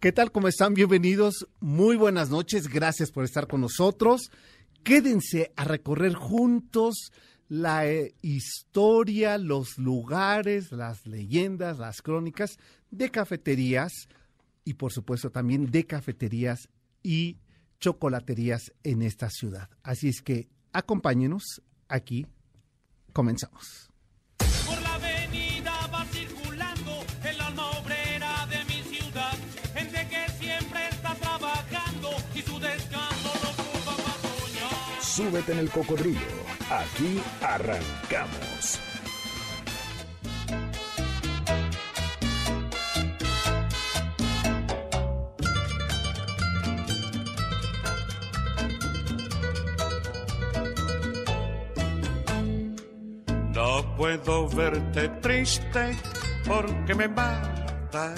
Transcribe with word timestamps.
¿Qué 0.00 0.12
tal? 0.12 0.30
¿Cómo 0.30 0.46
están? 0.46 0.74
Bienvenidos. 0.74 1.48
Muy 1.58 1.96
buenas 1.96 2.30
noches. 2.30 2.68
Gracias 2.68 3.10
por 3.10 3.24
estar 3.24 3.48
con 3.48 3.62
nosotros. 3.62 4.30
Quédense 4.84 5.52
a 5.56 5.64
recorrer 5.64 6.14
juntos 6.14 7.10
la 7.48 7.84
eh, 7.84 8.14
historia, 8.22 9.38
los 9.38 9.76
lugares, 9.76 10.70
las 10.70 11.04
leyendas, 11.04 11.80
las 11.80 12.00
crónicas 12.00 12.58
de 12.92 13.10
cafeterías 13.10 13.92
y 14.64 14.74
por 14.74 14.92
supuesto 14.92 15.30
también 15.30 15.68
de 15.68 15.84
cafeterías 15.84 16.68
y 17.02 17.38
chocolaterías 17.80 18.72
en 18.84 19.02
esta 19.02 19.30
ciudad. 19.30 19.68
Así 19.82 20.10
es 20.10 20.22
que 20.22 20.48
acompáñenos 20.72 21.60
aquí. 21.88 22.24
Comenzamos. 23.12 23.87
Súbete 35.18 35.50
en 35.50 35.58
el 35.58 35.68
cocodrilo. 35.68 36.20
Aquí 36.70 37.20
arrancamos. 37.42 38.78
No 53.52 53.96
puedo 53.96 54.48
verte 54.50 55.08
triste 55.20 55.96
porque 56.46 56.94
me 56.94 57.08
mata. 57.08 58.14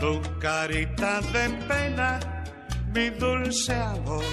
Tu 0.00 0.20
carita 0.40 1.20
de 1.20 1.48
pena, 1.68 2.37
mi 2.94 3.10
dulce 3.10 3.74
amor. 3.74 4.24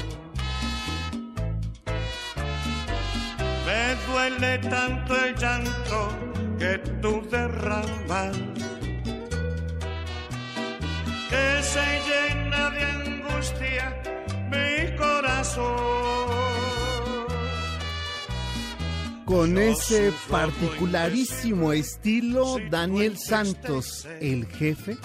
Me 3.66 3.96
duele 4.08 4.58
tanto 4.60 5.16
el 5.26 5.36
llanto 5.36 6.10
que 6.60 6.78
tú 7.02 7.22
derramas. 7.30 8.38
Que 11.30 11.64
se 11.64 11.86
llena 12.08 12.70
de 12.70 12.84
angustia 12.84 14.02
mi 14.52 14.96
corazón. 14.96 16.26
Con 19.26 19.58
ese 19.58 20.14
particularísimo 20.30 21.74
estilo, 21.74 22.58
Daniel 22.70 23.18
Santos, 23.18 24.08
el 24.22 24.46
jefe, 24.46 24.98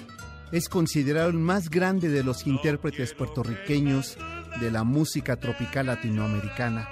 es 0.53 0.69
considerado 0.69 1.31
el 1.31 1.39
más 1.39 1.71
grande 1.71 2.09
de 2.09 2.25
los 2.25 2.47
intérpretes 2.47 3.15
puertorriqueños 3.15 4.19
de 4.61 4.71
la 4.71 4.83
música 4.83 5.37
tropical 5.37 5.87
latinoamericana. 5.87 6.89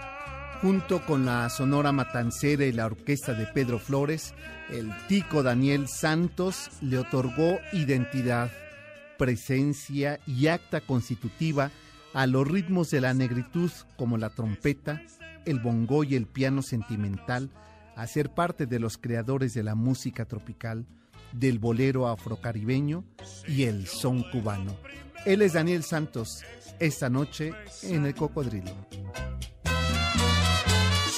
Junto 0.62 1.05
con 1.05 1.25
la 1.25 1.49
Sonora 1.50 1.93
Matancera 1.93 2.65
y 2.65 2.72
la 2.72 2.87
orquesta 2.87 3.32
de 3.34 3.47
Pedro 3.47 3.78
Flores, 3.78 4.34
el 4.71 4.93
tico 5.09 5.43
Daniel 5.43 5.88
Santos 5.88 6.71
le 6.81 6.99
otorgó 6.99 7.59
identidad, 7.72 8.50
presencia 9.19 10.21
y 10.27 10.47
acta 10.47 10.81
constitutiva 10.81 11.71
a 12.15 12.27
los 12.27 12.47
ritmos 12.47 12.91
de 12.91 13.00
la 13.00 13.15
negritud 13.15 13.71
como 13.97 14.19
la 14.19 14.31
trompeta, 14.31 15.03
el 15.44 15.59
bongo 15.59 16.05
y 16.05 16.15
el 16.15 16.27
piano 16.27 16.62
sentimental, 16.62 17.50
a 17.97 18.06
ser 18.06 18.31
parte 18.31 18.66
de 18.66 18.78
los 18.78 18.99
creadores 18.99 19.55
de 19.55 19.65
la 19.65 19.75
música 19.75 20.25
tropical, 20.25 20.87
del 21.33 21.59
bolero 21.59 22.09
afrocaribeño 22.09 23.05
y 23.47 23.65
el 23.65 23.87
son 23.87 24.22
cubano. 24.31 24.77
Él 25.25 25.43
es 25.43 25.53
Daniel 25.55 25.83
Santos, 25.83 26.44
esta 26.78 27.09
noche 27.11 27.53
en 27.83 28.06
el 28.06 28.15
Cocodrilo. 28.15 28.72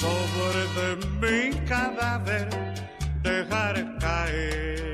sobre 0.01 0.95
mi 1.21 1.65
cadáver 1.67 2.49
dejar 3.21 3.97
caer 3.99 4.90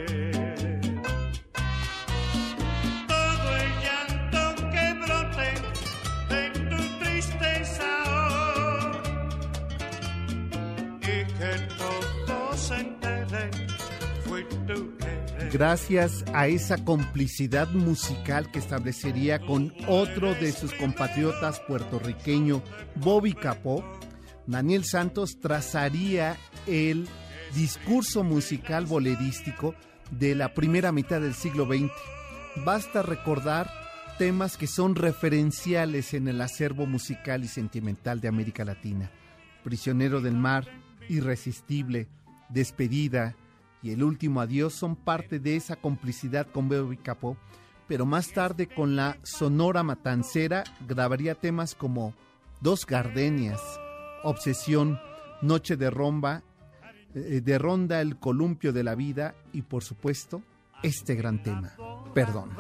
Gracias 15.51 16.25
a 16.33 16.47
esa 16.47 16.83
complicidad 16.83 17.69
musical 17.71 18.51
que 18.51 18.59
establecería 18.59 19.39
con 19.39 19.73
otro 19.87 20.35
de 20.35 20.51
sus 20.51 20.73
compatriotas 20.73 21.61
puertorriqueño, 21.61 22.61
Bobby 22.95 23.33
Capó, 23.33 23.81
Daniel 24.45 24.83
Santos 24.83 25.39
trazaría 25.39 26.35
el 26.67 27.07
discurso 27.55 28.25
musical 28.25 28.85
bolerístico 28.85 29.73
de 30.11 30.35
la 30.35 30.53
primera 30.53 30.91
mitad 30.91 31.21
del 31.21 31.33
siglo 31.33 31.65
XX. 31.65 31.91
Basta 32.65 33.01
recordar 33.01 33.71
temas 34.17 34.57
que 34.57 34.67
son 34.67 34.95
referenciales 34.95 36.13
en 36.13 36.27
el 36.27 36.41
acervo 36.41 36.85
musical 36.85 37.45
y 37.45 37.47
sentimental 37.47 38.19
de 38.19 38.27
América 38.27 38.65
Latina. 38.65 39.11
Prisionero 39.63 40.19
del 40.19 40.35
mar, 40.35 40.65
Irresistible, 41.07 42.07
Despedida 42.49 43.35
y 43.81 43.91
El 43.91 44.03
último 44.03 44.41
adiós 44.41 44.73
son 44.73 44.95
parte 44.95 45.39
de 45.39 45.55
esa 45.55 45.75
complicidad 45.75 46.47
con 46.47 46.69
Bobby 46.69 46.97
Capó, 46.97 47.37
pero 47.87 48.05
más 48.05 48.31
tarde 48.31 48.67
con 48.67 48.95
la 48.95 49.17
Sonora 49.23 49.83
Matancera 49.83 50.63
grabaría 50.87 51.35
temas 51.35 51.75
como 51.75 52.13
Dos 52.61 52.85
Gardenias, 52.85 53.61
Obsesión, 54.23 54.99
Noche 55.41 55.77
de 55.77 55.89
Romba, 55.89 56.43
eh, 57.13 57.41
de 57.43 57.57
Ronda 57.57 58.01
el 58.01 58.17
Columpio 58.17 58.73
de 58.73 58.83
la 58.83 58.95
Vida 58.95 59.35
y 59.53 59.61
por 59.61 59.83
supuesto 59.83 60.41
este 60.83 61.15
gran 61.15 61.41
tema, 61.41 61.73
Perdón. 62.13 62.51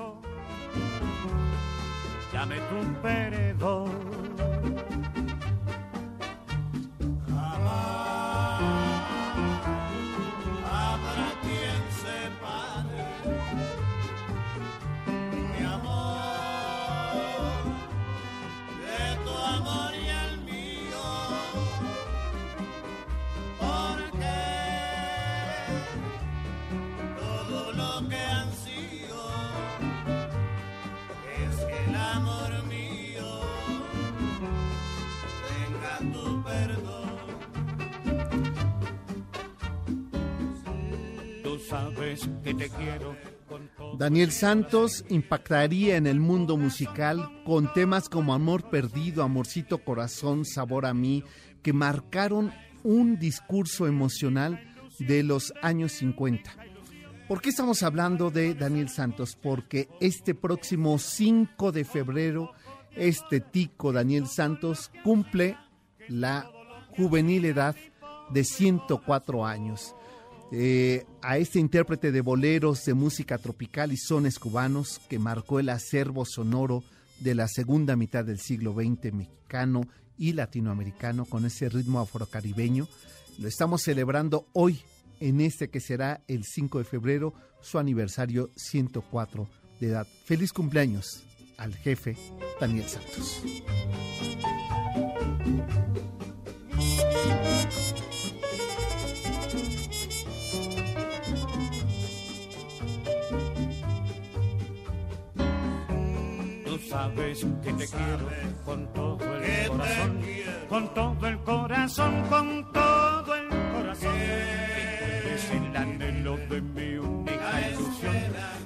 Sabes 42.17 42.29
que 42.43 42.53
te 42.53 42.69
quiero 42.69 43.15
con 43.47 43.69
todo. 43.77 43.97
Daniel 43.97 44.31
Santos 44.31 45.05
impactaría 45.09 45.97
en 45.97 46.07
el 46.07 46.19
mundo 46.19 46.57
musical 46.57 47.41
con 47.45 47.71
temas 47.73 48.09
como 48.09 48.33
Amor 48.33 48.69
Perdido, 48.69 49.23
Amorcito 49.23 49.83
Corazón, 49.83 50.45
Sabor 50.45 50.85
a 50.85 50.93
mí, 50.93 51.23
que 51.61 51.73
marcaron 51.73 52.51
un 52.83 53.17
discurso 53.19 53.87
emocional 53.87 54.73
de 54.99 55.23
los 55.23 55.53
años 55.61 55.93
50. 55.93 56.55
¿Por 57.27 57.41
qué 57.41 57.49
estamos 57.49 57.83
hablando 57.83 58.31
de 58.31 58.53
Daniel 58.53 58.89
Santos? 58.89 59.37
Porque 59.41 59.89
este 59.99 60.33
próximo 60.33 60.97
5 60.97 61.71
de 61.71 61.83
febrero, 61.83 62.51
este 62.95 63.41
tico 63.41 63.91
Daniel 63.91 64.27
Santos 64.27 64.91
cumple 65.03 65.57
la 66.07 66.49
juvenil 66.95 67.45
edad 67.45 67.75
de 68.29 68.43
104 68.43 69.45
años. 69.45 69.93
Eh, 70.51 71.05
a 71.21 71.37
este 71.37 71.59
intérprete 71.59 72.11
de 72.11 72.21
boleros 72.21 72.85
de 72.85 72.93
música 72.93 73.37
tropical 73.37 73.91
y 73.91 73.97
sones 73.97 74.39
cubanos 74.39 74.99
que 75.09 75.19
marcó 75.19 75.59
el 75.59 75.69
acervo 75.69 76.25
sonoro 76.25 76.83
de 77.19 77.35
la 77.35 77.47
segunda 77.47 77.95
mitad 77.95 78.23
del 78.23 78.39
siglo 78.39 78.73
XX 78.73 79.13
mexicano 79.13 79.81
y 80.17 80.33
latinoamericano 80.33 81.25
con 81.25 81.45
ese 81.45 81.69
ritmo 81.69 81.99
afrocaribeño. 81.99 82.87
Lo 83.39 83.47
estamos 83.47 83.83
celebrando 83.83 84.47
hoy 84.53 84.79
en 85.19 85.41
este 85.41 85.69
que 85.69 85.79
será 85.79 86.23
el 86.27 86.43
5 86.43 86.79
de 86.79 86.83
febrero, 86.83 87.33
su 87.61 87.79
aniversario 87.79 88.51
104 88.55 89.47
de 89.79 89.87
edad. 89.87 90.07
Feliz 90.25 90.53
cumpleaños 90.53 91.23
al 91.57 91.75
jefe 91.75 92.15
Daniel 92.59 92.87
Santos. 92.87 93.41
Sabes 106.97 107.45
que 107.63 107.73
te 107.73 107.87
quiero 107.87 108.27
con 108.65 108.93
todo 108.93 109.19
el 109.35 109.67
corazón, 109.67 110.21
con 110.67 110.93
todo 110.95 111.27
el 111.27 111.37
corazón, 111.39 112.13
con 112.27 112.71
todo 112.71 113.35
el 113.35 113.47
corazón. 113.73 114.15
Es 115.33 115.51
el 115.51 115.77
anhelo 115.77 116.37
de 116.49 116.59
mi 116.61 116.97
única 116.97 117.69
ilusión, 117.69 118.15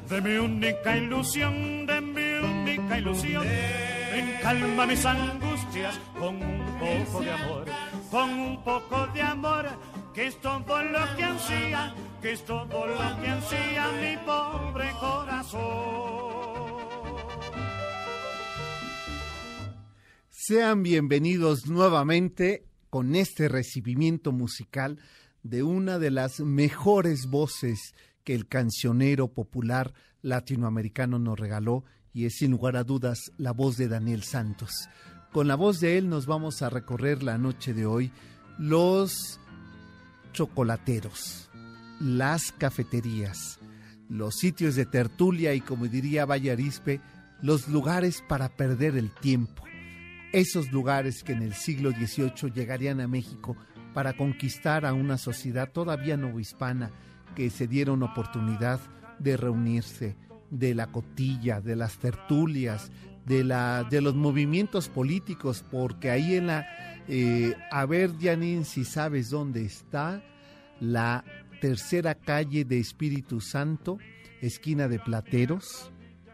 de 0.10 0.22
mi 0.22 0.36
única 0.38 0.98
ilusión, 0.98 1.86
de 1.86 2.02
mi 2.02 2.30
única 2.50 2.98
ilusión. 3.00 3.46
En 4.18 4.42
calma 4.42 4.86
mis 4.86 5.06
angustias 5.06 6.00
con 6.18 6.36
un 6.36 6.80
poco 6.80 7.22
de 7.22 7.32
amor, 7.32 7.66
con 8.10 8.30
un 8.30 8.64
poco 8.64 9.08
de 9.08 9.22
amor, 9.22 9.66
que 10.14 10.28
es 10.28 10.40
todo 10.40 10.84
lo 10.84 11.16
que 11.18 11.24
ansía, 11.24 11.94
que 12.22 12.32
es 12.32 12.46
todo 12.46 12.88
lo 12.88 13.22
que 13.22 13.28
ansía 13.28 13.84
mi 14.02 14.16
pobre 14.26 14.90
corazón. 15.02 16.31
Sean 20.44 20.82
bienvenidos 20.82 21.68
nuevamente 21.68 22.66
con 22.90 23.16
este 23.16 23.48
recibimiento 23.48 24.32
musical 24.32 24.98
de 25.44 25.62
una 25.62 26.00
de 26.00 26.10
las 26.10 26.40
mejores 26.40 27.28
voces 27.30 27.94
que 28.24 28.34
el 28.34 28.48
cancionero 28.48 29.28
popular 29.28 29.94
latinoamericano 30.24 31.20
nos 31.20 31.40
regaló 31.40 31.86
y 32.12 32.26
es 32.26 32.38
sin 32.38 32.50
lugar 32.50 32.76
a 32.76 32.84
dudas 32.84 33.32
la 33.38 33.52
voz 33.52 33.78
de 33.78 33.88
Daniel 33.88 34.24
Santos. 34.24 34.72
Con 35.32 35.48
la 35.48 35.54
voz 35.54 35.80
de 35.80 36.00
él 36.00 36.10
nos 36.10 36.26
vamos 36.26 36.64
a 36.64 36.72
recorrer 36.72 37.22
la 37.22 37.38
noche 37.38 37.76
de 37.76 37.86
hoy 37.86 38.12
los 38.58 39.40
chocolateros, 40.34 41.52
las 42.00 42.52
cafeterías, 42.52 43.60
los 44.10 44.38
sitios 44.38 44.74
de 44.74 44.88
tertulia 44.88 45.54
y 45.54 45.62
como 45.62 45.86
diría 45.86 46.26
Vallarispe, 46.26 47.00
los 47.44 47.68
lugares 47.68 48.24
para 48.28 48.50
perder 48.50 48.98
el 48.98 49.12
tiempo 49.12 49.62
esos 50.32 50.72
lugares 50.72 51.24
que 51.24 51.34
en 51.34 51.42
el 51.42 51.54
siglo 51.54 51.92
XVIII 51.92 52.52
llegarían 52.54 53.02
a 53.02 53.08
México 53.08 53.56
para 53.94 54.14
conquistar 54.14 54.86
a 54.86 54.94
una 54.94 55.18
sociedad 55.18 55.72
todavía 55.72 56.18
novohispana 56.18 56.92
que 57.36 57.50
se 57.50 57.68
dieron 57.68 58.04
oportunidad 58.04 58.80
de 59.20 59.38
reunirse, 59.38 60.16
de 60.50 60.76
la 60.76 60.88
cotilla, 60.88 61.62
de 61.62 61.76
las 61.76 61.98
tertulias, 61.98 62.92
de, 63.26 63.44
la, 63.44 63.86
de 63.90 64.02
los 64.02 64.16
movimientos 64.16 64.90
políticos, 64.90 65.66
porque 65.70 66.10
ahí 66.10 66.36
en 66.36 66.48
la... 66.48 66.66
Eh, 67.08 67.56
a 67.72 67.86
ver, 67.86 68.12
Janine, 68.20 68.64
si 68.64 68.86
sabes 68.86 69.30
dónde 69.30 69.64
está 69.64 70.24
la 70.80 71.24
tercera 71.62 72.16
calle 72.16 72.66
de 72.66 72.80
Espíritu 72.80 73.42
Santo, 73.42 73.98
esquina 74.42 74.88
de 74.88 75.00
Plateros. 75.00 75.92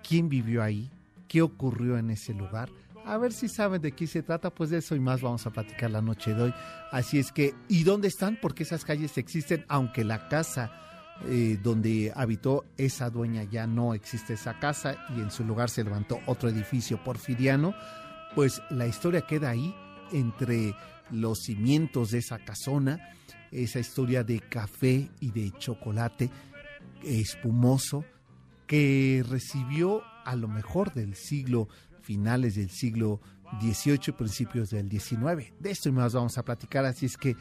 ¿Quién 0.07 0.29
vivió 0.29 0.63
ahí? 0.63 0.89
¿Qué 1.27 1.41
ocurrió 1.41 1.97
en 1.97 2.11
ese 2.11 2.33
lugar? 2.33 2.69
A 3.07 3.17
ver 3.17 3.31
si 3.31 3.47
saben 3.47 3.81
de 3.81 3.93
qué 3.93 4.05
se 4.05 4.21
trata, 4.21 4.49
pues 4.49 4.69
de 4.69 4.79
eso 4.79 4.93
y 4.93 4.99
más 4.99 5.21
vamos 5.21 5.45
a 5.47 5.49
platicar 5.49 5.89
la 5.89 6.01
noche 6.01 6.33
de 6.33 6.43
hoy. 6.43 6.53
Así 6.91 7.17
es 7.19 7.31
que, 7.31 7.55
¿y 7.69 7.85
dónde 7.85 8.09
están? 8.09 8.37
Porque 8.41 8.63
esas 8.63 8.83
calles 8.83 9.17
existen, 9.17 9.63
aunque 9.69 10.03
la 10.03 10.27
casa 10.27 10.71
eh, 11.25 11.57
donde 11.63 12.11
habitó 12.13 12.65
esa 12.77 13.09
dueña 13.09 13.43
ya 13.43 13.65
no 13.65 13.93
existe 13.93 14.33
esa 14.33 14.59
casa 14.59 14.97
y 15.15 15.21
en 15.21 15.31
su 15.31 15.45
lugar 15.45 15.69
se 15.69 15.85
levantó 15.85 16.19
otro 16.25 16.49
edificio 16.49 17.01
porfiriano, 17.01 17.73
pues 18.35 18.61
la 18.71 18.85
historia 18.87 19.21
queda 19.21 19.51
ahí 19.51 19.73
entre 20.11 20.75
los 21.09 21.39
cimientos 21.39 22.11
de 22.11 22.17
esa 22.17 22.39
casona, 22.39 22.99
esa 23.51 23.79
historia 23.79 24.25
de 24.25 24.41
café 24.41 25.09
y 25.21 25.31
de 25.31 25.53
chocolate 25.57 26.29
espumoso 27.03 28.03
que 28.67 29.23
recibió 29.27 30.03
a 30.25 30.35
lo 30.35 30.49
mejor 30.49 30.93
del 30.93 31.15
siglo 31.15 31.69
finales 32.07 32.55
del 32.55 32.69
siglo 32.69 33.19
XVIII, 33.59 34.13
principios 34.17 34.69
del 34.69 34.89
XIX. 34.89 35.51
De 35.59 35.71
esto 35.71 35.89
y 35.89 35.91
más 35.91 36.13
vamos 36.13 36.37
a 36.37 36.43
platicar, 36.43 36.85
así 36.85 37.05
es 37.05 37.17
que 37.17 37.35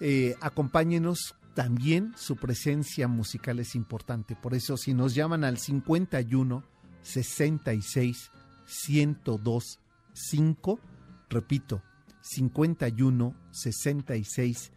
eh, 0.00 0.36
acompáñenos. 0.40 1.34
También 1.54 2.12
su 2.16 2.36
presencia 2.36 3.08
musical 3.08 3.58
es 3.58 3.74
importante. 3.74 4.36
Por 4.36 4.54
eso, 4.54 4.76
si 4.76 4.94
nos 4.94 5.14
llaman 5.14 5.42
al 5.42 5.58
51 5.58 6.62
66 7.02 8.30
102 8.66 9.80
5, 10.12 10.80
repito, 11.28 11.82
51 12.20 13.34
66 13.50 14.72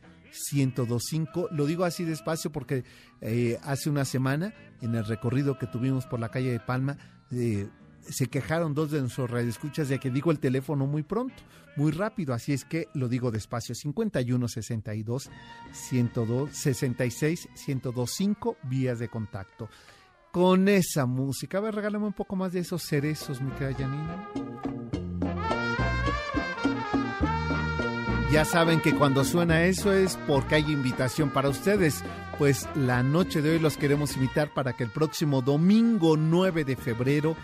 1025. 0.52 1.50
Lo 1.52 1.66
digo 1.68 1.84
así 1.84 2.06
despacio 2.06 2.52
porque 2.52 2.86
eh, 3.22 3.60
hace 3.64 3.90
una 3.90 4.06
semana, 4.06 4.54
en 4.82 4.96
el 4.96 5.06
recorrido 5.06 5.60
que 5.60 5.68
tuvimos 5.68 6.08
por 6.08 6.20
la 6.20 6.30
calle 6.30 6.52
de 6.52 6.60
Palma, 6.60 6.98
eh, 7.32 7.70
se 8.10 8.28
quejaron 8.28 8.74
dos 8.74 8.92
de 8.92 9.02
nuestros 9.02 9.30
radioescuchas 9.30 9.90
de 9.90 10.00
que 10.00 10.10
digo 10.10 10.32
el 10.32 10.40
teléfono 10.40 10.86
muy 10.86 11.04
pronto, 11.04 11.36
muy 11.76 11.92
rápido, 11.92 12.34
así 12.34 12.54
es 12.54 12.66
que 12.66 12.88
lo 12.94 13.08
digo 13.08 13.32
despacio, 13.32 13.76
51 13.76 14.48
62 14.48 15.30
102 15.72 16.50
66 16.52 17.50
1025 17.68 18.58
vías 18.64 19.00
de 19.00 19.10
contacto. 19.10 19.70
Con 20.32 20.68
esa 20.68 21.06
música, 21.06 21.60
a 21.60 21.62
ver, 21.62 21.76
regálame 21.76 22.08
un 22.08 22.14
poco 22.14 22.36
más 22.36 22.54
de 22.54 22.62
esos 22.62 22.82
cerezos, 22.84 23.42
mi 23.42 23.52
querida 23.52 23.78
Janina. 23.78 24.30
Ya 28.34 28.46
saben 28.46 28.82
que 28.82 28.96
cuando 28.96 29.24
suena 29.26 29.66
eso 29.66 29.94
es 29.94 30.18
porque 30.26 30.56
hay 30.56 30.72
invitación 30.72 31.30
para 31.30 31.50
ustedes. 31.50 32.04
Pues 32.40 32.68
la 32.74 33.04
noche 33.04 33.44
de 33.44 33.52
hoy 33.52 33.60
los 33.60 33.78
queremos 33.78 34.16
invitar 34.16 34.52
para 34.52 34.74
que 34.74 34.84
el 34.84 34.90
próximo 34.90 35.44
domingo 35.44 36.18
9 36.18 36.64
de 36.64 36.76
febrero 36.76 37.38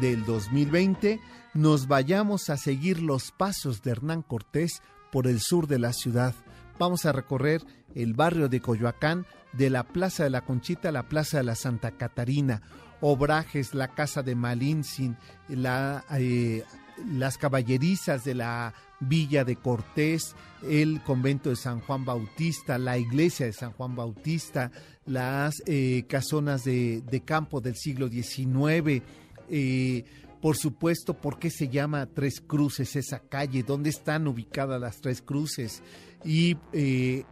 del 0.00 0.24
2020 0.24 1.20
nos 1.54 1.86
vayamos 1.86 2.50
a 2.50 2.56
seguir 2.56 3.00
los 3.00 3.30
pasos 3.30 3.82
de 3.82 3.92
Hernán 3.92 4.22
Cortés 4.22 4.82
por 5.12 5.26
el 5.26 5.40
sur 5.40 5.66
de 5.66 5.78
la 5.78 5.92
ciudad. 5.92 6.34
Vamos 6.78 7.06
a 7.06 7.12
recorrer 7.12 7.62
el 7.94 8.14
barrio 8.14 8.48
de 8.48 8.60
Coyoacán, 8.60 9.26
de 9.52 9.70
la 9.70 9.84
Plaza 9.84 10.24
de 10.24 10.30
la 10.30 10.44
Conchita 10.44 10.88
a 10.88 10.92
la 10.92 11.08
Plaza 11.08 11.38
de 11.38 11.44
la 11.44 11.54
Santa 11.54 11.92
Catarina, 11.92 12.62
Obrajes, 13.00 13.74
la 13.74 13.88
Casa 13.88 14.22
de 14.22 14.34
Malintzin, 14.34 15.16
la, 15.48 16.04
eh, 16.16 16.64
las 17.12 17.38
caballerizas 17.38 18.24
de 18.24 18.34
la 18.34 18.74
Villa 19.00 19.44
de 19.44 19.56
Cortés, 19.56 20.34
el 20.62 21.02
convento 21.02 21.50
de 21.50 21.56
San 21.56 21.80
Juan 21.80 22.04
Bautista, 22.04 22.78
la 22.78 22.98
iglesia 22.98 23.46
de 23.46 23.52
San 23.52 23.72
Juan 23.72 23.94
Bautista, 23.94 24.70
las 25.06 25.62
eh, 25.66 26.04
casonas 26.08 26.64
de, 26.64 27.02
de 27.02 27.20
campo 27.20 27.60
del 27.60 27.76
siglo 27.76 28.08
XIX, 28.08 29.02
eh, 29.48 30.04
por 30.40 30.56
supuesto, 30.56 31.14
¿por 31.14 31.38
qué 31.38 31.50
se 31.50 31.68
llama 31.68 32.06
Tres 32.06 32.40
Cruces 32.40 32.96
esa 32.96 33.20
calle? 33.20 33.62
¿Dónde 33.62 33.90
están 33.90 34.26
ubicadas 34.26 34.80
las 34.80 35.00
Tres 35.00 35.22
Cruces? 35.22 35.82
¿Y 36.24 36.56
eh, 36.72 37.24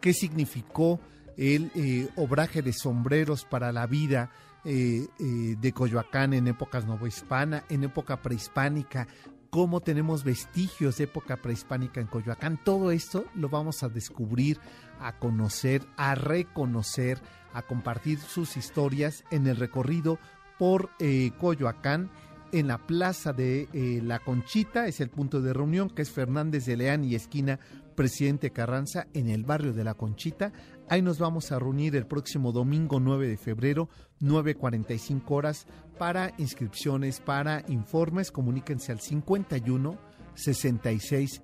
qué 0.00 0.12
significó 0.12 1.00
el 1.36 1.70
eh, 1.74 2.08
obraje 2.16 2.62
de 2.62 2.72
sombreros 2.72 3.44
para 3.44 3.72
la 3.72 3.86
vida 3.86 4.30
de 4.64 5.72
Coyoacán 5.72 6.32
en 6.32 6.48
épocas 6.48 6.86
novohispana, 6.86 7.64
en 7.68 7.84
época 7.84 8.20
prehispánica? 8.20 9.06
¿Cómo 9.50 9.80
tenemos 9.80 10.24
vestigios 10.24 10.98
de 10.98 11.04
época 11.04 11.36
prehispánica 11.36 12.00
en 12.00 12.08
Coyoacán? 12.08 12.58
Todo 12.62 12.90
esto 12.90 13.24
lo 13.34 13.48
vamos 13.48 13.84
a 13.84 13.88
descubrir, 13.88 14.58
a 15.00 15.18
conocer, 15.18 15.86
a 15.96 16.16
reconocer, 16.16 17.22
a 17.52 17.62
compartir 17.62 18.18
sus 18.18 18.56
historias 18.56 19.24
en 19.30 19.46
el 19.46 19.56
recorrido 19.56 20.18
por 20.58 20.90
eh, 20.98 21.30
Coyoacán, 21.38 22.10
en 22.52 22.68
la 22.68 22.78
plaza 22.78 23.32
de 23.32 23.68
eh, 23.72 24.00
La 24.02 24.20
Conchita, 24.20 24.86
es 24.86 25.00
el 25.00 25.10
punto 25.10 25.42
de 25.42 25.52
reunión, 25.52 25.90
que 25.90 26.02
es 26.02 26.10
Fernández 26.10 26.64
de 26.64 26.76
Leán 26.76 27.04
y 27.04 27.14
esquina 27.14 27.58
Presidente 27.94 28.50
Carranza, 28.50 29.06
en 29.14 29.28
el 29.28 29.44
barrio 29.44 29.72
de 29.72 29.84
La 29.84 29.94
Conchita. 29.94 30.52
Ahí 30.88 31.02
nos 31.02 31.18
vamos 31.18 31.50
a 31.50 31.58
reunir 31.58 31.96
el 31.96 32.06
próximo 32.06 32.52
domingo 32.52 33.00
9 33.00 33.28
de 33.28 33.36
febrero, 33.36 33.88
9.45 34.20 35.22
horas, 35.28 35.66
para 35.98 36.32
inscripciones, 36.38 37.20
para 37.20 37.64
informes. 37.68 38.30
Comuníquense 38.30 38.92
al 38.92 39.00
51 39.00 39.98
66 40.36 41.42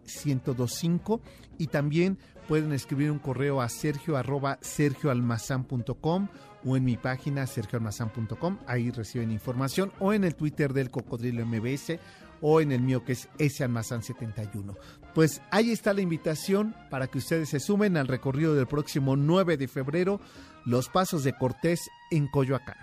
y 1.58 1.66
también 1.66 2.18
pueden 2.46 2.72
escribir 2.72 3.10
un 3.10 3.18
correo 3.18 3.60
a 3.60 3.68
sergio 3.68 4.16
arroba 4.16 4.58
sergioalmazán.com 4.60 6.28
o 6.64 6.76
en 6.76 6.84
mi 6.84 6.96
página 6.96 7.46
sergioalmazán.com, 7.46 8.58
ahí 8.66 8.90
reciben 8.90 9.30
información, 9.30 9.92
o 9.98 10.12
en 10.12 10.24
el 10.24 10.34
Twitter 10.34 10.72
del 10.72 10.90
Cocodrilo 10.90 11.44
MBS 11.44 11.98
o 12.42 12.60
en 12.60 12.72
el 12.72 12.82
mío 12.82 13.04
que 13.04 13.12
es 13.12 13.28
salmazán71. 13.38 14.76
Pues 15.14 15.40
ahí 15.50 15.70
está 15.70 15.94
la 15.94 16.00
invitación 16.00 16.74
para 16.90 17.06
que 17.06 17.18
ustedes 17.18 17.48
se 17.48 17.60
sumen 17.60 17.96
al 17.96 18.08
recorrido 18.08 18.54
del 18.54 18.66
próximo 18.66 19.16
9 19.16 19.56
de 19.56 19.68
febrero, 19.68 20.20
Los 20.64 20.88
Pasos 20.88 21.24
de 21.24 21.32
Cortés 21.34 21.88
en 22.10 22.26
Coyoacán. 22.26 22.76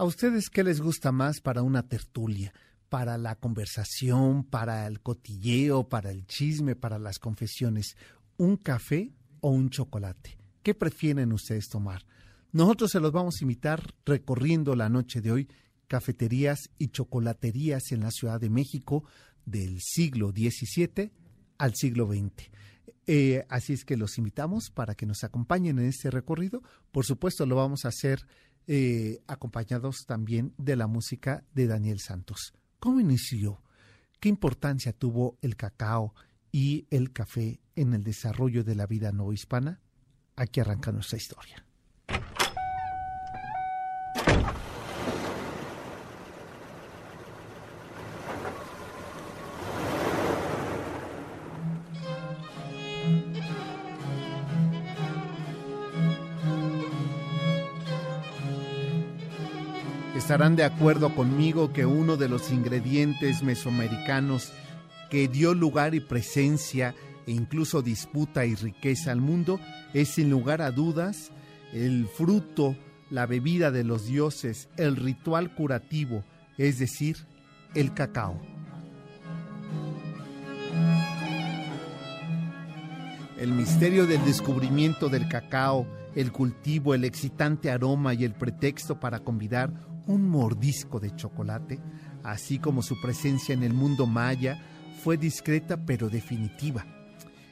¿A 0.00 0.04
ustedes 0.04 0.48
qué 0.48 0.64
les 0.64 0.80
gusta 0.80 1.12
más 1.12 1.42
para 1.42 1.60
una 1.60 1.86
tertulia? 1.86 2.54
Para 2.88 3.18
la 3.18 3.34
conversación, 3.34 4.44
para 4.44 4.86
el 4.86 5.02
cotilleo, 5.02 5.90
para 5.90 6.10
el 6.10 6.24
chisme, 6.24 6.74
para 6.74 6.98
las 6.98 7.18
confesiones. 7.18 7.98
¿Un 8.38 8.56
café 8.56 9.12
o 9.42 9.50
un 9.50 9.68
chocolate? 9.68 10.38
¿Qué 10.62 10.72
prefieren 10.72 11.34
ustedes 11.34 11.68
tomar? 11.68 12.06
Nosotros 12.50 12.92
se 12.92 13.00
los 13.00 13.12
vamos 13.12 13.34
a 13.34 13.44
invitar 13.44 13.92
recorriendo 14.06 14.74
la 14.74 14.88
noche 14.88 15.20
de 15.20 15.32
hoy 15.32 15.48
cafeterías 15.86 16.70
y 16.78 16.88
chocolaterías 16.88 17.92
en 17.92 18.00
la 18.00 18.10
Ciudad 18.10 18.40
de 18.40 18.48
México 18.48 19.04
del 19.44 19.82
siglo 19.82 20.30
XVII 20.30 21.12
al 21.58 21.74
siglo 21.74 22.06
XX. 22.06 22.50
Eh, 23.06 23.44
así 23.50 23.74
es 23.74 23.84
que 23.84 23.98
los 23.98 24.16
invitamos 24.16 24.70
para 24.70 24.94
que 24.94 25.04
nos 25.04 25.24
acompañen 25.24 25.78
en 25.78 25.86
este 25.86 26.10
recorrido. 26.10 26.62
Por 26.90 27.04
supuesto, 27.04 27.44
lo 27.44 27.56
vamos 27.56 27.84
a 27.84 27.88
hacer 27.88 28.26
eh, 28.66 29.22
acompañados 29.26 30.04
también 30.06 30.54
de 30.58 30.76
la 30.76 30.86
música 30.86 31.44
de 31.54 31.66
Daniel 31.66 32.00
Santos. 32.00 32.52
¿Cómo 32.78 33.00
inició? 33.00 33.62
¿Qué 34.20 34.28
importancia 34.28 34.92
tuvo 34.92 35.38
el 35.42 35.56
cacao 35.56 36.14
y 36.52 36.86
el 36.90 37.12
café 37.12 37.60
en 37.76 37.94
el 37.94 38.04
desarrollo 38.04 38.64
de 38.64 38.74
la 38.74 38.86
vida 38.86 39.12
no 39.12 39.32
hispana? 39.32 39.80
Aquí 40.36 40.60
arranca 40.60 40.92
nuestra 40.92 41.18
historia. 41.18 41.64
Estarán 60.30 60.54
de 60.54 60.62
acuerdo 60.62 61.12
conmigo 61.16 61.72
que 61.72 61.84
uno 61.84 62.16
de 62.16 62.28
los 62.28 62.52
ingredientes 62.52 63.42
mesoamericanos 63.42 64.52
que 65.10 65.26
dio 65.26 65.54
lugar 65.54 65.96
y 65.96 65.98
presencia 65.98 66.94
e 67.26 67.32
incluso 67.32 67.82
disputa 67.82 68.46
y 68.46 68.54
riqueza 68.54 69.10
al 69.10 69.20
mundo 69.20 69.58
es 69.92 70.10
sin 70.10 70.30
lugar 70.30 70.62
a 70.62 70.70
dudas 70.70 71.32
el 71.72 72.06
fruto, 72.06 72.76
la 73.10 73.26
bebida 73.26 73.72
de 73.72 73.82
los 73.82 74.06
dioses, 74.06 74.68
el 74.76 74.94
ritual 74.94 75.52
curativo, 75.52 76.22
es 76.58 76.78
decir, 76.78 77.16
el 77.74 77.92
cacao. 77.92 78.40
El 83.36 83.50
misterio 83.50 84.06
del 84.06 84.24
descubrimiento 84.24 85.08
del 85.08 85.26
cacao, 85.26 85.88
el 86.14 86.30
cultivo, 86.30 86.94
el 86.94 87.02
excitante 87.02 87.68
aroma 87.68 88.14
y 88.14 88.22
el 88.22 88.34
pretexto 88.34 89.00
para 89.00 89.18
convidar 89.18 89.89
un 90.10 90.28
mordisco 90.28 90.98
de 90.98 91.14
chocolate, 91.14 91.78
así 92.24 92.58
como 92.58 92.82
su 92.82 93.00
presencia 93.00 93.52
en 93.52 93.62
el 93.62 93.72
mundo 93.72 94.06
maya, 94.06 94.60
fue 95.02 95.16
discreta 95.16 95.84
pero 95.86 96.08
definitiva. 96.08 96.84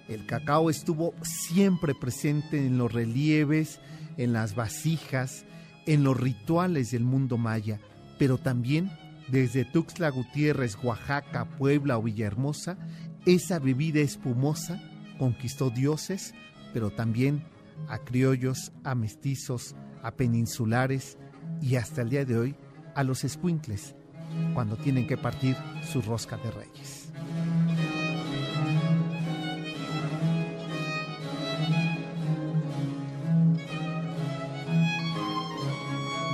El 0.08 0.26
cacao 0.26 0.70
estuvo 0.70 1.14
siempre 1.22 1.94
presente 1.94 2.66
en 2.66 2.78
los 2.78 2.92
relieves, 2.92 3.80
en 4.16 4.32
las 4.32 4.54
vasijas, 4.54 5.44
en 5.86 6.02
los 6.02 6.18
rituales 6.18 6.90
del 6.90 7.04
mundo 7.04 7.38
maya, 7.38 7.80
pero 8.18 8.38
también 8.38 8.90
desde 9.28 9.64
Tuxtla 9.64 10.10
Gutiérrez, 10.10 10.76
Oaxaca, 10.82 11.48
Puebla 11.58 11.98
o 11.98 12.02
Villahermosa, 12.02 12.78
esa 13.26 13.58
bebida 13.58 14.00
espumosa 14.00 14.82
conquistó 15.18 15.70
dioses, 15.70 16.34
pero 16.72 16.90
también 16.90 17.44
a 17.88 17.98
criollos, 17.98 18.72
a 18.84 18.94
mestizos, 18.94 19.76
a 20.02 20.12
peninsulares, 20.12 21.18
y 21.60 21.76
hasta 21.76 22.02
el 22.02 22.10
día 22.10 22.24
de 22.24 22.38
hoy 22.38 22.54
a 22.94 23.02
los 23.04 23.24
escuincles 23.24 23.94
cuando 24.54 24.76
tienen 24.76 25.06
que 25.06 25.16
partir 25.16 25.56
su 25.82 26.02
rosca 26.02 26.36
de 26.36 26.50
reyes. 26.50 27.08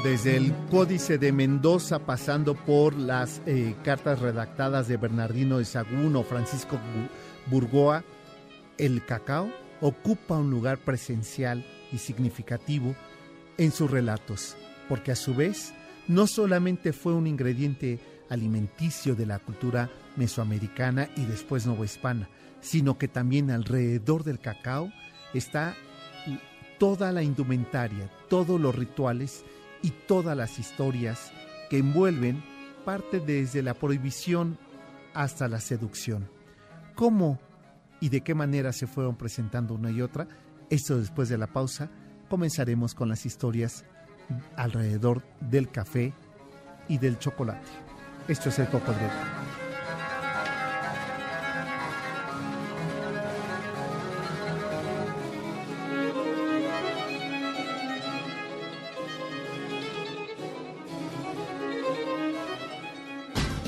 Desde 0.02 0.36
el 0.36 0.54
Códice 0.70 1.16
de 1.16 1.32
Mendoza, 1.32 1.98
pasando 2.00 2.54
por 2.54 2.94
las 2.94 3.40
eh, 3.46 3.74
cartas 3.82 4.20
redactadas 4.20 4.86
de 4.86 4.98
Bernardino 4.98 5.58
de 5.58 5.64
Sagún 5.64 6.14
o 6.16 6.22
Francisco 6.22 6.78
Burgoa, 7.50 8.04
el 8.76 9.04
cacao 9.06 9.50
ocupa 9.80 10.36
un 10.36 10.50
lugar 10.50 10.76
presencial 10.76 11.64
y 11.90 11.98
significativo 11.98 12.94
en 13.56 13.72
sus 13.72 13.90
relatos 13.90 14.56
porque 14.88 15.12
a 15.12 15.16
su 15.16 15.34
vez 15.34 15.72
no 16.08 16.26
solamente 16.26 16.92
fue 16.92 17.14
un 17.14 17.26
ingrediente 17.26 17.98
alimenticio 18.28 19.14
de 19.14 19.26
la 19.26 19.38
cultura 19.38 19.90
mesoamericana 20.16 21.08
y 21.16 21.24
después 21.24 21.66
novohispana, 21.66 22.28
sino 22.60 22.98
que 22.98 23.08
también 23.08 23.50
alrededor 23.50 24.24
del 24.24 24.38
cacao 24.38 24.90
está 25.32 25.74
toda 26.78 27.12
la 27.12 27.22
indumentaria, 27.22 28.10
todos 28.28 28.60
los 28.60 28.74
rituales 28.74 29.44
y 29.82 29.90
todas 29.90 30.36
las 30.36 30.58
historias 30.58 31.32
que 31.70 31.78
envuelven 31.78 32.42
parte 32.84 33.20
desde 33.20 33.62
la 33.62 33.74
prohibición 33.74 34.58
hasta 35.14 35.48
la 35.48 35.60
seducción. 35.60 36.28
¿Cómo 36.94 37.40
y 38.00 38.08
de 38.08 38.20
qué 38.20 38.34
manera 38.34 38.72
se 38.72 38.86
fueron 38.86 39.16
presentando 39.16 39.74
una 39.74 39.90
y 39.90 40.02
otra? 40.02 40.28
Esto 40.70 40.98
después 40.98 41.28
de 41.28 41.38
la 41.38 41.46
pausa. 41.46 41.90
Comenzaremos 42.28 42.94
con 42.94 43.08
las 43.08 43.26
historias 43.26 43.84
alrededor 44.56 45.22
del 45.40 45.70
café 45.70 46.12
y 46.88 46.98
del 46.98 47.18
chocolate. 47.18 47.68
Esto 48.28 48.48
es 48.48 48.58
el 48.58 48.68
cocodrilo. 48.68 49.10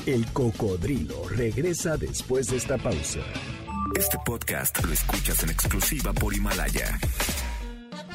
El 0.07 0.25
cocodrilo 0.31 1.27
regresa 1.27 1.97
después 1.97 2.47
de 2.47 2.55
esta 2.55 2.77
pausa. 2.77 3.19
Este 3.93 4.17
podcast 4.25 4.81
lo 4.85 4.93
escuchas 4.93 5.43
en 5.43 5.49
exclusiva 5.49 6.13
por 6.13 6.33
Himalaya. 6.33 6.97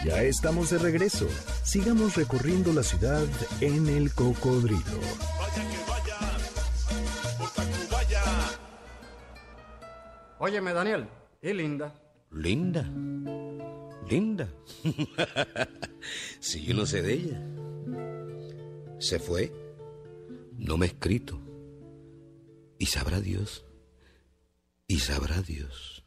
Ya 0.04 0.22
estamos 0.24 0.70
de 0.70 0.78
regreso. 0.78 1.28
Sigamos 1.62 2.16
recorriendo 2.16 2.72
la 2.72 2.82
ciudad 2.82 3.24
en 3.60 3.88
el 3.88 4.12
cocodrilo. 4.12 4.80
Vaya 5.38 5.62
que 5.70 5.78
vaya, 7.92 8.20
Óyeme, 10.40 10.72
Daniel, 10.72 11.06
y 11.40 11.52
Linda. 11.52 11.94
Linda. 12.32 12.82
Linda. 14.08 14.48
si 16.40 16.64
yo 16.64 16.74
no 16.74 16.84
sé 16.84 17.02
de 17.02 17.12
ella. 17.12 17.40
Se 18.98 19.20
fue. 19.20 19.52
No 20.58 20.76
me 20.76 20.86
ha 20.86 20.88
escrito. 20.88 21.40
Y 22.78 22.86
sabrá 22.86 23.20
Dios. 23.20 23.64
Y 24.88 24.98
sabrá 24.98 25.42
Dios. 25.42 26.04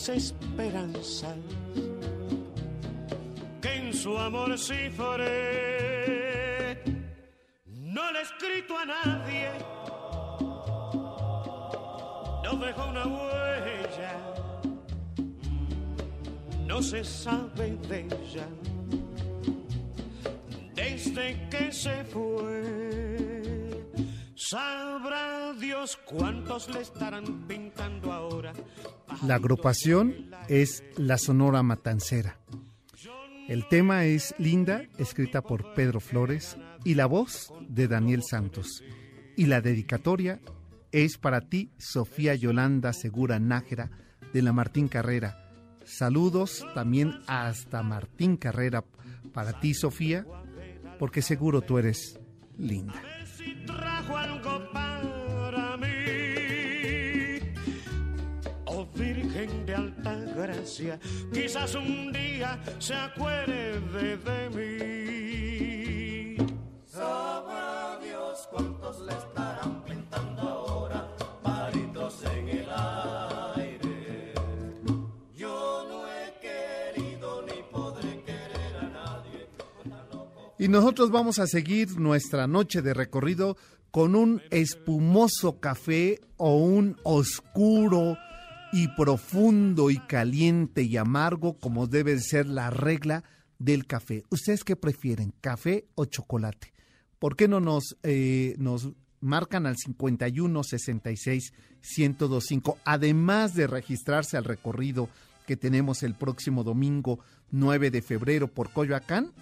Tantas 0.00 0.16
esperanzas 0.16 1.36
que 3.60 3.74
en 3.74 3.92
su 3.92 4.16
amor 4.16 4.56
cifré. 4.58 5.28
No 7.66 8.10
le 8.10 8.18
he 8.18 8.22
escrito 8.22 8.78
a 8.78 8.86
nadie, 8.86 9.50
no 12.44 12.56
dejó 12.56 12.88
una 12.88 13.06
huella, 13.06 14.16
no 16.66 16.82
se 16.82 17.04
sabe 17.04 17.76
de 17.88 18.00
ella 18.06 18.48
desde 20.74 21.48
que 21.50 21.70
se 21.72 22.04
fue. 22.04 23.09
Sabrá 24.50 25.52
Dios 25.52 25.96
cuántos 26.04 26.68
le 26.70 26.80
estarán 26.80 27.46
pintando 27.46 28.12
ahora. 28.12 28.52
La 29.24 29.36
agrupación 29.36 30.32
es 30.48 30.82
La 30.96 31.18
Sonora 31.18 31.62
Matancera. 31.62 32.40
El 33.46 33.68
tema 33.68 34.06
es 34.06 34.34
Linda, 34.38 34.82
escrita 34.98 35.40
por 35.42 35.72
Pedro 35.74 36.00
Flores, 36.00 36.56
y 36.82 36.96
la 36.96 37.06
voz 37.06 37.54
de 37.68 37.86
Daniel 37.86 38.24
Santos. 38.28 38.82
Y 39.36 39.46
la 39.46 39.60
dedicatoria 39.60 40.40
es 40.90 41.16
para 41.16 41.42
ti, 41.42 41.70
Sofía 41.78 42.34
Yolanda 42.34 42.92
Segura 42.92 43.38
Nájera, 43.38 43.92
de 44.32 44.42
la 44.42 44.52
Martín 44.52 44.88
Carrera. 44.88 45.48
Saludos 45.84 46.66
también 46.74 47.20
hasta 47.28 47.84
Martín 47.84 48.36
Carrera 48.36 48.84
para 49.32 49.60
ti, 49.60 49.74
Sofía, 49.74 50.26
porque 50.98 51.22
seguro 51.22 51.60
tú 51.60 51.78
eres 51.78 52.18
linda. 52.58 53.00
Trajo 54.10 54.16
algo 54.16 54.72
para 54.72 55.76
mí, 55.76 55.86
oh 58.66 58.86
Virgen 58.94 59.66
de 59.66 59.74
alta 59.74 60.14
gracia, 60.36 60.98
quizás 61.32 61.76
un 61.76 62.12
día 62.12 62.58
se 62.80 62.94
acuerde 62.94 64.16
de 64.16 64.50
mí. 64.50 66.36
Sabrá 66.86 67.98
Dios 68.02 68.48
cuántos 68.50 69.00
le 69.02 69.12
estarán 69.12 69.84
pintando 69.84 70.42
ahora 70.42 71.08
palitos 71.44 72.24
en 72.24 72.48
el 72.48 72.68
aire. 73.56 74.34
Yo 75.36 75.86
no 75.88 76.04
he 76.08 76.34
querido 76.40 77.42
ni 77.42 77.62
podré 77.70 78.24
querer 78.24 78.76
a 78.80 78.88
nadie. 78.88 79.46
Y 80.58 80.66
nosotros 80.66 81.10
vamos 81.12 81.38
a 81.38 81.46
seguir 81.46 82.00
nuestra 82.00 82.48
noche 82.48 82.82
de 82.82 82.92
recorrido 82.92 83.56
con 83.90 84.14
un 84.14 84.42
espumoso 84.50 85.60
café 85.60 86.20
o 86.36 86.56
un 86.56 86.96
oscuro 87.02 88.16
y 88.72 88.88
profundo 88.88 89.90
y 89.90 89.98
caliente 89.98 90.82
y 90.82 90.96
amargo 90.96 91.58
como 91.58 91.86
debe 91.86 92.18
ser 92.20 92.46
la 92.46 92.70
regla 92.70 93.24
del 93.58 93.86
café. 93.86 94.22
¿Ustedes 94.30 94.64
qué 94.64 94.76
prefieren, 94.76 95.34
café 95.40 95.86
o 95.94 96.04
chocolate? 96.04 96.72
¿Por 97.18 97.36
qué 97.36 97.48
no 97.48 97.60
nos, 97.60 97.96
eh, 98.02 98.54
nos 98.58 98.90
marcan 99.20 99.66
al 99.66 99.76
51 99.76 100.62
66 100.62 101.52
1025? 101.98 102.78
Además 102.84 103.54
de 103.54 103.66
registrarse 103.66 104.36
al 104.36 104.44
recorrido 104.44 105.08
que 105.46 105.56
tenemos 105.56 106.02
el 106.02 106.14
próximo 106.14 106.62
domingo 106.62 107.18
9 107.50 107.90
de 107.90 108.02
febrero 108.02 108.48
por 108.48 108.72
Coyoacán, 108.72 109.32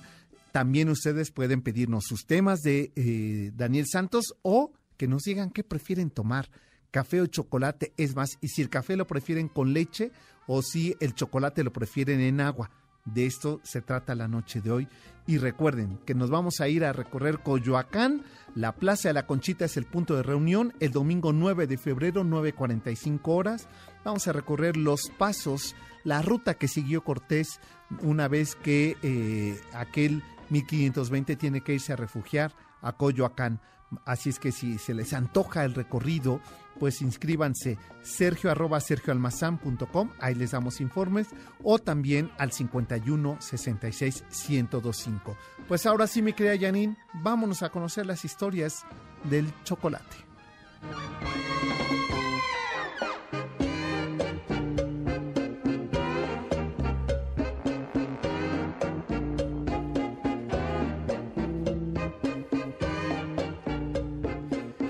también 0.58 0.88
ustedes 0.88 1.30
pueden 1.30 1.62
pedirnos 1.62 2.06
sus 2.06 2.26
temas 2.26 2.62
de 2.62 2.90
eh, 2.96 3.52
Daniel 3.54 3.86
Santos 3.86 4.34
o 4.42 4.72
que 4.96 5.06
nos 5.06 5.22
digan 5.22 5.50
qué 5.50 5.62
prefieren 5.62 6.10
tomar, 6.10 6.50
café 6.90 7.20
o 7.20 7.26
chocolate. 7.26 7.92
Es 7.96 8.16
más, 8.16 8.38
y 8.40 8.48
si 8.48 8.62
el 8.62 8.68
café 8.68 8.96
lo 8.96 9.06
prefieren 9.06 9.46
con 9.46 9.72
leche 9.72 10.10
o 10.48 10.62
si 10.62 10.96
el 10.98 11.14
chocolate 11.14 11.62
lo 11.62 11.72
prefieren 11.72 12.18
en 12.20 12.40
agua. 12.40 12.72
De 13.04 13.24
esto 13.24 13.60
se 13.62 13.82
trata 13.82 14.16
la 14.16 14.26
noche 14.26 14.60
de 14.60 14.72
hoy. 14.72 14.88
Y 15.28 15.38
recuerden 15.38 16.00
que 16.04 16.16
nos 16.16 16.28
vamos 16.28 16.60
a 16.60 16.66
ir 16.66 16.84
a 16.84 16.92
recorrer 16.92 17.38
Coyoacán. 17.38 18.24
La 18.56 18.74
Plaza 18.74 19.10
de 19.10 19.14
la 19.14 19.28
Conchita 19.28 19.66
es 19.66 19.76
el 19.76 19.84
punto 19.84 20.16
de 20.16 20.24
reunión. 20.24 20.72
El 20.80 20.90
domingo 20.90 21.32
9 21.32 21.68
de 21.68 21.78
febrero, 21.78 22.24
9.45 22.24 23.20
horas. 23.26 23.68
Vamos 24.04 24.26
a 24.26 24.32
recorrer 24.32 24.76
los 24.76 25.02
pasos, 25.18 25.76
la 26.02 26.20
ruta 26.20 26.54
que 26.54 26.66
siguió 26.66 27.04
Cortés 27.04 27.60
una 28.02 28.26
vez 28.26 28.56
que 28.56 28.96
eh, 29.02 29.60
aquel 29.72 30.24
1520 30.50 31.36
tiene 31.36 31.60
que 31.62 31.74
irse 31.74 31.92
a 31.92 31.96
refugiar 31.96 32.54
a 32.82 32.92
Coyoacán. 32.92 33.60
Así 34.04 34.28
es 34.28 34.38
que 34.38 34.52
si 34.52 34.78
se 34.78 34.92
les 34.94 35.14
antoja 35.14 35.64
el 35.64 35.74
recorrido, 35.74 36.40
pues 36.78 37.00
inscríbanse 37.00 37.78
sergio 38.02 38.50
arroba 38.50 38.80
sergioalmazán.com, 38.80 40.10
ahí 40.20 40.34
les 40.34 40.50
damos 40.50 40.80
informes, 40.80 41.28
o 41.62 41.78
también 41.78 42.30
al 42.38 42.52
51 42.52 43.36
66 43.40 44.24
1025. 44.48 45.36
Pues 45.66 45.86
ahora 45.86 46.06
sí, 46.06 46.22
mi 46.22 46.32
querida 46.34 46.66
Janine, 46.66 46.96
vámonos 47.14 47.62
a 47.62 47.70
conocer 47.70 48.06
las 48.06 48.24
historias 48.24 48.84
del 49.24 49.52
chocolate. 49.64 50.16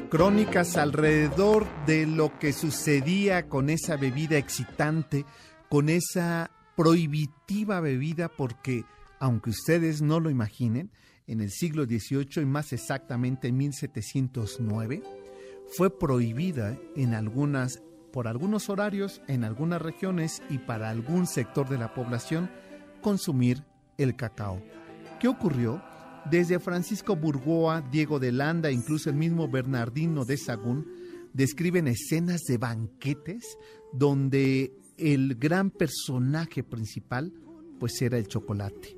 Crónicas 0.09 0.77
alrededor 0.77 1.67
de 1.87 2.07
lo 2.07 2.39
que 2.39 2.53
sucedía 2.53 3.49
con 3.49 3.69
esa 3.71 3.97
bebida 3.97 4.39
excitante, 4.39 5.25
con 5.69 5.89
esa 5.89 6.51
prohibitiva 6.77 7.81
bebida, 7.81 8.29
porque 8.29 8.85
aunque 9.19 9.51
ustedes 9.51 10.01
no 10.01 10.21
lo 10.21 10.31
imaginen, 10.31 10.91
en 11.27 11.41
el 11.41 11.51
siglo 11.51 11.85
XVIII 11.85 12.43
y 12.43 12.47
más 12.47 12.73
exactamente 12.73 13.49
en 13.49 13.59
1709, 13.59 15.03
fue 15.77 15.97
prohibida 15.97 16.79
en 16.97 17.15
algunas, 17.15 17.83
por 18.13 18.29
algunos 18.29 18.71
horarios, 18.71 19.21
en 19.29 19.45
algunas 19.45 19.83
regiones 19.83 20.43
y 20.49 20.59
para 20.59 20.89
algún 20.89 21.27
sector 21.27 21.69
de 21.69 21.77
la 21.77 21.93
población 21.93 22.51
consumir 23.03 23.65
el 23.99 24.17
cacao. 24.17 24.63
¿Qué 25.21 25.29
ocurrió? 25.29 25.83
Desde 26.31 26.59
Francisco 26.59 27.17
Burgoa, 27.17 27.81
Diego 27.81 28.19
de 28.19 28.33
Landa, 28.33 28.71
incluso 28.71 29.09
el 29.09 29.17
mismo 29.17 29.49
Bernardino 29.49 30.25
de 30.25 30.37
Sagún, 30.37 30.87
describen 31.33 31.89
escenas 31.89 32.43
de 32.43 32.59
banquetes 32.59 33.57
donde 33.93 34.73
el 34.99 35.37
gran 35.37 35.71
personaje 35.71 36.63
principal 36.63 37.33
pues 37.79 38.03
era 38.03 38.19
el 38.19 38.27
chocolate. 38.27 38.97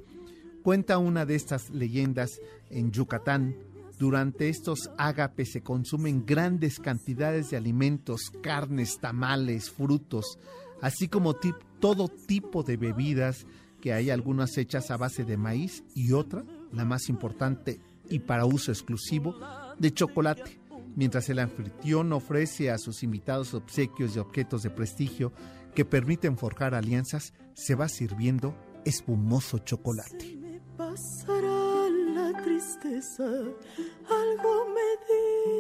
Cuenta 0.63 0.99
una 0.99 1.25
de 1.25 1.37
estas 1.37 1.71
leyendas 1.71 2.41
en 2.69 2.91
Yucatán, 2.91 3.55
durante 3.99 4.49
estos 4.49 4.91
ágapes 4.97 5.53
se 5.53 5.63
consumen 5.63 6.25
grandes 6.25 6.81
cantidades 6.81 7.51
de 7.51 7.59
alimentos, 7.59 8.33
carnes, 8.43 8.99
tamales, 8.99 9.71
frutos, 9.71 10.39
así 10.81 11.07
como 11.09 11.37
todo 11.79 12.09
tipo 12.09 12.63
de 12.63 12.79
bebidas, 12.79 13.47
que 13.83 13.93
hay 13.93 14.09
algunas 14.09 14.57
hechas 14.57 14.91
a 14.91 14.97
base 14.97 15.25
de 15.25 15.37
maíz 15.37 15.85
y 15.95 16.13
otras 16.13 16.45
la 16.73 16.85
más 16.85 17.09
importante 17.09 17.81
y 18.09 18.21
para 18.21 18.45
uso 18.45 18.73
exclusivo, 18.73 19.35
de 19.79 19.93
chocolate, 19.93 20.61
mientras 20.97 21.29
el 21.29 21.39
anfitrión 21.39 22.13
ofrece 22.13 22.71
a 22.71 22.79
sus 22.79 23.03
invitados 23.03 23.55
obsequios 23.55 24.15
de 24.15 24.21
objetos 24.21 24.63
de 24.63 24.71
prestigio 24.71 25.33
que 25.75 25.85
permiten 25.85 26.37
forjar 26.37 26.75
alianzas, 26.75 27.33
se 27.55 27.75
va 27.75 27.89
sirviendo 27.89 28.55
espumoso 28.85 29.59
chocolate. 29.59 30.37
me 30.37 30.61
pasará 30.77 31.89
la 32.15 32.43
tristeza, 32.43 33.25
algo 33.25 34.67
me 34.75 34.89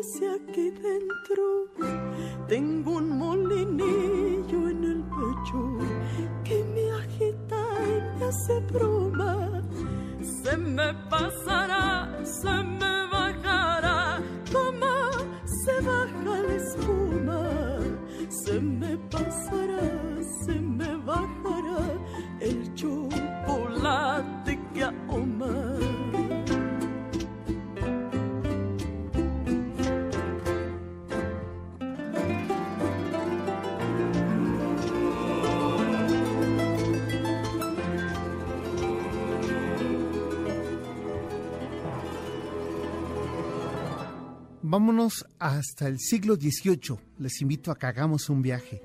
dice 0.00 0.30
aquí 0.30 0.70
dentro. 0.70 1.66
Tengo 2.48 2.96
un 2.96 3.16
molinillo 3.16 4.68
en 4.68 4.84
el 4.84 5.02
pecho 5.04 5.78
que 6.42 6.64
me 6.64 6.90
agita 6.90 7.64
y 7.86 8.18
me 8.18 8.24
hace 8.24 8.60
broma 8.72 9.49
se 10.22 10.56
me 10.56 10.94
pasará, 11.08 12.08
se 12.24 12.50
me 12.50 13.06
bajará, 13.12 14.20
como 14.52 14.94
se 15.44 15.80
baja 15.80 16.20
la 16.24 16.54
espuma, 16.54 17.42
se 18.28 18.60
me 18.60 18.96
pasará, 19.10 20.22
se 20.44 20.54
me 20.54 20.96
bajará 20.96 21.79
Vámonos 44.70 45.26
hasta 45.40 45.88
el 45.88 45.98
siglo 45.98 46.36
XVIII. 46.36 46.96
Les 47.18 47.40
invito 47.40 47.72
a 47.72 47.76
que 47.76 47.86
hagamos 47.86 48.30
un 48.30 48.40
viaje 48.40 48.80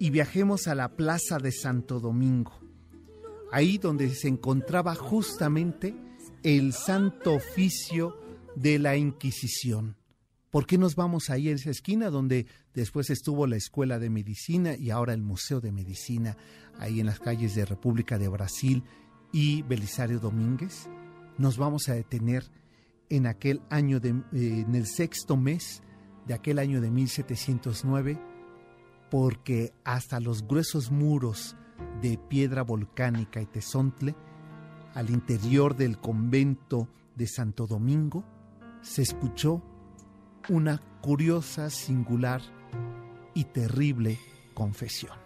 y 0.00 0.10
viajemos 0.10 0.66
a 0.66 0.74
la 0.74 0.96
Plaza 0.96 1.38
de 1.38 1.52
Santo 1.52 2.00
Domingo, 2.00 2.58
ahí 3.52 3.78
donde 3.78 4.12
se 4.12 4.26
encontraba 4.26 4.96
justamente 4.96 5.94
el 6.42 6.72
santo 6.72 7.34
oficio 7.34 8.16
de 8.56 8.80
la 8.80 8.96
Inquisición. 8.96 9.94
¿Por 10.50 10.66
qué 10.66 10.78
nos 10.78 10.96
vamos 10.96 11.30
ahí 11.30 11.48
a 11.48 11.54
esa 11.54 11.70
esquina 11.70 12.10
donde 12.10 12.48
después 12.74 13.08
estuvo 13.08 13.46
la 13.46 13.54
Escuela 13.54 14.00
de 14.00 14.10
Medicina 14.10 14.74
y 14.74 14.90
ahora 14.90 15.14
el 15.14 15.22
Museo 15.22 15.60
de 15.60 15.70
Medicina, 15.70 16.36
ahí 16.80 16.98
en 16.98 17.06
las 17.06 17.20
calles 17.20 17.54
de 17.54 17.64
República 17.64 18.18
de 18.18 18.26
Brasil 18.26 18.82
y 19.30 19.62
Belisario 19.62 20.18
Domínguez? 20.18 20.88
Nos 21.38 21.56
vamos 21.56 21.88
a 21.88 21.94
detener 21.94 22.50
en 23.10 23.26
aquel 23.26 23.62
año 23.70 24.00
de, 24.00 24.10
eh, 24.10 24.64
en 24.66 24.74
el 24.74 24.86
sexto 24.86 25.36
mes 25.36 25.82
de 26.26 26.34
aquel 26.34 26.58
año 26.58 26.80
de 26.80 26.90
1709, 26.90 28.18
porque 29.10 29.72
hasta 29.84 30.20
los 30.20 30.46
gruesos 30.46 30.90
muros 30.90 31.56
de 32.00 32.18
piedra 32.18 32.62
volcánica 32.62 33.40
y 33.40 33.46
tesontle, 33.46 34.14
al 34.94 35.10
interior 35.10 35.76
del 35.76 35.98
convento 35.98 36.88
de 37.16 37.26
Santo 37.26 37.66
Domingo, 37.66 38.24
se 38.80 39.02
escuchó 39.02 39.62
una 40.48 40.80
curiosa, 41.00 41.70
singular 41.70 42.42
y 43.34 43.44
terrible 43.44 44.18
confesión. 44.54 45.23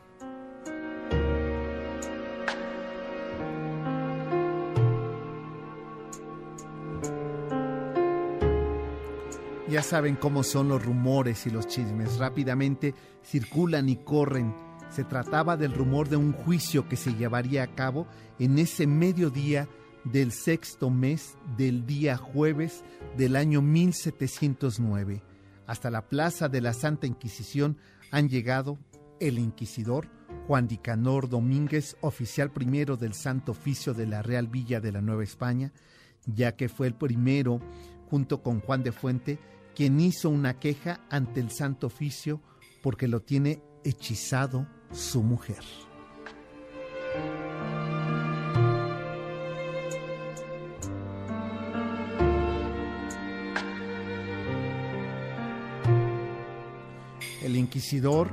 Ya 9.79 9.83
saben 9.85 10.17
cómo 10.17 10.43
son 10.43 10.71
los 10.71 10.85
rumores 10.85 11.47
y 11.47 11.51
los 11.51 11.69
chismes. 11.69 12.19
Rápidamente 12.19 12.97
circulan 13.23 13.89
y 13.89 13.95
corren. 13.95 14.53
Se 14.91 15.05
trataba 15.05 15.57
del 15.57 15.73
rumor 15.73 16.09
de 16.09 16.17
un 16.17 16.33
juicio 16.33 16.89
que 16.89 16.97
se 16.97 17.15
llevaría 17.15 17.63
a 17.63 17.77
cabo 17.77 18.09
en 18.41 18.59
ese 18.59 18.89
mediodía 18.89 19.69
del 20.03 20.33
sexto 20.33 20.91
mes 20.91 21.37
del 21.57 21.87
día 21.87 22.17
jueves 22.17 22.83
del 23.17 23.37
año 23.37 23.63
1709. 23.63 25.23
Hasta 25.69 25.93
la 25.93 26.09
plaza 26.09 26.49
de 26.49 26.61
la 26.61 26.73
Santa 26.73 27.07
Inquisición 27.07 27.77
han 28.11 28.29
llegado 28.29 28.79
el 29.21 29.39
inquisidor 29.39 30.09
Juan 30.49 30.67
Dicanor 30.67 31.29
Domínguez, 31.29 31.97
oficial 32.01 32.51
primero 32.51 32.97
del 32.97 33.15
Santo 33.15 33.53
Oficio 33.53 33.95
de 33.95 34.09
la 34.09 34.23
Real 34.23 34.49
Villa 34.49 34.81
de 34.81 34.91
la 34.91 35.03
Nueva 35.03 35.23
España, 35.23 35.73
ya 36.27 36.57
que 36.57 36.69
fue 36.69 36.89
el 36.89 36.95
primero, 36.95 37.61
junto 38.11 38.43
con 38.43 38.59
Juan 38.61 38.83
de 38.83 38.91
Fuente, 38.91 39.39
quien 39.79 40.01
hizo 40.01 40.29
una 40.29 40.59
queja 40.59 41.07
ante 41.09 41.39
el 41.39 41.53
Santo 41.53 41.87
Oficio 41.87 42.41
porque 42.83 43.07
lo 43.07 43.21
tiene 43.21 43.63
hechizado 43.85 44.67
su 44.91 45.23
mujer. 45.23 45.63
El 57.41 57.55
inquisidor 57.55 58.33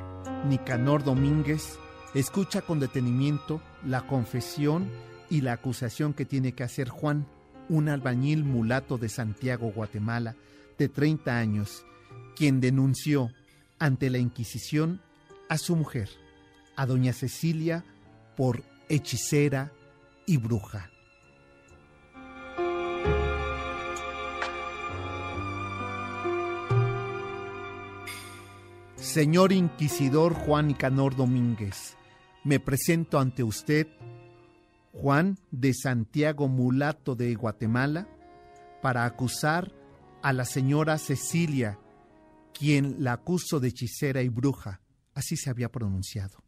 Nicanor 0.50 1.04
Domínguez 1.04 1.78
escucha 2.16 2.64
con 2.64 2.80
detenimiento 2.80 3.62
la 3.86 4.08
confesión 4.08 4.90
y 5.30 5.42
la 5.42 5.54
acusación 5.54 6.16
que 6.16 6.26
tiene 6.26 6.54
que 6.54 6.64
hacer 6.64 6.90
Juan, 6.90 7.28
un 7.70 7.88
albañil 7.88 8.44
mulato 8.44 8.98
de 8.98 9.10
Santiago, 9.10 9.72
Guatemala, 9.72 10.36
de 10.78 10.90
30 10.90 11.38
años, 11.38 11.86
quien 12.36 12.60
denunció 12.60 13.32
ante 13.80 14.10
la 14.10 14.18
Inquisición 14.18 15.02
a 15.50 15.58
su 15.58 15.76
mujer, 15.76 16.10
a 16.76 16.86
doña 16.86 17.14
Cecilia, 17.14 17.86
por 18.36 18.64
hechicera 18.90 19.72
y 20.26 20.38
bruja. 20.38 20.90
Señor 28.96 29.54
Inquisidor 29.54 30.34
Juan 30.34 30.68
Nicanor 30.68 31.16
Domínguez, 31.16 31.96
me 32.44 32.60
presento 32.60 33.20
ante 33.20 33.44
usted, 33.44 33.88
Juan 34.92 35.38
de 35.52 35.74
Santiago 35.74 36.48
Mulato 36.48 37.16
de 37.16 37.34
Guatemala, 37.36 38.08
para 38.82 39.06
acusar 39.06 39.72
a 40.26 40.34
la 40.34 40.44
señora 40.44 40.98
Cecilia, 40.98 41.78
quien 42.52 43.04
la 43.04 43.14
acusó 43.14 43.60
de 43.60 43.68
hechicera 43.68 44.24
y 44.24 44.30
bruja, 44.30 44.82
así 45.14 45.38
se 45.38 45.52
había 45.52 45.72
pronunciado. 45.72 46.44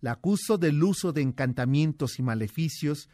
La 0.00 0.10
acusó 0.10 0.58
del 0.58 0.82
uso 0.82 1.12
de 1.12 1.22
encantamientos 1.22 2.18
y 2.18 2.22
maleficios 2.24 3.08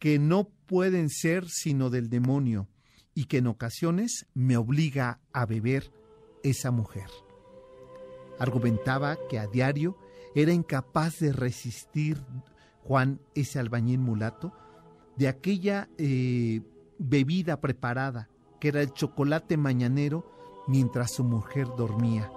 que 0.00 0.18
no 0.18 0.48
pueden 0.66 1.08
ser 1.08 1.48
sino 1.48 1.88
del 1.88 2.10
demonio 2.10 2.66
y 3.14 3.26
que 3.26 3.36
en 3.38 3.46
ocasiones 3.46 4.26
me 4.34 4.56
obliga 4.56 5.20
a 5.32 5.46
beber 5.46 5.92
esa 6.42 6.72
mujer. 6.72 7.06
Argumentaba 8.40 9.18
que 9.30 9.38
a 9.38 9.46
diario 9.46 9.96
era 10.34 10.52
incapaz 10.52 11.20
de 11.20 11.32
resistir 11.32 12.20
Juan, 12.82 13.20
ese 13.36 13.60
albañil 13.60 14.00
mulato, 14.00 14.52
de 15.16 15.28
aquella 15.28 15.88
eh, 15.96 16.60
bebida 16.98 17.60
preparada, 17.60 18.30
que 18.60 18.68
era 18.68 18.80
el 18.80 18.92
chocolate 18.92 19.56
mañanero, 19.56 20.24
mientras 20.66 21.12
su 21.12 21.24
mujer 21.24 21.68
dormía. 21.76 22.30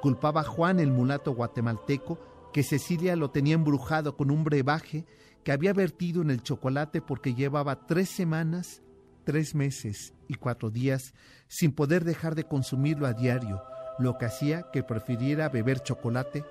Culpaba 0.00 0.42
a 0.42 0.44
Juan, 0.44 0.80
el 0.80 0.90
mulato 0.90 1.32
guatemalteco, 1.34 2.18
que 2.52 2.62
Cecilia 2.62 3.16
lo 3.16 3.30
tenía 3.30 3.54
embrujado 3.54 4.16
con 4.16 4.30
un 4.30 4.44
brebaje 4.44 5.04
que 5.44 5.52
había 5.52 5.72
vertido 5.72 6.22
en 6.22 6.30
el 6.30 6.42
chocolate 6.42 7.00
porque 7.00 7.34
llevaba 7.34 7.86
tres 7.86 8.08
semanas, 8.08 8.82
tres 9.24 9.54
meses 9.54 10.14
y 10.26 10.34
cuatro 10.34 10.70
días 10.70 11.14
sin 11.48 11.72
poder 11.72 12.04
dejar 12.04 12.34
de 12.34 12.44
consumirlo 12.44 13.06
a 13.06 13.12
diario, 13.12 13.62
lo 13.98 14.18
que 14.18 14.26
hacía 14.26 14.70
que 14.72 14.82
prefiriera 14.82 15.48
beber 15.48 15.80
chocolate 15.80 16.44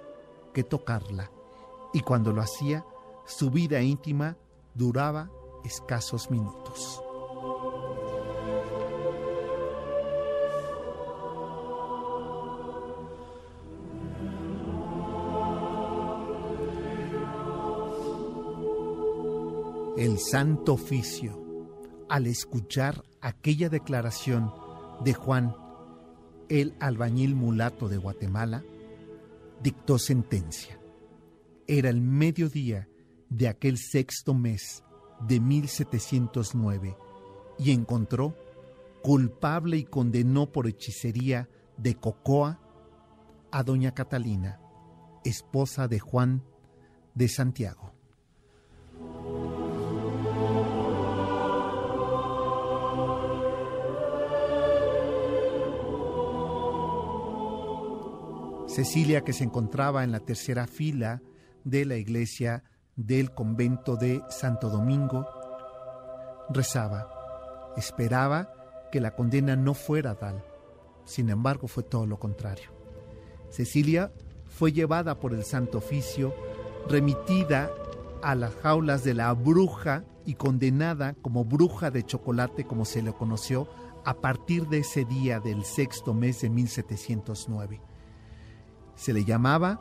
que 0.54 0.64
tocarla. 0.64 1.32
Y 1.94 2.02
cuando 2.02 2.32
lo 2.34 2.42
hacía, 2.42 2.86
su 3.26 3.52
vida 3.52 3.82
íntima 3.82 4.38
duraba 4.74 5.30
escasos 5.64 6.30
minutos. 6.32 7.02
El 19.98 20.20
Santo 20.20 20.74
Oficio, 20.74 21.44
al 22.08 22.28
escuchar 22.28 23.04
aquella 23.20 23.68
declaración 23.68 24.54
de 25.04 25.16
Juan, 25.16 25.56
el 26.50 26.76
albañil 26.80 27.34
mulato 27.34 27.90
de 27.90 27.98
Guatemala, 27.98 28.64
dictó 29.64 29.98
sentencia. 29.98 30.80
Era 31.66 31.90
el 31.90 32.02
mediodía 32.02 32.88
de 33.30 33.48
aquel 33.48 33.80
sexto 33.80 34.36
mes 34.36 34.84
de 35.28 35.40
1709 35.40 36.96
y 37.58 37.72
encontró 37.72 38.36
culpable 39.02 39.78
y 39.78 39.84
condenó 39.84 40.52
por 40.52 40.68
hechicería 40.68 41.50
de 41.76 41.96
Cocoa 41.96 42.60
a 43.50 43.64
doña 43.64 43.96
Catalina, 43.96 44.62
esposa 45.26 45.88
de 45.88 45.98
Juan 45.98 46.44
de 47.16 47.30
Santiago. 47.30 47.97
Cecilia, 58.78 59.22
que 59.22 59.34
se 59.34 59.44
encontraba 59.44 60.04
en 60.04 60.12
la 60.12 60.20
tercera 60.20 60.68
fila 60.68 61.24
de 61.64 61.84
la 61.84 61.96
iglesia 61.96 62.64
del 62.96 63.34
convento 63.34 63.96
de 63.96 64.22
Santo 64.30 64.70
Domingo, 64.70 65.28
rezaba, 66.52 67.10
esperaba 67.76 68.54
que 68.92 69.02
la 69.02 69.16
condena 69.16 69.56
no 69.56 69.74
fuera 69.74 70.14
tal. 70.14 70.46
Sin 71.06 71.32
embargo, 71.32 71.68
fue 71.68 71.82
todo 71.82 72.06
lo 72.06 72.20
contrario. 72.20 72.70
Cecilia 73.50 74.12
fue 74.46 74.72
llevada 74.72 75.20
por 75.20 75.34
el 75.34 75.44
Santo 75.44 75.80
Oficio, 75.80 76.36
remitida 76.88 77.72
a 78.22 78.36
las 78.36 78.54
jaulas 78.58 79.04
de 79.04 79.16
la 79.16 79.34
bruja 79.34 80.04
y 80.24 80.36
condenada 80.36 81.16
como 81.24 81.46
bruja 81.46 81.90
de 81.90 82.04
chocolate, 82.04 82.68
como 82.68 82.86
se 82.86 83.02
le 83.02 83.12
conoció, 83.12 83.68
a 84.06 84.22
partir 84.22 84.68
de 84.68 84.78
ese 84.78 85.04
día 85.04 85.40
del 85.40 85.66
sexto 85.66 86.14
mes 86.14 86.42
de 86.42 86.52
1709. 86.52 87.82
Se 88.98 89.14
le 89.14 89.24
llamaba 89.24 89.80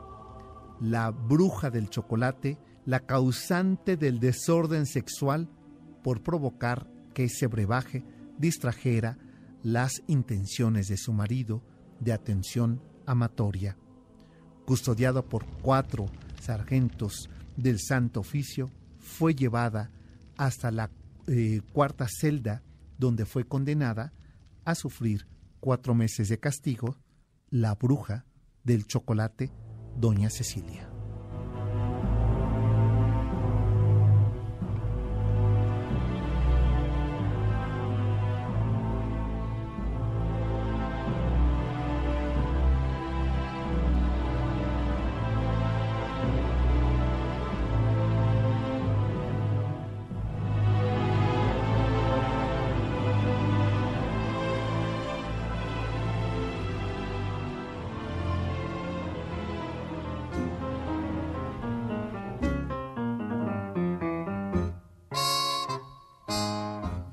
la 0.81 1.11
bruja 1.11 1.71
del 1.71 1.91
chocolate, 1.91 2.59
la 2.85 3.01
causante 3.01 3.97
del 3.97 4.21
desorden 4.21 4.87
sexual 4.87 5.49
por 6.05 6.23
provocar 6.23 6.89
que 7.15 7.25
ese 7.25 7.47
brebaje 7.49 8.05
distrajera 8.39 9.19
las 9.63 10.03
intenciones 10.07 10.87
de 10.87 10.99
su 10.99 11.13
marido 11.13 11.65
de 11.99 12.13
atención 12.13 12.81
amatoria. 13.07 13.77
Custodiado 14.67 15.25
por 15.25 15.47
cuatro 15.63 16.07
sargentos 16.41 17.31
del 17.57 17.81
Santo 17.81 18.21
Oficio, 18.21 18.71
fue 18.99 19.35
llevada 19.35 19.91
hasta 20.37 20.71
la 20.71 20.91
eh, 21.27 21.63
cuarta 21.73 22.07
celda 22.09 22.63
donde 22.99 23.25
fue 23.25 23.45
condenada 23.45 24.13
a 24.65 24.75
sufrir 24.75 25.27
cuatro 25.61 25.95
meses 25.95 26.29
de 26.29 26.39
castigo 26.39 26.97
la 27.51 27.75
bruja 27.75 28.27
del 28.67 28.87
chocolate, 28.87 29.51
doña 29.97 30.29
Cecilia. 30.29 30.96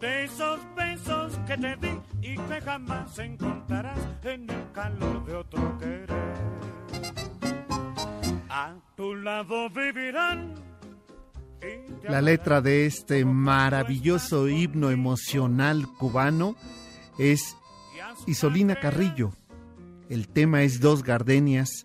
de 0.00 0.24
esos 0.24 0.60
besos 0.74 1.38
que 1.46 1.56
te 1.56 1.76
di 1.76 2.00
y 2.22 2.36
que 2.36 2.60
jamás 2.62 3.18
encontrarás 3.18 3.98
en 4.22 4.48
el 4.48 4.72
calor 4.72 5.24
de 5.26 5.34
otro 5.34 5.78
querer. 5.78 6.10
A 8.48 8.74
tu 8.96 9.14
lado 9.14 9.68
vivirán. 9.70 10.54
La 12.08 12.22
letra 12.22 12.62
de 12.62 12.86
este 12.86 13.24
maravilloso 13.24 14.48
himno 14.48 14.90
emocional 14.90 15.86
cubano 15.98 16.56
es 17.18 17.56
Isolina 18.26 18.76
Carrillo. 18.76 19.32
El 20.08 20.28
tema 20.28 20.62
es 20.62 20.80
Dos 20.80 21.02
Gardenias, 21.02 21.84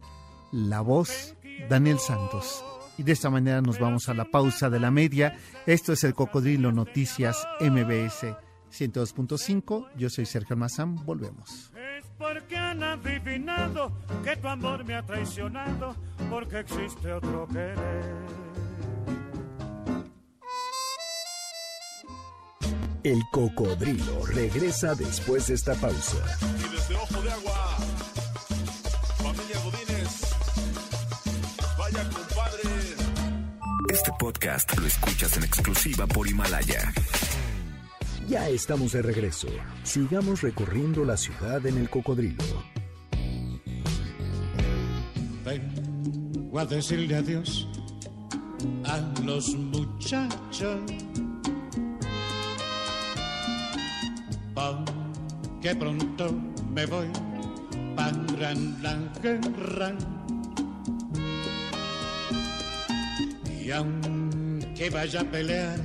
la 0.52 0.80
voz 0.80 1.36
Daniel 1.70 2.00
Santos. 2.00 2.64
Y 2.98 3.04
de 3.04 3.12
esta 3.12 3.30
manera 3.30 3.62
nos 3.62 3.80
vamos 3.80 4.10
a 4.10 4.14
la 4.14 4.26
pausa 4.26 4.70
de 4.70 4.80
la 4.80 4.92
media. 4.92 5.38
Esto 5.66 5.94
es 5.94 6.04
el 6.04 6.14
Cocodrilo 6.14 6.72
Noticias 6.72 7.48
MBS 7.60 8.36
102.5. 8.72 9.88
Yo 9.96 10.10
soy 10.10 10.26
Sergio 10.26 10.56
Mazán. 10.56 10.96
Volvemos. 11.06 11.72
Es 11.98 12.06
porque 12.18 12.58
han 12.58 12.84
adivinado 12.84 13.92
que 14.24 14.36
tu 14.38 14.48
amor 14.48 14.84
me 14.86 14.96
ha 14.96 15.04
traicionado, 15.04 15.96
porque 16.30 16.60
existe 16.60 17.12
otro 17.12 17.48
querer. 17.48 17.76
El 23.04 23.22
cocodrilo 23.32 24.26
regresa 24.26 24.96
después 24.96 25.46
de 25.48 25.54
esta 25.54 25.76
pausa. 25.76 26.18
Y 26.58 26.76
desde 26.76 26.96
Ojo 26.96 27.22
de 27.22 27.32
Agua, 27.32 27.78
Este 33.96 34.12
podcast 34.20 34.78
lo 34.78 34.86
escuchas 34.86 35.38
en 35.38 35.46
exclusiva 35.46 36.06
por 36.06 36.28
Himalaya. 36.28 36.92
Ya 38.28 38.50
estamos 38.50 38.92
de 38.92 39.02
regreso. 39.02 39.48
Sigamos 39.84 40.42
recorriendo 40.42 41.06
la 41.06 41.16
ciudad 41.16 41.66
en 41.66 41.78
el 41.78 41.90
cocodrilo. 41.90 42.44
Vengo 45.46 46.60
a 46.60 46.66
decirle 46.66 47.16
adiós 47.16 47.70
a 48.84 48.98
los 49.24 49.56
muchachos. 49.56 50.82
Que 55.62 55.74
pronto 55.74 56.34
me 56.74 56.86
voy 56.86 57.08
para 57.96 58.54
la 58.82 58.98
guerra. 59.24 59.96
Y 63.66 63.72
aunque 63.72 64.92
vaya 64.92 65.22
a 65.22 65.24
pelear 65.24 65.80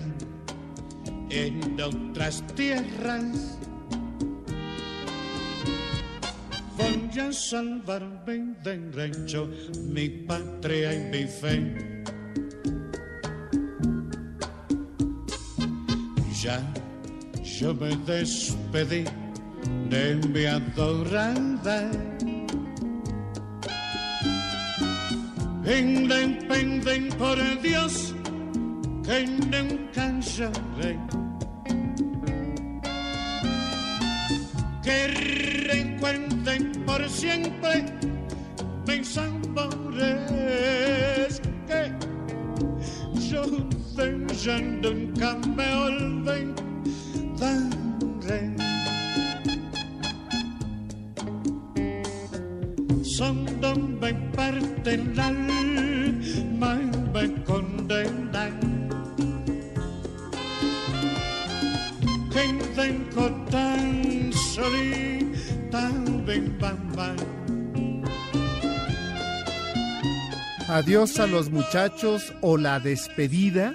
en 1.30 1.80
otras 1.80 2.44
tierras, 2.54 3.56
voy 6.76 7.20
a 7.20 7.32
salvarme 7.32 8.54
del 8.62 8.92
rancho, 8.92 9.48
mi 9.88 10.10
patria 10.10 10.92
y 10.92 10.98
mi 11.10 11.24
fe. 11.24 12.04
Ya 16.42 16.60
yo 17.42 17.74
me 17.74 17.96
despedí 18.04 19.04
de 19.88 20.16
mi 20.28 20.44
adorada. 20.44 21.90
Independen 25.64 27.08
por 27.18 27.36
Dios 27.60 28.14
que 29.04 29.26
nunca 29.26 30.18
lloré. 30.20 30.98
Que 34.82 35.08
recuerden 35.68 36.72
por 36.86 37.06
siempre 37.08 37.84
mis 38.86 39.18
amores 39.18 40.22
que 41.66 41.92
yo 43.28 43.44
ya 44.42 44.58
nunca 44.58 45.36
me 45.56 45.74
olvidaré. 45.74 47.79
Adiós 70.68 71.18
a 71.18 71.26
los 71.26 71.50
muchachos 71.50 72.32
o 72.40 72.56
la 72.56 72.78
despedida 72.80 73.74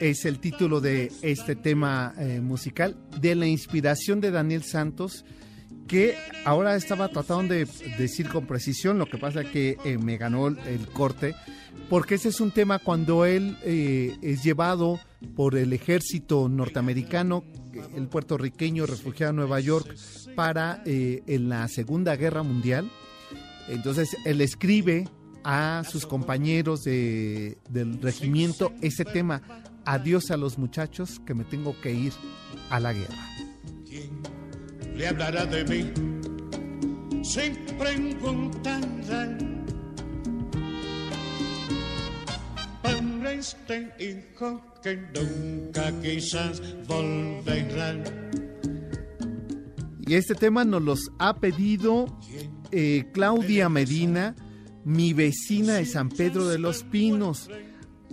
es 0.00 0.24
el 0.26 0.38
título 0.38 0.80
de 0.80 1.10
este 1.22 1.56
tema 1.56 2.14
eh, 2.18 2.40
musical. 2.40 2.96
De 3.20 3.34
la 3.34 3.46
inspiración 3.46 4.20
de 4.20 4.30
Daniel 4.30 4.62
Santos 4.62 5.24
que 5.86 6.16
ahora 6.44 6.74
estaba 6.76 7.08
tratando 7.08 7.54
de 7.54 7.66
decir 7.98 8.28
con 8.28 8.46
precisión, 8.46 8.98
lo 8.98 9.06
que 9.06 9.18
pasa 9.18 9.44
que 9.44 9.76
eh, 9.84 9.98
me 9.98 10.16
ganó 10.16 10.48
el, 10.48 10.86
corte, 10.92 11.34
porque 11.88 12.16
ese 12.16 12.28
es 12.30 12.40
un 12.40 12.50
tema 12.50 12.78
cuando 12.78 13.24
él 13.24 13.56
eh, 13.62 14.16
es 14.22 14.42
llevado 14.42 14.98
por 15.34 15.56
el 15.56 15.72
ejército 15.72 16.48
norteamericano, 16.48 17.44
el 17.94 18.06
puertorriqueño 18.08 18.86
refugiado 18.86 19.30
en 19.30 19.36
Nueva 19.36 19.60
York, 19.60 19.94
para 20.34 20.82
eh, 20.86 21.22
en 21.26 21.48
la 21.48 21.66
Segunda 21.68 22.16
Guerra 22.16 22.42
Mundial. 22.42 22.90
Entonces 23.68 24.16
él 24.24 24.40
escribe 24.40 25.08
a 25.44 25.82
sus 25.88 26.06
compañeros 26.06 26.82
de- 26.84 27.58
del 27.68 28.00
regimiento 28.02 28.72
ese 28.82 29.04
tema, 29.04 29.42
adiós 29.84 30.30
a 30.30 30.36
los 30.36 30.58
muchachos 30.58 31.20
que 31.24 31.34
me 31.34 31.44
tengo 31.44 31.74
que 31.80 31.92
ir 31.92 32.12
a 32.70 32.80
la 32.80 32.92
guerra. 32.92 33.28
Le 34.96 35.08
hablará 35.08 35.44
de 35.46 35.64
mí 35.64 35.92
sin 37.22 37.54
preguntar 37.78 38.80
para 42.82 43.32
este 43.32 43.92
hijo 43.98 44.62
que 44.82 44.96
nunca 44.96 45.92
quizás 46.00 46.62
volverá 46.86 47.96
Y 50.06 50.14
este 50.14 50.34
tema 50.34 50.64
nos 50.64 50.82
los 50.82 51.10
ha 51.18 51.36
pedido 51.36 52.06
eh, 52.70 53.04
Claudia 53.12 53.68
Medina, 53.68 54.34
mi 54.84 55.12
vecina 55.12 55.74
de 55.74 55.86
San 55.86 56.08
Pedro 56.08 56.46
de 56.46 56.58
los 56.58 56.84
Pinos. 56.84 57.50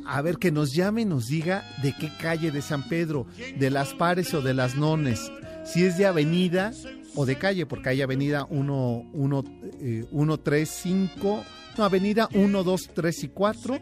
A 0.06 0.22
ver, 0.22 0.38
que 0.38 0.52
nos 0.52 0.74
llame 0.74 1.04
y 1.04 1.06
nos 1.06 1.28
diga 1.28 1.64
de 1.82 1.94
qué 1.94 2.10
calle 2.20 2.52
de 2.52 2.62
San 2.62 2.90
Pedro, 2.90 3.28
de 3.58 3.70
las 3.70 3.94
Pares 3.94 4.34
o 4.34 4.42
de 4.42 4.54
las 4.54 4.76
Nones. 4.76 5.32
Si 5.66 5.86
es 5.86 5.98
de 5.98 6.06
avenida 6.06 6.72
o 7.16 7.26
de 7.26 7.38
calle, 7.38 7.66
porque 7.66 7.90
hay 7.90 8.02
avenida 8.02 8.46
1, 8.50 9.12
1, 9.14 9.44
eh, 9.80 10.06
1 10.12 10.38
3, 10.38 10.70
5, 10.70 11.44
no, 11.78 11.84
avenida 11.84 12.30
1, 12.34 12.64
2, 12.64 12.90
3 12.94 13.24
y 13.24 13.28
4, 13.30 13.80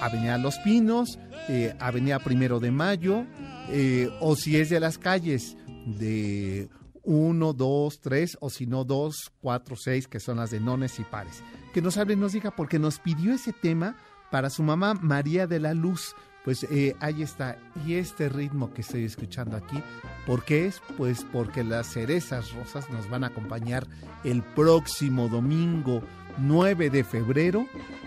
avenida 0.00 0.38
Los 0.38 0.58
Pinos, 0.58 1.18
eh, 1.48 1.74
avenida 1.80 2.18
Primero 2.18 2.60
de 2.60 2.70
Mayo, 2.70 3.26
eh, 3.70 4.10
o 4.20 4.36
si 4.36 4.56
es 4.56 4.70
de 4.70 4.80
las 4.80 4.98
calles 4.98 5.56
de 5.86 6.68
1, 7.02 7.52
2, 7.52 8.00
3, 8.00 8.38
o 8.40 8.50
si 8.50 8.66
no 8.66 8.84
2, 8.84 9.32
4, 9.40 9.76
6, 9.76 10.08
que 10.08 10.20
son 10.20 10.38
las 10.38 10.50
de 10.50 10.60
nones 10.60 10.98
y 10.98 11.04
pares. 11.04 11.42
Que 11.72 11.82
nos 11.82 11.96
hable 11.98 12.16
nos 12.16 12.32
diga, 12.32 12.50
porque 12.50 12.78
nos 12.78 12.98
pidió 12.98 13.34
ese 13.34 13.52
tema 13.52 13.96
para 14.30 14.50
su 14.50 14.62
mamá 14.62 14.94
María 14.94 15.46
de 15.46 15.60
la 15.60 15.74
Luz. 15.74 16.14
Pues 16.44 16.64
eh, 16.64 16.94
ahí 17.00 17.22
está. 17.22 17.58
Y 17.86 17.94
este 17.94 18.28
ritmo 18.28 18.72
que 18.72 18.82
estoy 18.82 19.04
escuchando 19.04 19.56
aquí, 19.56 19.82
¿por 20.26 20.44
qué 20.44 20.66
es? 20.66 20.82
Pues 20.96 21.24
porque 21.32 21.64
las 21.64 21.86
cerezas 21.86 22.52
rosas 22.52 22.90
nos 22.90 23.08
van 23.08 23.24
a 23.24 23.28
acompañar 23.28 23.86
el 24.24 24.42
próximo 24.42 25.28
domingo 25.28 26.02
9 26.38 26.90
de 26.90 27.02
febrero, 27.02 27.66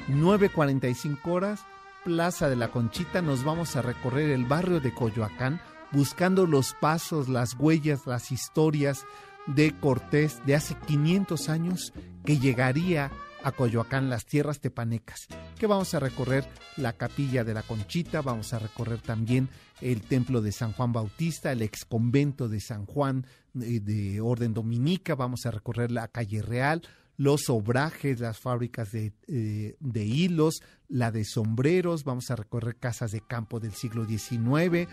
9.45 0.10 1.20
horas, 1.26 1.66
Plaza 2.06 2.48
de 2.48 2.56
la 2.56 2.70
Conchita. 2.70 3.22
Nos 3.22 3.44
vamos 3.44 3.76
a 3.76 3.82
recorrer 3.82 4.30
el 4.30 4.46
barrio 4.46 4.80
de 4.80 4.94
Coyoacán 4.94 5.60
buscando 5.92 6.46
los 6.46 6.74
pasos, 6.74 7.30
las 7.30 7.56
huellas, 7.56 8.06
las 8.06 8.32
historias 8.32 9.06
de 9.48 9.74
Cortés 9.80 10.42
de 10.46 10.56
hace 10.56 10.76
500 10.76 11.50
años 11.50 11.94
que 12.26 12.38
llegaría 12.38 13.10
a 13.48 13.54
Coyoacán, 13.54 14.10
las 14.10 14.26
tierras 14.26 14.60
tepanecas, 14.60 15.28
que 15.58 15.68
vamos 15.68 15.94
a 15.94 16.02
recorrer 16.02 16.46
la 16.76 16.92
capilla 16.92 17.46
de 17.46 17.54
la 17.54 17.64
Conchita, 17.64 18.22
vamos 18.22 18.52
a 18.52 18.60
recorrer 18.60 19.00
también 19.00 19.48
el 19.80 20.02
templo 20.02 20.42
de 20.42 20.52
San 20.52 20.74
Juan 20.74 20.92
Bautista, 20.92 21.54
el 21.54 21.62
ex 21.62 21.86
convento 21.86 22.50
de 22.50 22.60
San 22.60 22.86
Juan 22.86 23.26
eh, 23.62 23.80
de 23.80 24.20
Orden 24.20 24.54
Dominica, 24.54 25.16
vamos 25.16 25.46
a 25.46 25.52
recorrer 25.52 25.92
la 25.92 26.10
calle 26.10 26.42
Real, 26.42 26.82
los 27.16 27.50
obrajes, 27.50 28.20
las 28.20 28.38
fábricas 28.38 28.92
de, 28.92 29.14
eh, 29.30 29.78
de, 29.80 30.06
hilos, 30.06 30.62
la 30.90 31.12
de 31.12 31.24
sombreros, 31.24 32.04
vamos 32.04 32.30
a 32.30 32.36
recorrer 32.36 32.76
casas 32.76 33.14
de 33.14 33.22
campo 33.22 33.62
del 33.62 33.72
siglo 33.72 34.06
XIX, 34.06 34.90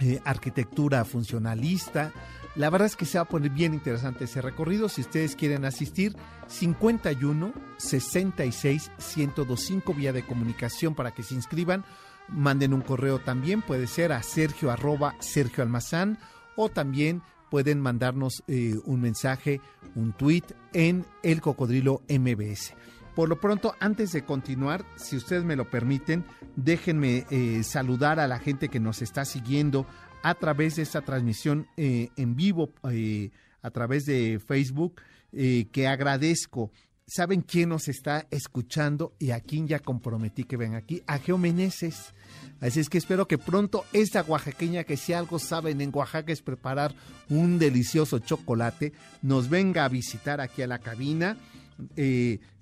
eh, 0.00 0.20
arquitectura 0.26 1.06
funcionalista. 1.06 2.12
La 2.54 2.68
verdad 2.68 2.86
es 2.86 2.96
que 2.96 3.06
se 3.06 3.16
va 3.16 3.22
a 3.22 3.28
poner 3.28 3.50
bien 3.50 3.72
interesante 3.72 4.24
ese 4.24 4.42
recorrido. 4.42 4.88
Si 4.88 5.00
ustedes 5.00 5.36
quieren 5.36 5.64
asistir, 5.64 6.14
51 6.48 7.52
66 7.78 8.90
1025 9.16 9.94
vía 9.94 10.12
de 10.12 10.22
comunicación 10.22 10.94
para 10.94 11.12
que 11.12 11.22
se 11.22 11.34
inscriban. 11.34 11.84
Manden 12.28 12.74
un 12.74 12.82
correo 12.82 13.18
también, 13.18 13.62
puede 13.62 13.86
ser 13.86 14.12
a 14.12 14.22
sergio 14.22 14.70
arroba 14.70 15.14
Sergio 15.18 15.62
Almazán 15.62 16.18
o 16.56 16.68
también 16.68 17.22
pueden 17.50 17.80
mandarnos 17.80 18.42
eh, 18.46 18.74
un 18.84 19.00
mensaje, 19.00 19.60
un 19.94 20.12
tweet 20.12 20.44
en 20.72 21.04
el 21.22 21.40
cocodrilo 21.40 22.02
MBS. 22.08 22.74
Por 23.14 23.28
lo 23.28 23.38
pronto, 23.38 23.74
antes 23.78 24.12
de 24.12 24.24
continuar, 24.24 24.86
si 24.96 25.16
ustedes 25.16 25.44
me 25.44 25.56
lo 25.56 25.68
permiten, 25.68 26.24
déjenme 26.56 27.26
eh, 27.30 27.62
saludar 27.62 28.20
a 28.20 28.26
la 28.26 28.38
gente 28.38 28.70
que 28.70 28.80
nos 28.80 29.02
está 29.02 29.26
siguiendo 29.26 29.86
a 30.22 30.34
través 30.34 30.76
de 30.76 30.82
esta 30.82 31.02
transmisión 31.02 31.66
eh, 31.76 32.10
en 32.16 32.36
vivo, 32.36 32.70
eh, 32.90 33.30
a 33.60 33.70
través 33.70 34.06
de 34.06 34.40
Facebook, 34.44 35.00
eh, 35.32 35.66
que 35.72 35.88
agradezco. 35.88 36.70
¿Saben 37.04 37.42
quién 37.42 37.68
nos 37.68 37.88
está 37.88 38.26
escuchando 38.30 39.12
y 39.18 39.32
a 39.32 39.40
quién 39.40 39.66
ya 39.66 39.80
comprometí 39.80 40.44
que 40.44 40.56
ven 40.56 40.76
aquí? 40.76 41.02
A 41.06 41.18
Geomeneses. 41.18 42.14
Así 42.60 42.80
es 42.80 42.88
que 42.88 42.96
espero 42.96 43.26
que 43.26 43.38
pronto 43.38 43.84
esta 43.92 44.22
oaxaqueña 44.22 44.84
que 44.84 44.96
si 44.96 45.12
algo 45.12 45.38
saben 45.38 45.80
en 45.80 45.90
Oaxaca 45.92 46.32
es 46.32 46.42
preparar 46.42 46.94
un 47.28 47.58
delicioso 47.58 48.20
chocolate, 48.20 48.92
nos 49.20 49.50
venga 49.50 49.84
a 49.84 49.88
visitar 49.88 50.40
aquí 50.40 50.62
a 50.62 50.68
la 50.68 50.78
cabina. 50.78 51.36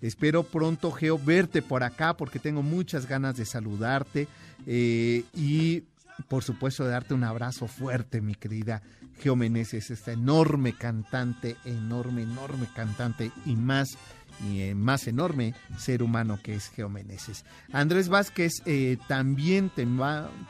Espero 0.01 0.43
pronto, 0.45 0.91
Geo, 0.91 1.19
verte 1.19 1.61
por 1.61 1.83
acá 1.83 2.17
porque 2.17 2.39
tengo 2.39 2.63
muchas 2.63 3.07
ganas 3.07 3.37
de 3.37 3.45
saludarte 3.45 4.27
y 4.67 5.85
por 6.29 6.43
supuesto 6.43 6.85
de 6.85 6.91
darte 6.91 7.15
un 7.15 7.25
abrazo 7.25 7.67
fuerte, 7.67 8.21
mi 8.21 8.35
querida 8.35 8.83
Geo 9.21 9.37
Meneses, 9.37 9.91
esta 9.91 10.13
enorme 10.13 10.73
cantante, 10.73 11.57
enorme, 11.65 12.23
enorme 12.23 12.69
cantante 12.75 13.31
y 13.45 13.57
más 13.57 13.97
y 14.43 14.63
eh, 14.63 14.75
más 14.75 15.07
enorme 15.07 15.55
ser 15.77 16.03
humano 16.03 16.39
que 16.43 16.55
es 16.55 16.69
Geo 16.71 16.89
Meneses. 16.89 17.45
Andrés 17.73 18.09
Vázquez, 18.09 18.63
eh, 18.65 18.97
también 19.09 19.71
te, 19.71 19.87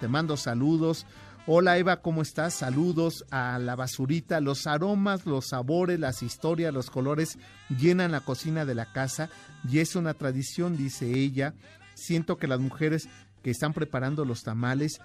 te 0.00 0.08
mando 0.08 0.36
saludos. 0.36 1.06
Hola 1.46 1.78
Eva, 1.78 2.00
¿cómo 2.00 2.22
estás? 2.22 2.54
Saludos 2.54 3.24
a 3.30 3.58
la 3.58 3.74
basurita. 3.74 4.40
Los 4.40 4.66
aromas, 4.66 5.26
los 5.26 5.48
sabores, 5.48 5.98
las 5.98 6.22
historias, 6.22 6.72
los 6.72 6.90
colores 6.90 7.38
llenan 7.68 8.12
la 8.12 8.20
cocina 8.20 8.64
de 8.64 8.74
la 8.74 8.92
casa 8.92 9.30
y 9.68 9.78
es 9.78 9.96
una 9.96 10.14
tradición, 10.14 10.76
dice 10.76 11.10
ella. 11.10 11.54
Siento 11.94 12.36
que 12.36 12.46
las 12.46 12.60
mujeres 12.60 13.08
que 13.42 13.50
están 13.50 13.72
preparando 13.72 14.24
los 14.24 14.42
tamales 14.42 15.00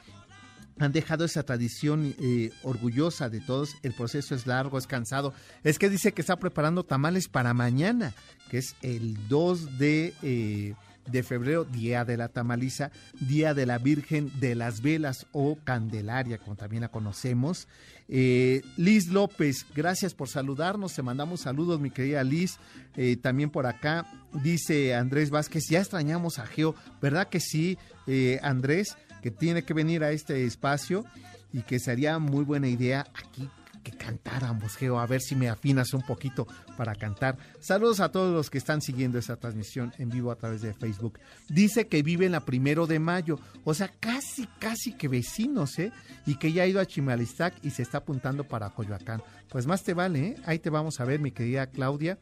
han 0.80 0.92
dejado 0.92 1.26
esa 1.26 1.44
tradición 1.44 2.16
eh, 2.20 2.52
orgullosa 2.64 3.30
de 3.30 3.40
todos. 3.40 3.76
El 3.84 3.94
proceso 3.94 4.36
es 4.36 4.46
largo, 4.46 4.78
es 4.78 4.88
cansado. 4.88 5.34
Es 5.64 5.80
que 5.80 5.90
dice 5.90 6.14
que 6.14 6.22
está 6.22 6.38
preparando 6.38 6.84
tamales 6.84 7.28
para 7.28 7.54
mañana, 7.54 8.14
que 8.50 8.58
es 8.58 8.76
el 8.82 9.28
2 9.28 9.78
de, 9.78 10.14
eh, 10.22 10.74
de 11.08 11.24
febrero, 11.24 11.64
Día 11.64 12.04
de 12.04 12.18
la 12.18 12.30
Tamaliza, 12.30 12.92
Día 13.20 13.54
de 13.54 13.66
la 13.66 13.78
Virgen 13.78 14.32
de 14.40 14.56
las 14.56 14.82
Velas 14.82 15.28
o 15.32 15.58
Candelaria, 15.64 16.40
como 16.40 16.56
también 16.56 16.82
la 16.82 16.90
conocemos. 16.90 17.68
Eh, 18.08 18.62
Liz 18.78 19.08
López, 19.08 19.66
gracias 19.74 20.14
por 20.14 20.30
saludarnos. 20.30 20.94
Te 20.94 21.02
mandamos 21.02 21.42
saludos, 21.42 21.80
mi 21.80 21.90
querida 21.90 22.24
Liz. 22.24 22.58
Eh, 22.96 23.18
también 23.18 23.50
por 23.50 23.66
acá 23.66 24.06
dice 24.44 24.96
Andrés 24.96 25.30
Vázquez, 25.30 25.64
ya 25.70 25.80
extrañamos 25.80 26.40
a 26.40 26.46
Geo, 26.46 26.76
¿verdad 27.02 27.30
que 27.30 27.40
sí, 27.40 27.78
eh, 28.08 28.40
Andrés? 28.44 28.98
Que 29.26 29.32
tiene 29.32 29.64
que 29.64 29.74
venir 29.74 30.04
a 30.04 30.12
este 30.12 30.46
espacio 30.46 31.04
y 31.52 31.64
que 31.64 31.80
sería 31.80 32.20
muy 32.20 32.44
buena 32.44 32.68
idea 32.68 33.08
aquí 33.16 33.50
que 33.82 33.92
cantáramos, 33.92 34.76
Geo, 34.76 35.00
a 35.00 35.08
ver 35.08 35.20
si 35.20 35.36
me 35.36 35.50
afinas 35.50 35.96
un 35.96 36.04
poquito 36.04 36.46
para 36.78 36.94
cantar. 36.94 37.36
Saludos 37.60 38.02
a 38.02 38.12
todos 38.12 38.32
los 38.32 38.52
que 38.52 38.60
están 38.60 38.84
siguiendo 38.84 39.18
esta 39.18 39.36
transmisión 39.36 39.92
en 39.98 40.10
vivo 40.10 40.30
a 40.30 40.36
través 40.36 40.62
de 40.62 40.76
Facebook. 40.76 41.18
Dice 41.50 41.88
que 41.88 42.04
vive 42.04 42.28
en 42.28 42.34
la 42.34 42.46
primero 42.46 42.86
de 42.86 43.00
mayo, 43.00 43.40
o 43.64 43.74
sea, 43.74 43.88
casi, 44.00 44.46
casi 44.60 44.94
que 44.94 45.08
vecinos, 45.08 45.80
¿eh? 45.80 45.92
Y 46.28 46.36
que 46.36 46.54
ya 46.54 46.62
ha 46.62 46.68
ido 46.68 46.80
a 46.80 46.86
Chimalistac 46.86 47.56
y 47.64 47.72
se 47.72 47.82
está 47.82 48.00
apuntando 48.00 48.44
para 48.44 48.70
Coyoacán. 48.70 49.24
Pues 49.50 49.66
más 49.66 49.82
te 49.82 49.96
vale, 49.96 50.20
¿eh? 50.20 50.36
Ahí 50.46 50.60
te 50.60 50.70
vamos 50.70 51.00
a 51.00 51.06
ver, 51.06 51.20
mi 51.20 51.32
querida 51.32 51.66
Claudia. 51.66 52.20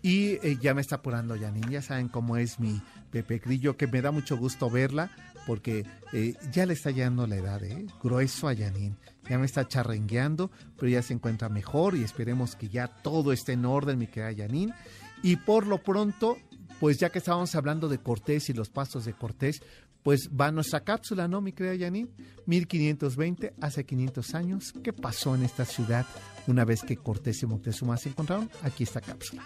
Y 0.00 0.38
eh, 0.42 0.56
ya 0.58 0.72
me 0.72 0.80
está 0.80 0.96
apurando 0.96 1.38
Janine, 1.38 1.72
ya 1.72 1.82
saben 1.82 2.08
cómo 2.08 2.38
es 2.38 2.60
mi 2.60 2.80
Pepe 3.10 3.40
Grillo, 3.40 3.76
que 3.76 3.86
me 3.86 4.00
da 4.00 4.10
mucho 4.10 4.36
gusto 4.36 4.70
verla, 4.70 5.10
porque 5.46 5.86
eh, 6.12 6.34
ya 6.52 6.66
le 6.66 6.74
está 6.74 6.90
llegando 6.90 7.26
la 7.26 7.36
edad, 7.36 7.62
¿eh? 7.62 7.86
grueso 8.02 8.48
a 8.48 8.56
Janine. 8.56 8.96
Ya 9.28 9.38
me 9.38 9.46
está 9.46 9.66
charrengueando, 9.66 10.50
pero 10.76 10.88
ya 10.88 11.02
se 11.02 11.14
encuentra 11.14 11.48
mejor 11.48 11.96
y 11.96 12.02
esperemos 12.02 12.56
que 12.56 12.68
ya 12.68 12.88
todo 12.88 13.32
esté 13.32 13.52
en 13.52 13.64
orden, 13.64 13.98
mi 13.98 14.06
querida 14.06 14.44
Janine. 14.44 14.74
Y 15.22 15.36
por 15.36 15.66
lo 15.66 15.82
pronto, 15.82 16.36
pues 16.80 16.98
ya 16.98 17.10
que 17.10 17.18
estábamos 17.18 17.54
hablando 17.54 17.88
de 17.88 17.98
Cortés 17.98 18.50
y 18.50 18.52
los 18.52 18.68
pasos 18.68 19.04
de 19.04 19.14
Cortés, 19.14 19.62
pues 20.02 20.30
va 20.38 20.52
nuestra 20.52 20.80
cápsula, 20.80 21.26
¿no, 21.26 21.40
mi 21.40 21.52
querida 21.52 21.86
Janine? 21.86 22.08
1520, 22.46 23.54
hace 23.60 23.84
500 23.84 24.34
años, 24.34 24.72
¿qué 24.84 24.92
pasó 24.92 25.34
en 25.34 25.42
esta 25.42 25.64
ciudad 25.64 26.06
una 26.46 26.64
vez 26.64 26.82
que 26.82 26.96
Cortés 26.96 27.42
y 27.42 27.46
Moctezuma 27.46 27.96
se 27.96 28.10
encontraron? 28.10 28.48
Aquí 28.62 28.84
está 28.84 29.00
cápsula. 29.00 29.42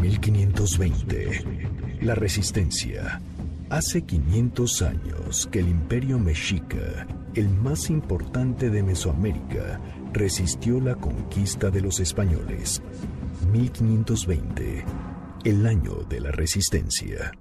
1520. 0.00 1.98
La 2.00 2.14
resistencia. 2.14 3.20
Hace 3.72 4.02
500 4.02 4.82
años 4.82 5.48
que 5.50 5.60
el 5.60 5.68
imperio 5.68 6.18
mexica, 6.18 7.06
el 7.34 7.48
más 7.48 7.88
importante 7.88 8.68
de 8.68 8.82
Mesoamérica, 8.82 9.80
resistió 10.12 10.78
la 10.78 10.94
conquista 10.94 11.70
de 11.70 11.80
los 11.80 11.98
españoles. 11.98 12.82
1520. 13.50 14.84
El 15.44 15.66
año 15.66 16.04
de 16.06 16.20
la 16.20 16.30
resistencia. 16.32 17.32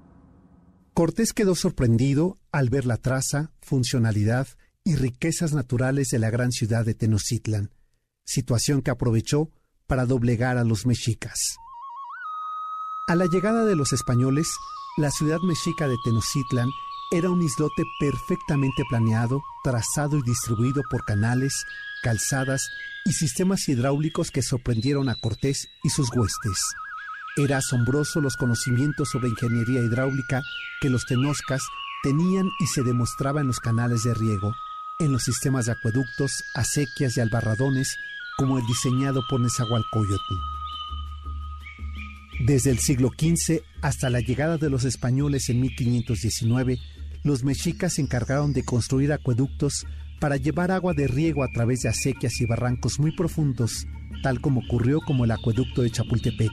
Cortés 0.94 1.34
quedó 1.34 1.54
sorprendido 1.54 2.40
al 2.54 2.70
ver 2.70 2.86
la 2.86 2.96
traza, 2.96 3.52
funcionalidad 3.60 4.48
y 4.86 4.96
riquezas 4.96 5.52
naturales 5.52 6.08
de 6.12 6.20
la 6.20 6.30
gran 6.30 6.54
ciudad 6.54 6.86
de 6.86 6.94
Tenochtitlan, 6.94 7.72
situación 8.24 8.82
que 8.82 8.92
aprovechó 8.92 9.52
para 9.86 10.06
doblegar 10.06 10.58
a 10.58 10.64
los 10.64 10.86
mexicas. 10.86 11.58
A 13.10 13.16
la 13.16 13.26
llegada 13.26 13.66
de 13.66 13.76
los 13.76 13.92
españoles, 13.92 14.48
la 14.98 15.10
ciudad 15.10 15.40
mexica 15.42 15.88
de 15.88 15.96
Tenochtitlan 16.04 16.70
era 17.12 17.30
un 17.30 17.42
islote 17.42 17.84
perfectamente 18.00 18.84
planeado, 18.90 19.42
trazado 19.64 20.18
y 20.18 20.22
distribuido 20.22 20.82
por 20.90 21.06
canales, 21.06 21.54
calzadas 22.04 22.62
y 23.06 23.14
sistemas 23.14 23.68
hidráulicos 23.68 24.32
que 24.32 24.42
sorprendieron 24.42 25.10
a 25.10 25.16
Cortés 25.16 25.68
y 25.84 25.90
sus 25.90 26.10
huestes. 26.16 26.58
Era 27.38 27.58
asombroso 27.58 28.20
los 28.20 28.36
conocimientos 28.36 29.10
sobre 29.10 29.30
ingeniería 29.30 29.82
hidráulica 29.82 30.42
que 30.82 30.90
los 30.90 31.06
tenoscas 31.06 31.62
tenían 32.04 32.50
y 32.60 32.68
se 32.68 32.84
demostraba 32.84 33.42
en 33.42 33.48
los 33.48 33.60
canales 33.60 34.04
de 34.04 34.14
riego, 34.14 34.54
en 35.00 35.12
los 35.12 35.24
sistemas 35.24 35.66
de 35.66 35.74
acueductos, 35.74 36.32
acequias 36.56 37.16
y 37.16 37.22
albarradones, 37.22 37.96
como 38.38 38.58
el 38.58 38.66
diseñado 38.66 39.22
por 39.30 39.40
Nezahualcóyotl. 39.40 40.61
Desde 42.46 42.72
el 42.72 42.80
siglo 42.80 43.10
XV 43.10 43.62
hasta 43.82 44.10
la 44.10 44.20
llegada 44.20 44.58
de 44.58 44.72
los 44.72 44.84
españoles 44.84 45.50
en 45.50 45.62
1519, 45.62 46.80
los 47.24 47.44
mexicas 47.44 47.94
se 47.94 48.02
encargaron 48.02 48.52
de 48.52 48.64
construir 48.64 49.14
acueductos 49.14 49.86
para 50.20 50.38
llevar 50.38 50.72
agua 50.72 50.94
de 50.94 51.08
riego 51.08 51.44
a 51.44 51.52
través 51.54 51.82
de 51.82 51.90
acequias 51.90 52.42
y 52.42 52.48
barrancos 52.48 53.00
muy 53.00 53.16
profundos, 53.16 53.86
tal 54.24 54.42
como 54.42 54.62
ocurrió 54.62 55.02
como 55.06 55.26
el 55.26 55.32
acueducto 55.32 55.84
de 55.84 55.92
Chapultepec, 55.92 56.52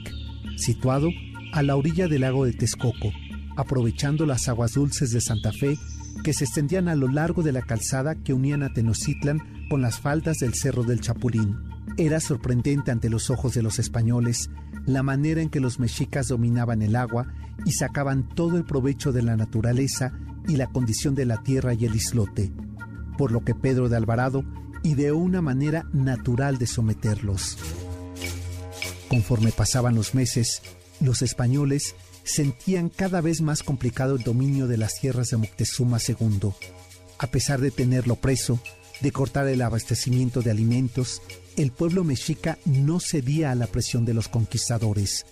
situado 0.57 1.09
a 1.53 1.63
la 1.63 1.75
orilla 1.75 2.07
del 2.07 2.21
lago 2.21 2.45
de 2.45 2.53
Texcoco, 2.53 3.11
aprovechando 3.57 4.27
las 4.27 4.47
aguas 4.47 4.73
dulces 4.73 5.09
de 5.09 5.21
Santa 5.21 5.51
Fe 5.51 5.75
que 6.23 6.33
se 6.33 6.43
extendían 6.43 6.87
a 6.87 6.95
lo 6.95 7.07
largo 7.07 7.41
de 7.41 7.51
la 7.51 7.63
calzada 7.63 8.13
que 8.13 8.33
unían 8.33 8.61
a 8.61 8.71
Tenochtitlan 8.73 9.67
con 9.71 9.81
las 9.81 9.99
faldas 9.99 10.37
del 10.37 10.53
Cerro 10.53 10.83
del 10.83 11.01
Chapulín. 11.01 11.57
Era 11.97 12.19
sorprendente 12.19 12.91
ante 12.91 13.09
los 13.09 13.31
ojos 13.31 13.55
de 13.55 13.63
los 13.63 13.79
españoles 13.79 14.51
la 14.85 15.03
manera 15.03 15.41
en 15.41 15.49
que 15.49 15.59
los 15.59 15.79
mexicas 15.79 16.27
dominaban 16.27 16.81
el 16.81 16.95
agua 16.95 17.27
y 17.65 17.71
sacaban 17.73 18.27
todo 18.29 18.57
el 18.57 18.65
provecho 18.65 19.11
de 19.11 19.21
la 19.21 19.35
naturaleza 19.35 20.13
y 20.47 20.55
la 20.55 20.67
condición 20.67 21.15
de 21.15 21.25
la 21.25 21.43
tierra 21.43 21.73
y 21.73 21.85
el 21.85 21.95
islote, 21.95 22.51
por 23.17 23.31
lo 23.31 23.43
que 23.43 23.55
Pedro 23.55 23.89
de 23.89 23.97
Alvarado 23.97 24.43
ideó 24.83 25.17
una 25.17 25.41
manera 25.41 25.87
natural 25.93 26.57
de 26.57 26.67
someterlos. 26.67 27.57
Conforme 29.09 29.51
pasaban 29.51 29.95
los 29.95 30.15
meses, 30.15 30.61
los 30.99 31.21
españoles 31.21 31.95
sentían 32.23 32.89
cada 32.89 33.21
vez 33.21 33.41
más 33.41 33.63
complicado 33.63 34.15
el 34.15 34.23
dominio 34.23 34.67
de 34.67 34.77
las 34.77 34.99
tierras 34.99 35.29
de 35.29 35.37
Moctezuma 35.37 35.97
II. 36.05 36.51
A 37.17 37.27
pesar 37.27 37.59
de 37.59 37.71
tenerlo 37.71 38.15
preso, 38.15 38.59
de 39.01 39.11
cortar 39.11 39.47
el 39.47 39.61
abastecimiento 39.61 40.41
de 40.41 40.51
alimentos, 40.51 41.21
el 41.59 41.73
pueblo 41.73 42.05
mexica 42.05 42.57
no 42.63 43.01
cedía 43.01 43.51
a 43.51 43.55
la 43.55 43.67
presión 43.67 44.05
de 44.05 44.13
los 44.13 44.29
conquistadores. 44.29 45.25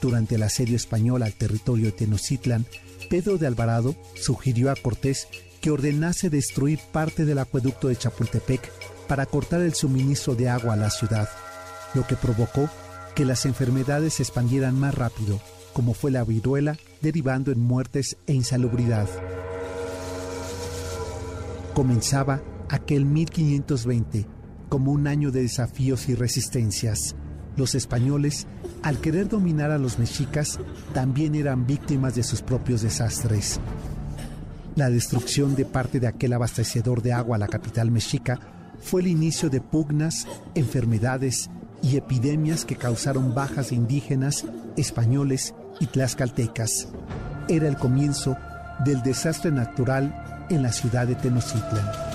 Durante 0.00 0.36
el 0.36 0.42
asedio 0.42 0.76
español 0.76 1.22
al 1.22 1.34
territorio 1.34 1.86
de 1.86 1.92
Tenochtitlan, 1.92 2.64
Pedro 3.10 3.36
de 3.36 3.46
Alvarado 3.46 3.94
sugirió 4.14 4.70
a 4.70 4.76
Cortés 4.76 5.28
que 5.60 5.70
ordenase 5.70 6.30
destruir 6.30 6.78
parte 6.90 7.26
del 7.26 7.38
acueducto 7.38 7.88
de 7.88 7.96
Chapultepec 7.96 8.72
para 9.08 9.26
cortar 9.26 9.60
el 9.60 9.74
suministro 9.74 10.34
de 10.34 10.48
agua 10.48 10.72
a 10.72 10.76
la 10.78 10.88
ciudad, 10.88 11.28
lo 11.92 12.06
que 12.06 12.16
provocó 12.16 12.70
que 13.14 13.26
las 13.26 13.44
enfermedades 13.44 14.14
se 14.14 14.22
expandieran 14.22 14.78
más 14.78 14.94
rápido, 14.94 15.38
como 15.74 15.92
fue 15.92 16.10
la 16.10 16.24
viruela, 16.24 16.78
derivando 17.02 17.52
en 17.52 17.60
muertes 17.60 18.16
e 18.26 18.32
insalubridad. 18.32 19.06
Comenzaba 21.74 22.40
aquel 22.70 23.04
1520 23.04 24.37
como 24.68 24.92
un 24.92 25.06
año 25.06 25.30
de 25.30 25.42
desafíos 25.42 26.08
y 26.08 26.14
resistencias. 26.14 27.14
Los 27.56 27.74
españoles, 27.74 28.46
al 28.82 28.98
querer 28.98 29.28
dominar 29.28 29.70
a 29.70 29.78
los 29.78 29.98
mexicas, 29.98 30.60
también 30.94 31.34
eran 31.34 31.66
víctimas 31.66 32.14
de 32.14 32.22
sus 32.22 32.42
propios 32.42 32.82
desastres. 32.82 33.60
La 34.76 34.90
destrucción 34.90 35.56
de 35.56 35.64
parte 35.64 35.98
de 35.98 36.06
aquel 36.06 36.32
abastecedor 36.32 37.02
de 37.02 37.12
agua 37.12 37.36
a 37.36 37.40
la 37.40 37.48
capital 37.48 37.90
mexica 37.90 38.38
fue 38.80 39.00
el 39.00 39.08
inicio 39.08 39.50
de 39.50 39.60
pugnas, 39.60 40.28
enfermedades 40.54 41.50
y 41.82 41.96
epidemias 41.96 42.64
que 42.64 42.76
causaron 42.76 43.34
bajas 43.34 43.70
de 43.70 43.76
indígenas, 43.76 44.44
españoles 44.76 45.54
y 45.80 45.86
tlaxcaltecas. 45.86 46.88
Era 47.48 47.66
el 47.66 47.76
comienzo 47.76 48.36
del 48.84 49.02
desastre 49.02 49.50
natural 49.50 50.46
en 50.48 50.62
la 50.62 50.72
ciudad 50.72 51.06
de 51.06 51.16
Tenochtitlan. 51.16 52.07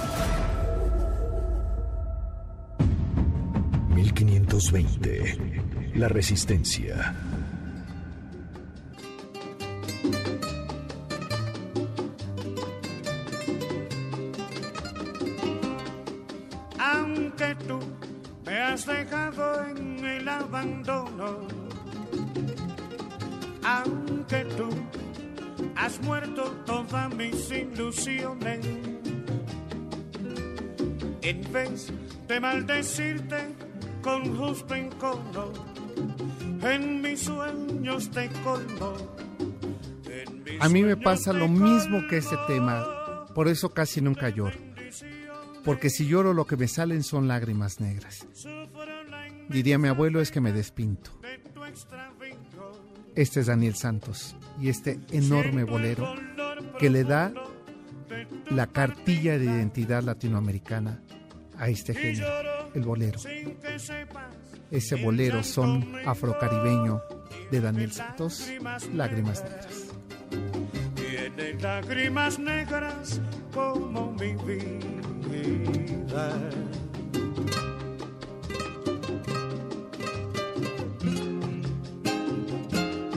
1520. 4.53 5.95
La 5.95 6.07
resistencia. 6.07 7.15
Aunque 16.77 17.55
tú 17.67 17.79
me 18.45 18.59
has 18.59 18.85
dejado 18.85 19.65
en 19.65 20.05
el 20.05 20.27
abandono, 20.27 21.47
aunque 23.63 24.45
tú 24.55 24.69
has 25.75 25.99
muerto 26.01 26.43
todas 26.67 27.15
mis 27.15 27.49
ilusiones, 27.49 28.63
en 31.23 31.51
vez 31.51 31.91
de 32.27 32.39
maldecirte 32.39 33.62
con 34.03 34.37
justo 34.37 34.75
encono, 34.75 35.51
en 36.61 37.01
mis 37.01 37.21
sueños 37.21 38.11
te 38.11 38.29
colmo. 38.43 38.93
A 40.59 40.69
mí 40.69 40.83
me 40.83 40.97
pasa 40.97 41.33
lo 41.33 41.47
mismo 41.47 42.01
que 42.09 42.17
ese 42.17 42.35
tema, 42.47 43.25
por 43.33 43.47
eso 43.47 43.69
casi 43.69 44.01
nunca 44.01 44.29
lloro. 44.29 44.57
Porque 45.63 45.89
si 45.89 46.05
lloro 46.05 46.33
lo 46.33 46.45
que 46.45 46.57
me 46.57 46.67
salen 46.67 47.03
son 47.03 47.27
lágrimas 47.27 47.79
negras. 47.79 48.27
Diría 49.49 49.77
mi 49.77 49.87
abuelo 49.87 50.19
es 50.19 50.31
que 50.31 50.41
me 50.41 50.51
despinto. 50.51 51.11
Este 53.15 53.39
es 53.39 53.45
Daniel 53.45 53.75
Santos 53.75 54.35
y 54.59 54.69
este 54.69 54.99
enorme 55.11 55.63
bolero 55.63 56.13
que 56.79 56.89
le 56.89 57.03
da 57.03 57.33
la 58.49 58.67
cartilla 58.67 59.37
de 59.37 59.45
identidad 59.45 60.03
latinoamericana 60.03 61.01
a 61.57 61.69
este 61.69 61.93
género, 61.93 62.27
el 62.73 62.83
bolero. 62.83 63.19
Ese 64.71 64.95
bolero 64.95 65.43
son 65.43 65.95
afrocaribeño 66.05 67.01
de 67.51 67.61
Daniel 67.61 67.91
Santos, 67.91 68.49
Lágrimas 68.93 69.43
Negras. 69.43 69.93
Tiene 70.95 71.53
lágrimas 71.61 72.39
negras 72.39 73.21
como 73.53 74.11
mi 74.13 74.33
vida. 74.33 76.31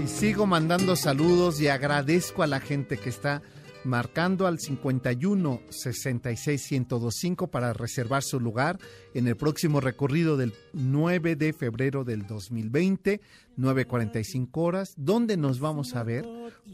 Y 0.03 0.07
sigo 0.07 0.47
mandando 0.47 0.95
saludos 0.95 1.61
y 1.61 1.69
agradezco 1.69 2.43
a 2.43 2.47
la 2.47 2.61
gente 2.61 2.99
que 2.99 3.09
está 3.09 3.43
marcando 3.87 4.47
al 4.47 4.59
51 4.59 5.62
66 5.70 6.72
1025 6.72 7.47
para 7.49 7.72
reservar 7.72 8.22
su 8.22 8.41
lugar 8.41 8.78
en 9.14 9.28
el 9.28 9.37
próximo 9.37 9.80
recorrido 9.80 10.37
del 10.37 10.53
9 10.72 11.37
de 11.37 11.53
febrero 11.53 12.05
del 12.05 12.26
2020, 12.26 13.20
9.45 13.57 14.49
horas. 14.55 14.93
¿Dónde 14.97 15.37
nos 15.37 15.61
vamos 15.61 15.95
a 15.95 16.03
ver? 16.03 16.26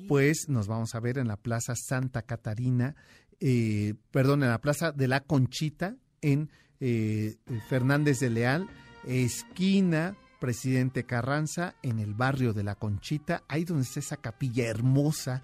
Pues 0.08 0.48
nos 0.48 0.66
vamos 0.66 0.94
a 0.94 1.00
ver 1.00 1.18
en 1.18 1.28
la 1.28 1.36
Plaza 1.36 1.74
Santa 1.76 2.22
Catarina, 2.22 2.96
eh, 3.40 3.94
perdón, 4.10 4.42
en 4.42 4.48
la 4.48 4.60
Plaza 4.60 4.92
de 4.92 5.08
la 5.08 5.20
Conchita, 5.20 5.96
en 6.20 6.50
eh, 6.80 7.36
Fernández 7.68 8.18
de 8.18 8.30
Leal, 8.30 8.68
esquina 9.06 10.16
Presidente 10.40 11.04
Carranza, 11.04 11.76
en 11.82 12.00
el 12.00 12.14
barrio 12.14 12.52
de 12.52 12.64
la 12.64 12.74
Conchita, 12.74 13.44
ahí 13.46 13.64
donde 13.64 13.84
está 13.84 14.00
esa 14.00 14.16
capilla 14.16 14.66
hermosa 14.66 15.42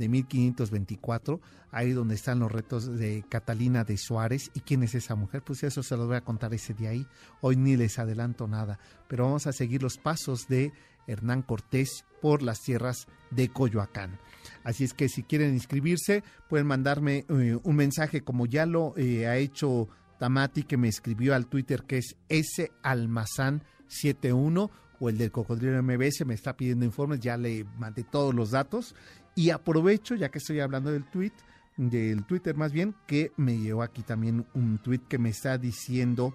de 0.00 0.08
1524, 0.08 1.40
ahí 1.70 1.92
donde 1.92 2.16
están 2.16 2.40
los 2.40 2.50
retos 2.50 2.98
de 2.98 3.22
Catalina 3.28 3.84
de 3.84 3.98
Suárez. 3.98 4.50
¿Y 4.54 4.60
quién 4.60 4.82
es 4.82 4.94
esa 4.94 5.14
mujer? 5.14 5.42
Pues 5.42 5.62
eso 5.62 5.82
se 5.82 5.94
lo 5.96 6.06
voy 6.06 6.16
a 6.16 6.22
contar 6.22 6.54
ese 6.54 6.72
día 6.74 6.88
ahí. 6.90 7.06
Hoy 7.42 7.56
ni 7.56 7.76
les 7.76 7.98
adelanto 7.98 8.48
nada, 8.48 8.78
pero 9.08 9.26
vamos 9.26 9.46
a 9.46 9.52
seguir 9.52 9.82
los 9.82 9.98
pasos 9.98 10.48
de 10.48 10.72
Hernán 11.06 11.42
Cortés 11.42 12.06
por 12.22 12.40
las 12.42 12.62
tierras 12.62 13.08
de 13.30 13.50
Coyoacán. 13.50 14.18
Así 14.64 14.84
es 14.84 14.94
que 14.94 15.10
si 15.10 15.22
quieren 15.22 15.52
inscribirse, 15.52 16.24
pueden 16.48 16.66
mandarme 16.66 17.26
eh, 17.28 17.58
un 17.62 17.76
mensaje 17.76 18.22
como 18.22 18.46
ya 18.46 18.64
lo 18.64 18.94
eh, 18.96 19.26
ha 19.26 19.36
hecho 19.36 19.90
Tamati, 20.18 20.62
que 20.62 20.78
me 20.78 20.88
escribió 20.88 21.34
al 21.34 21.46
Twitter, 21.46 21.84
que 21.84 21.98
es 21.98 22.16
salmazán71 22.28 24.70
o 25.00 25.08
el 25.08 25.18
del 25.18 25.32
Cocodrilo 25.32 25.82
MBS, 25.82 26.24
me 26.26 26.34
está 26.34 26.56
pidiendo 26.56 26.84
informes, 26.84 27.20
ya 27.20 27.36
le 27.36 27.64
mandé 27.78 28.04
todos 28.04 28.34
los 28.34 28.50
datos 28.50 28.94
y 29.34 29.50
aprovecho, 29.50 30.14
ya 30.14 30.30
que 30.30 30.38
estoy 30.38 30.60
hablando 30.60 30.90
del 30.90 31.04
tweet, 31.04 31.32
del 31.76 32.24
Twitter 32.24 32.56
más 32.56 32.72
bien, 32.72 32.94
que 33.06 33.32
me 33.36 33.58
llevó 33.58 33.82
aquí 33.82 34.02
también 34.02 34.46
un 34.54 34.78
tweet 34.78 35.00
que 35.08 35.18
me 35.18 35.30
está 35.30 35.56
diciendo 35.58 36.34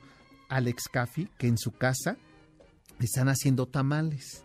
Alex 0.49 0.89
Caffi 0.89 1.29
que 1.37 1.47
en 1.47 1.57
su 1.57 1.71
casa 1.71 2.17
están 2.99 3.27
haciendo 3.29 3.67
tamales, 3.67 4.43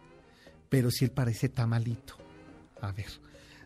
pero 0.69 0.91
si 0.91 1.05
él 1.05 1.11
parece 1.11 1.49
tamalito. 1.49 2.17
A 2.81 2.93
ver, 2.93 3.09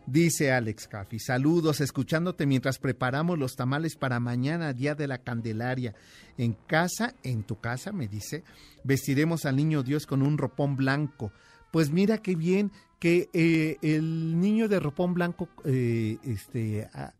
Dice 0.06 0.52
Alex 0.52 0.86
Caffi, 0.86 1.18
saludos, 1.18 1.80
escuchándote 1.80 2.44
mientras 2.44 2.78
preparamos 2.78 3.38
los 3.38 3.56
tamales 3.56 3.96
para 3.96 4.20
mañana, 4.20 4.74
Día 4.74 4.94
de 4.94 5.08
la 5.08 5.16
Candelaria. 5.16 5.94
En 6.36 6.52
casa, 6.52 7.14
en 7.22 7.42
tu 7.42 7.58
casa, 7.58 7.90
me 7.90 8.06
dice, 8.06 8.44
vestiremos 8.82 9.46
al 9.46 9.56
niño 9.56 9.82
Dios 9.82 10.04
con 10.04 10.20
un 10.20 10.36
ropón 10.36 10.76
blanco. 10.76 11.32
Pues 11.72 11.90
mira 11.90 12.18
qué 12.18 12.36
bien 12.36 12.70
que 13.04 13.28
eh, 13.34 13.76
el 13.82 14.40
niño 14.40 14.66
de 14.66 14.80
ropón 14.80 15.12
blanco, 15.12 15.50
eh, 15.66 16.16
este, 16.24 16.88
a, 16.94 17.12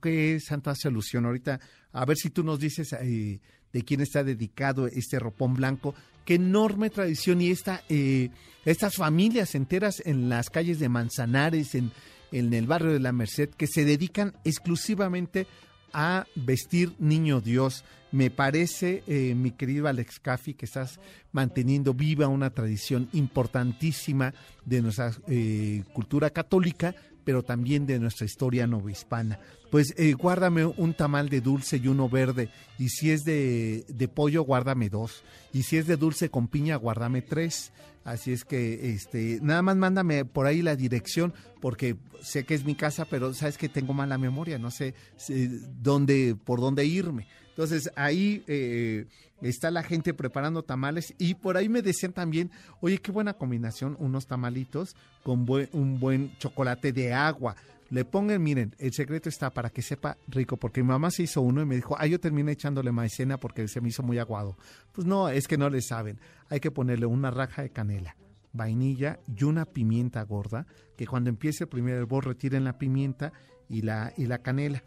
qué 0.00 0.38
santo 0.38 0.70
hace 0.70 0.86
alusión 0.86 1.26
ahorita? 1.26 1.58
A 1.92 2.04
ver 2.04 2.16
si 2.16 2.30
tú 2.30 2.44
nos 2.44 2.60
dices 2.60 2.92
eh, 2.92 3.40
de 3.72 3.82
quién 3.82 4.00
está 4.00 4.22
dedicado 4.22 4.86
este 4.86 5.18
ropón 5.18 5.54
blanco. 5.54 5.92
Qué 6.24 6.36
enorme 6.36 6.88
tradición 6.90 7.40
y 7.40 7.50
esta, 7.50 7.82
eh, 7.88 8.30
estas 8.64 8.94
familias 8.94 9.56
enteras 9.56 10.00
en 10.06 10.28
las 10.28 10.50
calles 10.50 10.78
de 10.78 10.88
Manzanares, 10.88 11.74
en, 11.74 11.90
en 12.30 12.54
el 12.54 12.68
barrio 12.68 12.92
de 12.92 13.00
la 13.00 13.10
Merced, 13.10 13.48
que 13.48 13.66
se 13.66 13.84
dedican 13.84 14.36
exclusivamente 14.44 15.48
a 15.92 16.26
vestir 16.34 16.92
niño 16.98 17.40
Dios. 17.40 17.84
Me 18.10 18.30
parece, 18.30 19.02
eh, 19.06 19.34
mi 19.34 19.50
querido 19.50 19.86
Alex 19.86 20.18
Caffi, 20.18 20.54
que 20.54 20.64
estás 20.64 20.98
manteniendo 21.32 21.92
viva 21.92 22.28
una 22.28 22.50
tradición 22.50 23.08
importantísima 23.12 24.32
de 24.64 24.82
nuestra 24.82 25.12
eh, 25.28 25.84
cultura 25.92 26.30
católica, 26.30 26.94
pero 27.28 27.42
también 27.42 27.84
de 27.84 27.98
nuestra 27.98 28.24
historia 28.24 28.66
novohispana. 28.66 29.38
Pues 29.70 29.92
eh, 29.98 30.14
guárdame 30.14 30.64
un 30.64 30.94
tamal 30.94 31.28
de 31.28 31.42
dulce 31.42 31.76
y 31.76 31.86
uno 31.86 32.08
verde, 32.08 32.48
y 32.78 32.88
si 32.88 33.10
es 33.10 33.22
de, 33.22 33.84
de 33.86 34.08
pollo, 34.08 34.44
guárdame 34.44 34.88
dos, 34.88 35.24
y 35.52 35.64
si 35.64 35.76
es 35.76 35.86
de 35.86 35.98
dulce 35.98 36.30
con 36.30 36.48
piña, 36.48 36.76
guárdame 36.76 37.20
tres. 37.20 37.70
Así 38.02 38.32
es 38.32 38.46
que, 38.46 38.94
este, 38.94 39.40
nada 39.42 39.60
más 39.60 39.76
mándame 39.76 40.24
por 40.24 40.46
ahí 40.46 40.62
la 40.62 40.74
dirección, 40.74 41.34
porque 41.60 41.98
sé 42.22 42.44
que 42.46 42.54
es 42.54 42.64
mi 42.64 42.74
casa, 42.74 43.04
pero 43.04 43.34
sabes 43.34 43.58
que 43.58 43.68
tengo 43.68 43.92
mala 43.92 44.16
memoria, 44.16 44.58
no 44.58 44.70
sé, 44.70 44.94
sé 45.18 45.50
dónde, 45.82 46.34
por 46.34 46.60
dónde 46.60 46.86
irme. 46.86 47.26
Entonces 47.58 47.90
ahí 47.96 48.44
eh, 48.46 49.06
está 49.42 49.72
la 49.72 49.82
gente 49.82 50.14
preparando 50.14 50.62
tamales 50.62 51.12
y 51.18 51.34
por 51.34 51.56
ahí 51.56 51.68
me 51.68 51.82
decían 51.82 52.12
también, 52.12 52.52
oye, 52.80 52.98
qué 52.98 53.10
buena 53.10 53.34
combinación, 53.34 53.96
unos 53.98 54.28
tamalitos 54.28 54.94
con 55.24 55.44
un 55.72 55.98
buen 55.98 56.38
chocolate 56.38 56.92
de 56.92 57.12
agua. 57.12 57.56
Le 57.90 58.04
pongan, 58.04 58.40
miren, 58.40 58.76
el 58.78 58.92
secreto 58.92 59.28
está 59.28 59.50
para 59.50 59.70
que 59.70 59.82
sepa 59.82 60.16
rico, 60.28 60.56
porque 60.56 60.84
mi 60.84 60.90
mamá 60.90 61.10
se 61.10 61.24
hizo 61.24 61.40
uno 61.40 61.60
y 61.60 61.66
me 61.66 61.74
dijo, 61.74 61.96
ah, 61.98 62.06
yo 62.06 62.20
terminé 62.20 62.52
echándole 62.52 62.92
maicena 62.92 63.40
porque 63.40 63.66
se 63.66 63.80
me 63.80 63.88
hizo 63.88 64.04
muy 64.04 64.20
aguado. 64.20 64.56
Pues 64.92 65.04
no, 65.04 65.28
es 65.28 65.48
que 65.48 65.58
no 65.58 65.68
le 65.68 65.82
saben. 65.82 66.20
Hay 66.50 66.60
que 66.60 66.70
ponerle 66.70 67.06
una 67.06 67.32
raja 67.32 67.62
de 67.62 67.70
canela, 67.70 68.14
vainilla 68.52 69.18
y 69.26 69.42
una 69.42 69.64
pimienta 69.64 70.22
gorda, 70.22 70.64
que 70.96 71.08
cuando 71.08 71.28
empiece 71.28 71.64
el 71.64 71.68
primer 71.68 71.96
hervor 71.96 72.24
retiren 72.24 72.62
la 72.62 72.78
pimienta 72.78 73.32
y 73.68 73.82
la, 73.82 74.12
y 74.16 74.26
la 74.26 74.38
canela. 74.38 74.84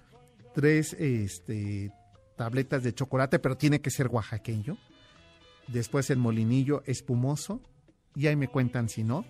Tres 0.53 0.93
este, 0.93 1.91
tabletas 2.41 2.81
de 2.81 2.95
chocolate, 2.95 3.37
pero 3.37 3.55
tiene 3.55 3.81
que 3.81 3.91
ser 3.91 4.07
oaxaqueño. 4.07 4.75
Después 5.67 6.09
el 6.09 6.17
molinillo 6.17 6.81
espumoso. 6.87 7.61
Y 8.15 8.25
ahí 8.25 8.35
me 8.35 8.47
cuentan 8.47 8.89
si 8.89 9.03
no. 9.03 9.25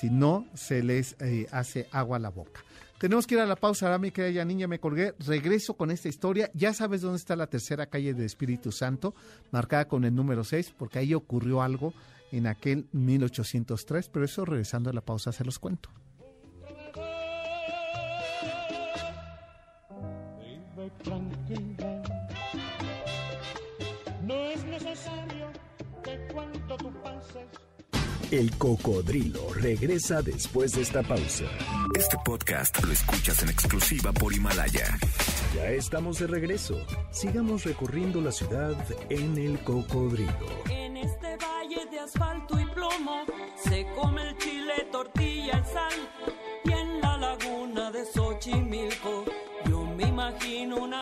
Si 0.00 0.10
no, 0.10 0.44
se 0.52 0.82
les 0.82 1.14
eh, 1.20 1.46
hace 1.52 1.86
agua 1.92 2.16
a 2.16 2.20
la 2.20 2.30
boca. 2.30 2.64
Tenemos 2.98 3.28
que 3.28 3.36
ir 3.36 3.40
a 3.40 3.46
la 3.46 3.54
pausa, 3.54 3.86
ahora 3.86 3.98
mi 3.98 4.10
querida 4.10 4.44
niña, 4.44 4.66
me 4.66 4.80
colgué. 4.80 5.14
Regreso 5.20 5.74
con 5.74 5.92
esta 5.92 6.08
historia. 6.08 6.50
Ya 6.52 6.74
sabes 6.74 7.00
dónde 7.00 7.18
está 7.18 7.36
la 7.36 7.46
tercera 7.46 7.86
calle 7.86 8.12
de 8.12 8.24
Espíritu 8.24 8.72
Santo, 8.72 9.14
marcada 9.52 9.86
con 9.86 10.04
el 10.04 10.12
número 10.12 10.42
6, 10.42 10.74
porque 10.76 10.98
ahí 10.98 11.14
ocurrió 11.14 11.62
algo 11.62 11.94
en 12.32 12.48
aquel 12.48 12.88
1803, 12.90 14.08
pero 14.08 14.24
eso 14.24 14.44
regresando 14.44 14.90
a 14.90 14.92
la 14.92 15.00
pausa 15.00 15.30
se 15.30 15.44
los 15.44 15.60
cuento. 15.60 15.90
El 28.30 28.56
cocodrilo 28.58 29.54
regresa 29.54 30.20
después 30.20 30.72
de 30.72 30.82
esta 30.82 31.02
pausa. 31.02 31.44
Este 31.94 32.16
podcast 32.24 32.82
lo 32.82 32.92
escuchas 32.92 33.40
en 33.44 33.50
exclusiva 33.50 34.12
por 34.12 34.32
Himalaya. 34.32 34.98
Ya 35.54 35.68
estamos 35.68 36.18
de 36.18 36.26
regreso. 36.26 36.76
Sigamos 37.12 37.64
recorriendo 37.64 38.20
la 38.20 38.32
ciudad 38.32 38.76
en 39.10 39.38
el 39.38 39.60
cocodrilo. 39.60 40.64
En 40.68 40.96
este 40.96 41.36
valle 41.36 41.86
de 41.88 42.00
asfalto 42.00 42.58
y 42.58 42.64
plomo 42.66 43.24
se 43.56 43.86
come 43.94 44.28
el 44.28 44.38
chile, 44.38 44.88
tortilla 44.90 45.62
y 45.64 45.72
sal. 45.72 46.34
Y 46.64 46.72
en 46.72 47.00
la 47.00 47.16
laguna 47.16 47.92
de 47.92 48.04
Xochimilco 48.06 49.24
yo 49.68 49.84
me 49.84 50.04
imagino 50.04 50.76
un 50.82 50.94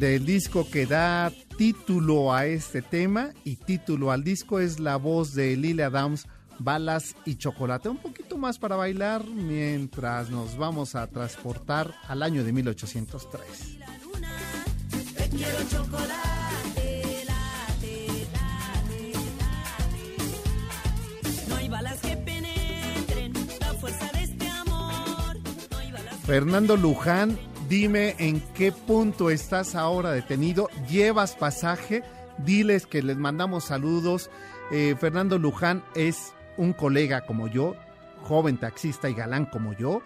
del 0.00 0.24
disco 0.24 0.66
que 0.70 0.86
da 0.86 1.30
título 1.58 2.32
a 2.32 2.46
este 2.46 2.80
tema 2.80 3.34
y 3.44 3.56
título 3.56 4.10
al 4.10 4.24
disco 4.24 4.58
es 4.58 4.80
la 4.80 4.96
voz 4.96 5.34
de 5.34 5.54
Lily 5.58 5.82
Adams, 5.82 6.26
Balas 6.58 7.14
y 7.26 7.36
Chocolate. 7.36 7.90
Un 7.90 7.98
poquito 7.98 8.38
más 8.38 8.58
para 8.58 8.76
bailar 8.76 9.26
mientras 9.26 10.30
nos 10.30 10.56
vamos 10.56 10.94
a 10.94 11.06
transportar 11.06 11.94
al 12.08 12.22
año 12.22 12.44
de 12.44 12.50
1803. 12.50 13.76
Te 15.18 15.28
quiero 15.28 15.58
chocolate, 15.68 17.24
late, 17.26 18.06
late, 18.32 19.12
late. 19.36 20.16
No 21.46 21.56
hay 21.56 21.68
balas 21.68 22.00
que 22.00 22.16
penetren 22.16 23.34
la 23.60 23.74
fuerza 23.74 24.10
de 24.12 24.22
este 24.22 24.48
amor. 24.48 25.36
No 25.70 25.76
hay 25.76 25.92
balas 25.92 26.16
que 26.16 26.26
Fernando 26.26 26.78
Luján, 26.78 27.38
dime 27.70 28.16
en 28.18 28.40
qué 28.54 28.72
punto 28.72 29.30
estás 29.30 29.76
ahora 29.76 30.10
detenido. 30.10 30.68
¿Llevas 30.88 31.36
pasaje? 31.36 32.02
Diles 32.38 32.84
que 32.84 33.00
les 33.00 33.16
mandamos 33.16 33.64
saludos. 33.64 34.28
Eh, 34.72 34.96
Fernando 34.98 35.38
Luján 35.38 35.84
es 35.94 36.34
un 36.56 36.72
colega 36.72 37.22
como 37.22 37.46
yo, 37.46 37.76
joven 38.24 38.58
taxista 38.58 39.08
y 39.08 39.14
galán 39.14 39.46
como 39.46 39.72
yo. 39.72 40.02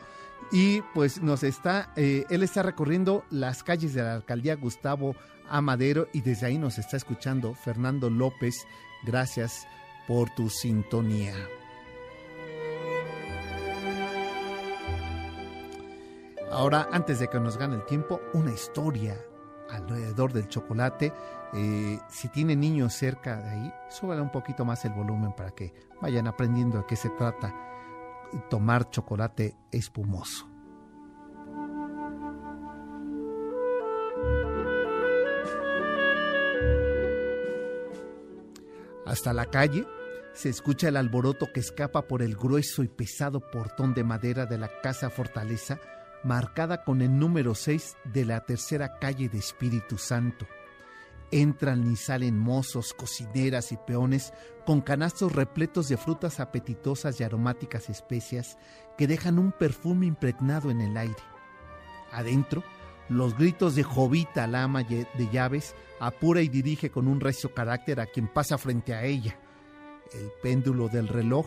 Y 0.52 0.82
pues 0.92 1.22
nos 1.22 1.42
está, 1.42 1.90
eh, 1.96 2.26
él 2.28 2.42
está 2.42 2.62
recorriendo 2.62 3.24
las 3.30 3.62
calles 3.62 3.94
de 3.94 4.02
la 4.02 4.14
alcaldía 4.14 4.56
Gustavo 4.56 5.16
Amadero 5.48 6.08
y 6.12 6.20
desde 6.20 6.46
ahí 6.46 6.58
nos 6.58 6.78
está 6.78 6.98
escuchando 6.98 7.54
Fernando 7.54 8.10
López. 8.10 8.66
Gracias 9.04 9.66
por 10.06 10.28
tu 10.34 10.50
sintonía. 10.50 11.34
Ahora, 16.54 16.88
antes 16.92 17.18
de 17.18 17.28
que 17.28 17.40
nos 17.40 17.58
gane 17.58 17.74
el 17.74 17.84
tiempo, 17.84 18.20
una 18.32 18.52
historia 18.52 19.18
alrededor 19.70 20.32
del 20.32 20.48
chocolate. 20.48 21.12
Eh, 21.52 21.98
si 22.08 22.28
tiene 22.28 22.54
niños 22.54 22.94
cerca 22.94 23.40
de 23.40 23.50
ahí, 23.50 23.74
súbale 23.88 24.22
un 24.22 24.30
poquito 24.30 24.64
más 24.64 24.84
el 24.84 24.92
volumen 24.92 25.32
para 25.32 25.50
que 25.50 25.74
vayan 26.00 26.26
aprendiendo 26.26 26.78
de 26.78 26.86
qué 26.86 26.96
se 26.96 27.10
trata 27.10 27.54
tomar 28.48 28.88
chocolate 28.90 29.56
espumoso. 29.70 30.48
Hasta 39.06 39.32
la 39.32 39.46
calle 39.46 39.86
se 40.32 40.48
escucha 40.48 40.88
el 40.88 40.96
alboroto 40.96 41.52
que 41.52 41.60
escapa 41.60 42.02
por 42.02 42.22
el 42.22 42.34
grueso 42.34 42.82
y 42.82 42.88
pesado 42.88 43.40
portón 43.40 43.94
de 43.94 44.02
madera 44.02 44.46
de 44.46 44.58
la 44.58 44.68
casa 44.82 45.10
fortaleza, 45.10 45.78
marcada 46.24 46.84
con 46.84 47.02
el 47.02 47.18
número 47.18 47.54
6 47.54 47.96
de 48.04 48.24
la 48.24 48.40
tercera 48.40 48.98
calle 48.98 49.28
de 49.28 49.38
Espíritu 49.38 49.98
Santo. 49.98 50.46
Entran 51.30 51.90
y 51.90 51.96
salen 51.96 52.38
mozos, 52.38 52.94
cocineras 52.94 53.72
y 53.72 53.76
peones 53.76 54.32
con 54.64 54.80
canastos 54.80 55.32
repletos 55.32 55.88
de 55.88 55.96
frutas 55.96 56.40
apetitosas 56.40 57.20
y 57.20 57.24
aromáticas 57.24 57.90
especias 57.90 58.56
que 58.96 59.06
dejan 59.06 59.38
un 59.38 59.52
perfume 59.52 60.06
impregnado 60.06 60.70
en 60.70 60.80
el 60.80 60.96
aire. 60.96 61.22
Adentro, 62.12 62.62
Los 63.10 63.36
gritos 63.36 63.74
de 63.74 63.82
Jovita, 63.82 64.46
la 64.46 64.62
ama 64.62 64.82
de 64.82 65.28
llaves, 65.30 65.74
apura 66.00 66.40
y 66.40 66.48
dirige 66.48 66.90
con 66.90 67.06
un 67.06 67.20
recio 67.20 67.52
carácter 67.52 68.00
a 68.00 68.06
quien 68.06 68.28
pasa 68.28 68.56
frente 68.56 68.94
a 68.94 69.04
ella. 69.04 69.38
El 70.14 70.30
péndulo 70.42 70.88
del 70.88 71.08
reloj 71.08 71.46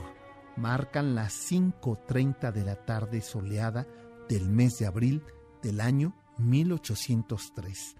marcan 0.56 1.16
las 1.16 1.34
5.30 1.52 2.52
de 2.52 2.64
la 2.64 2.76
tarde 2.86 3.22
soleada 3.22 3.88
del 4.30 4.50
mes 4.50 4.78
de 4.80 4.86
abril 4.86 5.24
del 5.62 5.82
año 5.82 6.16
1803. 6.38 7.96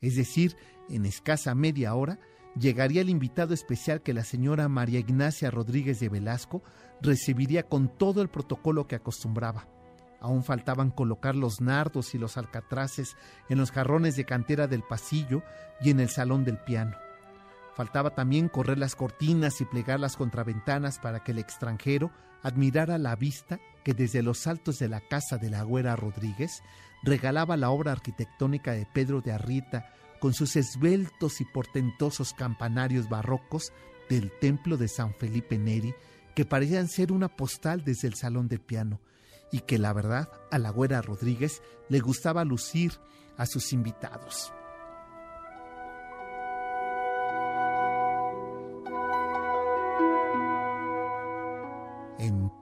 Es 0.00 0.16
decir, 0.16 0.56
en 0.88 1.06
escasa 1.06 1.54
media 1.54 1.94
hora 1.94 2.18
llegaría 2.58 3.00
el 3.00 3.10
invitado 3.10 3.54
especial 3.54 4.02
que 4.02 4.14
la 4.14 4.24
señora 4.24 4.68
María 4.68 4.98
Ignacia 4.98 5.50
Rodríguez 5.50 6.00
de 6.00 6.08
Velasco 6.08 6.62
recibiría 7.00 7.68
con 7.68 7.88
todo 7.88 8.22
el 8.22 8.28
protocolo 8.28 8.86
que 8.86 8.96
acostumbraba. 8.96 9.68
Aún 10.20 10.44
faltaban 10.44 10.90
colocar 10.90 11.34
los 11.34 11.60
nardos 11.60 12.14
y 12.14 12.18
los 12.18 12.36
alcatraces 12.36 13.16
en 13.48 13.58
los 13.58 13.70
jarrones 13.70 14.16
de 14.16 14.26
cantera 14.26 14.66
del 14.66 14.82
pasillo 14.82 15.42
y 15.80 15.90
en 15.90 16.00
el 16.00 16.10
salón 16.10 16.44
del 16.44 16.58
piano. 16.58 16.96
Faltaba 17.74 18.14
también 18.14 18.48
correr 18.48 18.76
las 18.76 18.96
cortinas 18.96 19.60
y 19.60 19.64
plegar 19.64 20.00
las 20.00 20.16
contraventanas 20.16 20.98
para 20.98 21.20
que 21.24 21.32
el 21.32 21.38
extranjero 21.38 22.10
admirara 22.42 22.98
la 22.98 23.16
vista 23.16 23.60
que 23.84 23.94
desde 23.94 24.22
los 24.22 24.46
altos 24.46 24.78
de 24.78 24.88
la 24.88 25.00
casa 25.00 25.36
de 25.36 25.50
la 25.50 25.62
Güera 25.62 25.96
Rodríguez 25.96 26.62
regalaba 27.02 27.56
la 27.56 27.70
obra 27.70 27.92
arquitectónica 27.92 28.72
de 28.72 28.86
Pedro 28.86 29.20
de 29.20 29.32
Arrieta 29.32 29.92
con 30.20 30.34
sus 30.34 30.56
esbeltos 30.56 31.40
y 31.40 31.44
portentosos 31.46 32.34
campanarios 32.34 33.08
barrocos 33.08 33.72
del 34.08 34.30
templo 34.38 34.76
de 34.76 34.88
San 34.88 35.14
Felipe 35.14 35.56
Neri, 35.58 35.94
que 36.34 36.44
parecían 36.44 36.88
ser 36.88 37.10
una 37.12 37.28
postal 37.28 37.84
desde 37.84 38.08
el 38.08 38.14
salón 38.14 38.48
del 38.48 38.60
piano, 38.60 39.00
y 39.50 39.60
que 39.60 39.78
la 39.78 39.92
verdad 39.92 40.28
a 40.50 40.58
la 40.58 40.70
Güera 40.70 41.00
Rodríguez 41.00 41.62
le 41.88 42.00
gustaba 42.00 42.44
lucir 42.44 42.92
a 43.36 43.46
sus 43.46 43.72
invitados. 43.72 44.52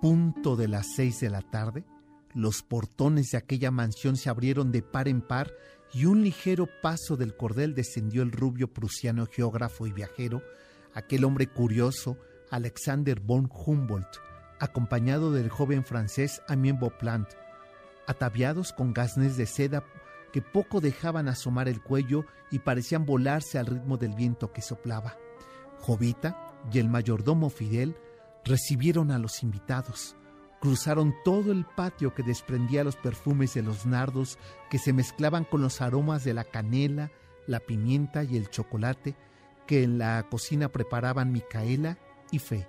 Punto 0.01 0.57
de 0.57 0.69
las 0.69 0.87
seis 0.95 1.21
de 1.21 1.31
la 1.31 1.43
tarde, 1.43 1.85
los 2.35 2.63
portones 2.63 3.31
de 3.31 3.39
aquella 3.39 3.71
mansión 3.71 4.17
se 4.17 4.31
abrieron 4.31 4.71
de 4.71 4.83
par 4.83 5.09
en 5.09 5.21
par 5.21 5.53
y 5.93 6.05
un 6.05 6.23
ligero 6.23 6.69
paso 6.83 7.17
del 7.17 7.37
cordel 7.37 7.75
descendió 7.75 8.23
el 8.23 8.33
rubio 8.33 8.73
prusiano 8.73 9.27
geógrafo 9.27 9.87
y 9.87 9.93
viajero, 9.93 10.43
aquel 10.95 11.25
hombre 11.25 11.47
curioso, 11.47 12.17
Alexander 12.51 13.21
von 13.21 13.51
Humboldt, 13.53 14.19
acompañado 14.61 15.33
del 15.33 15.49
joven 15.49 15.85
francés 15.85 16.43
Amien 16.49 16.79
Beauplant, 16.79 17.29
ataviados 18.07 18.73
con 18.73 18.93
gasnés 18.93 19.37
de 19.37 19.47
seda 19.47 19.85
que 20.33 20.43
poco 20.43 20.81
dejaban 20.81 21.29
asomar 21.29 21.69
el 21.69 21.83
cuello 21.83 22.25
y 22.51 22.61
parecían 22.61 23.07
volarse 23.07 23.59
al 23.59 23.67
ritmo 23.67 23.97
del 23.97 24.15
viento 24.15 24.53
que 24.53 24.63
soplaba. 24.63 25.17
Jovita 25.79 26.55
y 26.73 26.79
el 26.79 26.89
mayordomo 26.89 27.51
Fidel 27.51 27.97
recibieron 28.45 29.11
a 29.11 29.19
los 29.19 29.43
invitados. 29.43 30.17
Cruzaron 30.61 31.15
todo 31.25 31.53
el 31.53 31.65
patio 31.65 32.15
que 32.15 32.23
desprendía 32.23 32.85
los 32.85 32.97
perfumes 32.97 33.55
de 33.55 33.63
los 33.63 33.87
nardos 33.87 34.39
que 34.71 34.79
se 34.79 34.93
mezclaban 34.93 35.45
con 35.45 35.63
los 35.63 35.81
aromas 35.81 36.25
de 36.25 36.35
la 36.35 36.45
canela, 36.45 37.13
la 37.47 37.61
pimienta 37.61 38.25
y 38.25 38.37
el 38.37 38.51
chocolate 38.51 39.15
que 39.67 39.83
en 39.85 39.99
la 39.99 40.27
cocina 40.29 40.69
preparaban 40.69 41.31
Micaela 41.31 41.99
y 42.33 42.39
Fe, 42.39 42.69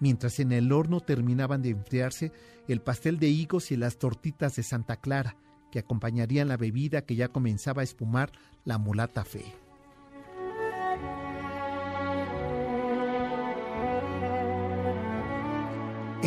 mientras 0.00 0.40
en 0.40 0.52
el 0.52 0.72
horno 0.72 1.00
terminaban 1.00 1.62
de 1.62 1.70
enfriarse 1.70 2.32
el 2.66 2.80
pastel 2.80 3.18
de 3.18 3.28
higos 3.28 3.70
y 3.70 3.76
las 3.76 3.98
tortitas 3.98 4.56
de 4.56 4.62
Santa 4.62 4.96
Clara 4.96 5.36
que 5.70 5.78
acompañarían 5.78 6.48
la 6.48 6.56
bebida 6.56 7.02
que 7.02 7.14
ya 7.14 7.28
comenzaba 7.28 7.82
a 7.82 7.84
espumar 7.84 8.32
la 8.64 8.78
mulata 8.78 9.24
Fe. 9.24 9.44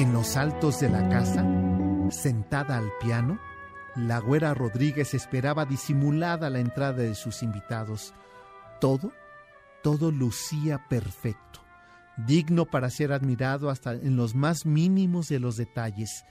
En 0.04 0.12
los 0.12 0.36
altos 0.36 0.82
de 0.82 0.90
la 0.90 1.08
casa, 1.08 1.46
sentada 2.10 2.78
al 2.78 2.92
piano, 3.00 3.40
la 3.96 4.20
güera 4.20 4.54
Rodríguez 4.54 5.14
esperaba 5.14 5.64
disimulada 5.64 6.50
la 6.50 6.60
entrada 6.60 7.04
de 7.04 7.16
sus 7.16 7.42
invitados. 7.42 8.14
Todo, 8.82 9.14
todo 9.82 10.12
lucía 10.12 10.90
perfecto, 10.90 11.62
digno 12.18 12.66
para 12.66 12.90
ser 12.90 13.14
admirado 13.14 13.70
hasta 13.70 13.94
en 13.94 14.18
los 14.18 14.36
más 14.36 14.66
mínimos 14.66 15.30
de 15.30 15.40
los 15.40 15.56
detalles. 15.56 16.26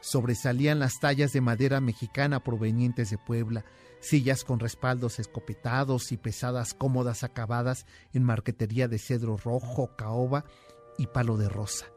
Sobresalían 0.00 0.78
las 0.78 0.98
tallas 0.98 1.30
de 1.34 1.42
madera 1.42 1.82
mexicana 1.82 2.42
provenientes 2.42 3.10
de 3.10 3.18
Puebla, 3.18 3.66
sillas 4.00 4.42
con 4.42 4.58
respaldos 4.58 5.18
escopetados 5.18 6.12
y 6.12 6.16
pesadas 6.16 6.72
cómodas 6.72 7.24
acabadas 7.24 7.84
en 8.14 8.24
marquetería 8.24 8.88
de 8.88 8.98
cedro 8.98 9.36
rojo, 9.36 9.94
caoba 9.98 10.46
y 10.96 11.08
palo 11.08 11.36
de 11.36 11.50
rosa. 11.50 11.88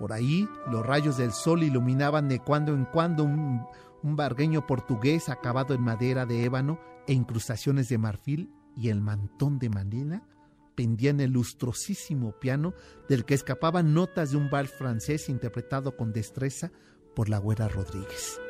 Por 0.00 0.14
ahí 0.14 0.48
los 0.70 0.84
rayos 0.84 1.18
del 1.18 1.32
sol 1.32 1.62
iluminaban 1.62 2.26
de 2.26 2.40
cuando 2.40 2.72
en 2.72 2.86
cuando 2.86 3.22
un, 3.22 3.66
un 4.02 4.16
bargueño 4.16 4.66
portugués 4.66 5.28
acabado 5.28 5.74
en 5.74 5.82
madera 5.82 6.24
de 6.24 6.42
ébano 6.42 6.80
e 7.06 7.12
incrustaciones 7.12 7.90
de 7.90 7.98
marfil 7.98 8.50
y 8.76 8.88
el 8.88 9.02
mantón 9.02 9.58
de 9.58 9.68
manila 9.68 10.26
pendía 10.74 11.10
en 11.10 11.20
el 11.20 11.32
lustrosísimo 11.32 12.32
piano 12.40 12.72
del 13.10 13.26
que 13.26 13.34
escapaban 13.34 13.92
notas 13.92 14.30
de 14.30 14.38
un 14.38 14.48
vals 14.48 14.72
francés 14.72 15.28
interpretado 15.28 15.94
con 15.98 16.14
destreza 16.14 16.72
por 17.14 17.28
la 17.28 17.36
güera 17.36 17.68
Rodríguez. 17.68 18.40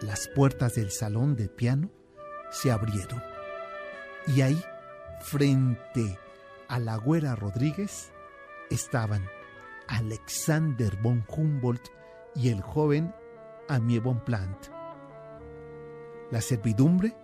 Las 0.00 0.28
puertas 0.28 0.76
del 0.76 0.92
salón 0.92 1.34
del 1.34 1.50
piano 1.50 1.90
se 2.52 2.70
abrieron 2.70 3.20
y 4.28 4.42
ahí, 4.42 4.62
frente 5.20 6.16
a 6.68 6.78
la 6.78 6.96
güera 6.96 7.34
Rodríguez, 7.34 8.12
estaban 8.70 9.26
Alexander 9.88 10.96
von 11.02 11.24
Humboldt 11.28 11.90
y 12.34 12.50
el 12.50 12.60
joven 12.60 13.12
Amie 13.68 13.98
von 13.98 14.22
Plant. 14.24 14.68
La 16.30 16.40
servidumbre, 16.40 17.16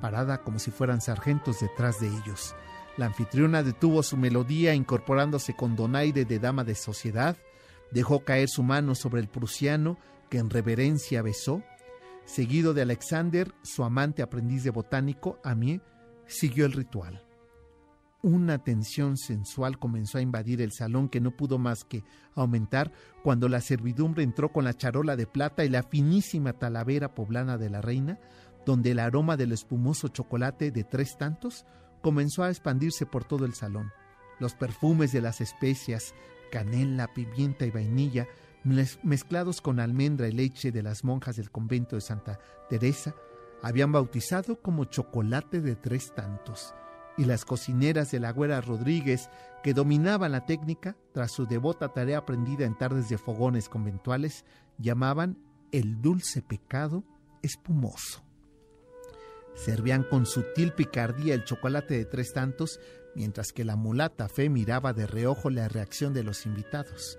parada 0.00 0.42
como 0.42 0.58
si 0.58 0.70
fueran 0.70 1.00
sargentos 1.00 1.60
detrás 1.60 2.00
de 2.00 2.08
ellos. 2.08 2.54
La 2.96 3.06
anfitriona 3.06 3.62
detuvo 3.62 4.02
su 4.02 4.16
melodía 4.16 4.74
incorporándose 4.74 5.54
con 5.54 5.76
donaire 5.76 6.24
de 6.24 6.38
dama 6.38 6.64
de 6.64 6.74
sociedad, 6.74 7.36
dejó 7.90 8.24
caer 8.24 8.48
su 8.48 8.62
mano 8.62 8.94
sobre 8.94 9.20
el 9.20 9.28
prusiano 9.28 9.98
que 10.28 10.38
en 10.38 10.50
reverencia 10.50 11.22
besó, 11.22 11.62
seguido 12.24 12.74
de 12.74 12.82
Alexander, 12.82 13.52
su 13.62 13.84
amante 13.84 14.22
aprendiz 14.22 14.64
de 14.64 14.70
botánico, 14.70 15.38
Amie, 15.44 15.80
siguió 16.26 16.64
el 16.66 16.72
ritual. 16.72 17.22
Una 18.22 18.62
tensión 18.62 19.16
sensual 19.16 19.80
comenzó 19.80 20.18
a 20.18 20.22
invadir 20.22 20.62
el 20.62 20.70
salón 20.70 21.08
que 21.08 21.20
no 21.20 21.32
pudo 21.36 21.58
más 21.58 21.82
que 21.82 22.04
aumentar 22.36 22.92
cuando 23.24 23.48
la 23.48 23.60
servidumbre 23.60 24.22
entró 24.22 24.52
con 24.52 24.64
la 24.64 24.74
charola 24.74 25.16
de 25.16 25.26
plata 25.26 25.64
y 25.64 25.68
la 25.68 25.82
finísima 25.82 26.52
talavera 26.52 27.16
poblana 27.16 27.58
de 27.58 27.68
la 27.68 27.80
reina, 27.80 28.20
donde 28.64 28.92
el 28.92 29.00
aroma 29.00 29.36
del 29.36 29.50
espumoso 29.50 30.06
chocolate 30.06 30.70
de 30.70 30.84
tres 30.84 31.18
tantos 31.18 31.66
comenzó 32.00 32.44
a 32.44 32.50
expandirse 32.50 33.06
por 33.06 33.24
todo 33.24 33.44
el 33.44 33.54
salón. 33.54 33.90
Los 34.38 34.54
perfumes 34.54 35.10
de 35.10 35.20
las 35.20 35.40
especias, 35.40 36.14
canela, 36.52 37.12
pimienta 37.12 37.66
y 37.66 37.72
vainilla, 37.72 38.28
mez- 38.64 39.00
mezclados 39.02 39.60
con 39.60 39.80
almendra 39.80 40.28
y 40.28 40.32
leche 40.32 40.70
de 40.70 40.84
las 40.84 41.02
monjas 41.02 41.34
del 41.34 41.50
convento 41.50 41.96
de 41.96 42.02
Santa 42.02 42.38
Teresa, 42.68 43.16
habían 43.64 43.90
bautizado 43.90 44.62
como 44.62 44.84
chocolate 44.84 45.60
de 45.60 45.74
tres 45.74 46.14
tantos 46.14 46.72
y 47.16 47.24
las 47.24 47.44
cocineras 47.44 48.10
de 48.10 48.20
la 48.20 48.32
Güera 48.32 48.60
Rodríguez, 48.60 49.28
que 49.62 49.74
dominaban 49.74 50.32
la 50.32 50.46
técnica 50.46 50.96
tras 51.12 51.32
su 51.32 51.46
devota 51.46 51.88
tarea 51.88 52.18
aprendida 52.18 52.64
en 52.64 52.76
tardes 52.76 53.08
de 53.08 53.18
fogones 53.18 53.68
conventuales, 53.68 54.44
llamaban 54.78 55.38
el 55.72 56.00
dulce 56.00 56.42
pecado 56.42 57.04
espumoso. 57.42 58.22
Servían 59.54 60.04
con 60.04 60.26
sutil 60.26 60.72
picardía 60.72 61.34
el 61.34 61.44
chocolate 61.44 61.94
de 61.94 62.04
tres 62.04 62.32
tantos, 62.32 62.80
mientras 63.14 63.52
que 63.52 63.64
la 63.64 63.76
mulata 63.76 64.28
fe 64.28 64.48
miraba 64.48 64.92
de 64.92 65.06
reojo 65.06 65.50
la 65.50 65.68
reacción 65.68 66.14
de 66.14 66.22
los 66.22 66.46
invitados. 66.46 67.18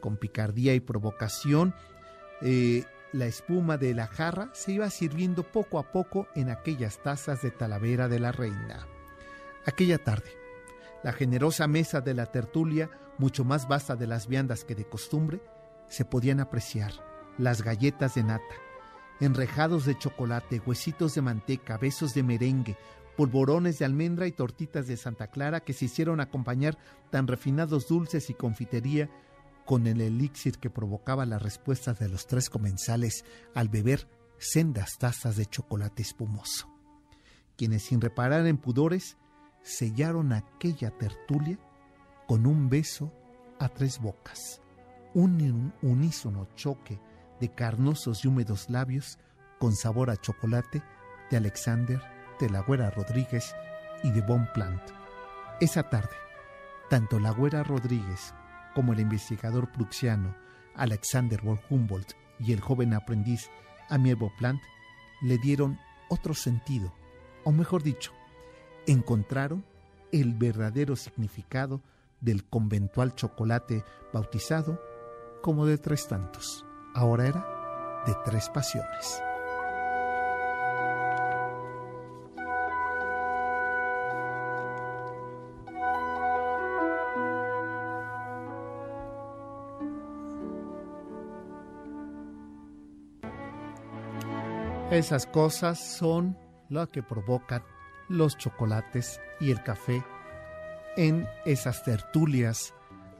Con 0.00 0.16
picardía 0.16 0.74
y 0.74 0.80
provocación, 0.80 1.74
eh, 2.40 2.84
la 3.12 3.26
espuma 3.26 3.76
de 3.76 3.94
la 3.94 4.06
jarra 4.06 4.50
se 4.54 4.72
iba 4.72 4.88
sirviendo 4.90 5.42
poco 5.42 5.78
a 5.78 5.92
poco 5.92 6.28
en 6.34 6.50
aquellas 6.50 7.02
tazas 7.02 7.42
de 7.42 7.50
talavera 7.50 8.08
de 8.08 8.20
la 8.20 8.32
reina. 8.32 8.86
Aquella 9.64 9.98
tarde, 9.98 10.30
la 11.04 11.12
generosa 11.12 11.68
mesa 11.68 12.00
de 12.00 12.14
la 12.14 12.26
tertulia, 12.26 12.90
mucho 13.18 13.44
más 13.44 13.68
vasta 13.68 13.94
de 13.94 14.08
las 14.08 14.26
viandas 14.26 14.64
que 14.64 14.74
de 14.74 14.84
costumbre, 14.84 15.40
se 15.88 16.04
podían 16.04 16.40
apreciar 16.40 16.92
las 17.38 17.62
galletas 17.62 18.14
de 18.14 18.24
nata, 18.24 18.54
enrejados 19.20 19.84
de 19.84 19.96
chocolate, 19.96 20.60
huesitos 20.66 21.14
de 21.14 21.22
manteca, 21.22 21.78
besos 21.78 22.12
de 22.12 22.24
merengue, 22.24 22.76
polvorones 23.16 23.78
de 23.78 23.84
almendra 23.84 24.26
y 24.26 24.32
tortitas 24.32 24.88
de 24.88 24.96
Santa 24.96 25.28
Clara 25.28 25.60
que 25.60 25.74
se 25.74 25.84
hicieron 25.84 26.20
acompañar 26.20 26.76
tan 27.10 27.28
refinados 27.28 27.86
dulces 27.86 28.30
y 28.30 28.34
confitería 28.34 29.10
con 29.64 29.86
el 29.86 30.00
elixir 30.00 30.58
que 30.58 30.70
provocaba 30.70 31.24
las 31.24 31.40
respuestas 31.40 32.00
de 32.00 32.08
los 32.08 32.26
tres 32.26 32.50
comensales 32.50 33.24
al 33.54 33.68
beber 33.68 34.08
sendas 34.38 34.98
tazas 34.98 35.36
de 35.36 35.46
chocolate 35.46 36.02
espumoso. 36.02 36.68
Quienes 37.56 37.84
sin 37.84 38.00
reparar 38.00 38.46
en 38.46 38.56
pudores 38.56 39.16
sellaron 39.62 40.32
aquella 40.32 40.90
tertulia 40.90 41.58
con 42.26 42.46
un 42.46 42.68
beso 42.68 43.12
a 43.58 43.68
tres 43.68 44.00
bocas, 44.00 44.60
un 45.14 45.72
unísono 45.82 46.48
choque 46.54 47.00
de 47.40 47.48
carnosos 47.48 48.24
y 48.24 48.28
húmedos 48.28 48.70
labios 48.70 49.18
con 49.58 49.74
sabor 49.74 50.10
a 50.10 50.16
chocolate 50.16 50.82
de 51.30 51.36
Alexander, 51.36 52.00
de 52.40 52.50
la 52.50 52.60
Güera 52.60 52.90
Rodríguez 52.90 53.54
y 54.02 54.10
de 54.10 54.20
Bon 54.20 54.48
Plant. 54.54 54.82
Esa 55.60 55.88
tarde, 55.88 56.16
tanto 56.90 57.20
la 57.20 57.30
Güera 57.30 57.62
Rodríguez 57.62 58.34
como 58.74 58.92
el 58.92 59.00
investigador 59.00 59.70
pruxiano 59.70 60.34
Alexander 60.74 61.40
von 61.42 61.60
Humboldt 61.68 62.14
y 62.38 62.52
el 62.52 62.60
joven 62.60 62.94
aprendiz 62.94 63.50
Amiel 63.88 64.18
Plant 64.38 64.60
le 65.20 65.38
dieron 65.38 65.78
otro 66.08 66.34
sentido, 66.34 66.92
o 67.44 67.52
mejor 67.52 67.82
dicho, 67.82 68.12
encontraron 68.86 69.64
el 70.12 70.34
verdadero 70.34 70.96
significado 70.96 71.80
del 72.20 72.44
conventual 72.44 73.14
chocolate 73.14 73.84
bautizado 74.12 74.80
como 75.42 75.66
de 75.66 75.78
tres 75.78 76.06
tantos. 76.06 76.64
Ahora 76.94 77.26
era 77.26 78.02
de 78.06 78.14
tres 78.24 78.48
pasiones. 78.48 79.22
Esas 94.92 95.24
cosas 95.24 95.80
son 95.80 96.36
lo 96.68 96.86
que 96.90 97.02
provocan 97.02 97.62
los 98.12 98.36
chocolates 98.36 99.20
y 99.40 99.50
el 99.50 99.62
café 99.62 100.04
en 100.96 101.26
esas 101.44 101.82
tertulias 101.82 102.74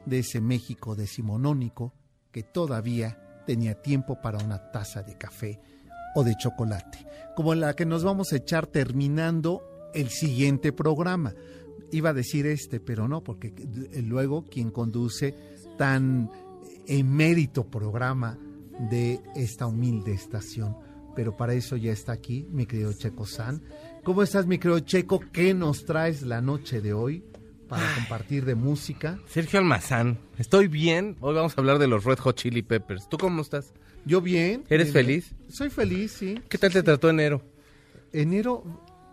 de 0.05 0.19
ese 0.19 0.39
México 0.39 0.95
decimonónico 0.95 1.93
que 2.31 2.43
todavía 2.43 3.41
tenía 3.45 3.81
tiempo 3.81 4.21
para 4.21 4.43
una 4.43 4.71
taza 4.71 5.01
de 5.01 5.17
café 5.17 5.59
o 6.15 6.23
de 6.23 6.35
chocolate, 6.35 7.05
como 7.35 7.55
la 7.55 7.75
que 7.75 7.85
nos 7.85 8.03
vamos 8.03 8.31
a 8.31 8.37
echar 8.37 8.67
terminando 8.67 9.63
el 9.93 10.09
siguiente 10.09 10.71
programa. 10.71 11.33
Iba 11.91 12.11
a 12.11 12.13
decir 12.13 12.45
este, 12.45 12.79
pero 12.79 13.07
no, 13.07 13.23
porque 13.23 13.53
luego 14.03 14.45
quien 14.45 14.71
conduce 14.71 15.35
tan 15.77 16.29
emérito 16.87 17.65
programa 17.65 18.37
de 18.89 19.21
esta 19.35 19.65
humilde 19.65 20.13
estación 20.13 20.75
pero 21.15 21.35
para 21.35 21.53
eso 21.53 21.75
ya 21.75 21.91
está 21.91 22.11
aquí 22.11 22.47
mi 22.51 22.65
querido 22.65 22.93
Checo 22.93 23.25
San. 23.25 23.61
¿Cómo 24.03 24.21
estás, 24.23 24.45
mi 24.45 24.57
querido 24.57 24.79
Checo? 24.79 25.21
¿Qué 25.31 25.53
nos 25.53 25.85
traes 25.85 26.23
la 26.23 26.41
noche 26.41 26.81
de 26.81 26.93
hoy 26.93 27.23
para 27.69 27.83
compartir 27.95 28.43
de 28.45 28.55
música? 28.55 29.17
Sergio 29.27 29.59
Almazán, 29.59 30.17
estoy 30.37 30.67
bien. 30.67 31.15
Hoy 31.21 31.33
vamos 31.35 31.57
a 31.57 31.61
hablar 31.61 31.79
de 31.79 31.87
los 31.87 32.03
Red 32.03 32.19
Hot 32.19 32.35
Chili 32.35 32.61
Peppers. 32.63 33.07
¿Tú 33.07 33.17
cómo 33.17 33.41
estás? 33.41 33.73
Yo 34.05 34.19
bien. 34.19 34.65
¿Eres 34.69 34.91
feliz? 34.91 35.33
Soy 35.49 35.69
feliz, 35.69 36.11
sí. 36.11 36.39
¿Qué 36.49 36.57
tal 36.57 36.73
te 36.73 36.83
trató 36.83 37.09
enero? 37.09 37.41
Enero, 38.11 38.63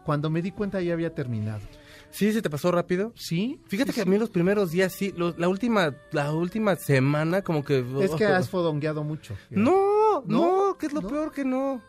cuando 0.05 0.29
me 0.29 0.43
di 0.43 0.51
cuenta 0.51 0.81
ya 0.81 0.93
había 0.95 1.15
terminado. 1.15 1.63
¿Sí 2.11 2.33
se 2.33 2.43
te 2.43 2.51
pasó 2.51 2.73
rápido? 2.73 3.13
Sí. 3.15 3.61
Fíjate 3.69 3.93
sí, 3.93 3.97
que 3.97 4.03
a 4.03 4.05
mí 4.05 4.19
los 4.19 4.31
primeros 4.31 4.73
días 4.73 4.93
sí, 4.93 5.15
los- 5.17 5.39
la 5.39 5.47
última 5.49 5.95
la 6.11 6.33
última 6.33 6.75
semana 6.75 7.43
como 7.43 7.65
que 7.65 7.85
Es 8.01 8.11
que 8.17 8.25
has 8.25 8.49
fodongueado 8.51 9.05
mucho. 9.05 9.37
No, 9.51 10.25
¿No? 10.27 10.67
no, 10.71 10.77
que 10.77 10.87
es 10.87 10.93
lo 10.93 11.03
¿No? 11.03 11.09
peor 11.09 11.31
que 11.33 11.45
no. 11.45 11.81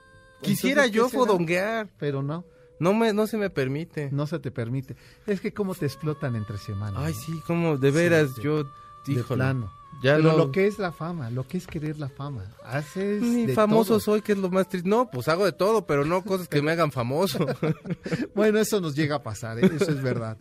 Quisiera 0.43 0.83
¿qué 0.83 0.91
yo 0.91 1.09
fodonguear. 1.09 1.89
Pero 1.97 2.21
no, 2.21 2.45
No 2.81 2.93
me 2.93 3.13
no 3.13 3.27
se 3.27 3.37
me 3.37 3.49
permite. 3.49 4.09
no 4.11 4.25
se 4.27 4.39
te 4.39 4.49
permite. 4.51 4.95
Es 5.27 5.39
que 5.39 5.53
cómo 5.53 5.75
te 5.75 5.85
explotan 5.85 6.35
entre 6.35 6.57
semanas. 6.57 7.01
Ay, 7.05 7.13
¿no? 7.13 7.19
sí, 7.19 7.41
como 7.45 7.77
de 7.77 7.91
veras 7.91 8.35
yo 8.41 8.63
De 8.63 9.13
híjole. 9.13 9.37
plano. 9.37 9.71
Ya 10.01 10.15
Pero 10.15 10.31
no 10.31 10.37
lo 10.37 10.51
que 10.51 10.65
es 10.65 10.79
la 10.79 10.91
fama, 10.91 11.29
lo 11.29 11.47
que 11.47 11.57
es 11.57 11.67
querer 11.67 11.99
la 11.99 12.09
fama. 12.09 12.43
Haces 12.65 13.21
ni 13.21 13.45
de 13.45 13.53
famoso 13.53 13.89
todo. 13.89 13.99
soy, 13.99 14.21
que 14.21 14.31
es 14.31 14.37
lo 14.39 14.49
más 14.49 14.67
triste. 14.67 14.89
No, 14.89 15.11
pues 15.11 15.27
hago 15.27 15.45
de 15.45 15.51
todo, 15.51 15.85
pero 15.85 16.05
no 16.05 16.23
cosas 16.23 16.47
que 16.47 16.61
me 16.63 16.71
hagan 16.71 16.91
famoso. 16.91 17.45
Bueno, 18.33 18.57
eso 18.57 18.81
nos 18.81 18.95
llega 18.95 19.17
a 19.17 19.21
pasar, 19.23 19.59
¿eh? 19.59 19.69
eso 19.75 19.91
es 19.91 20.01
verdad. 20.01 20.37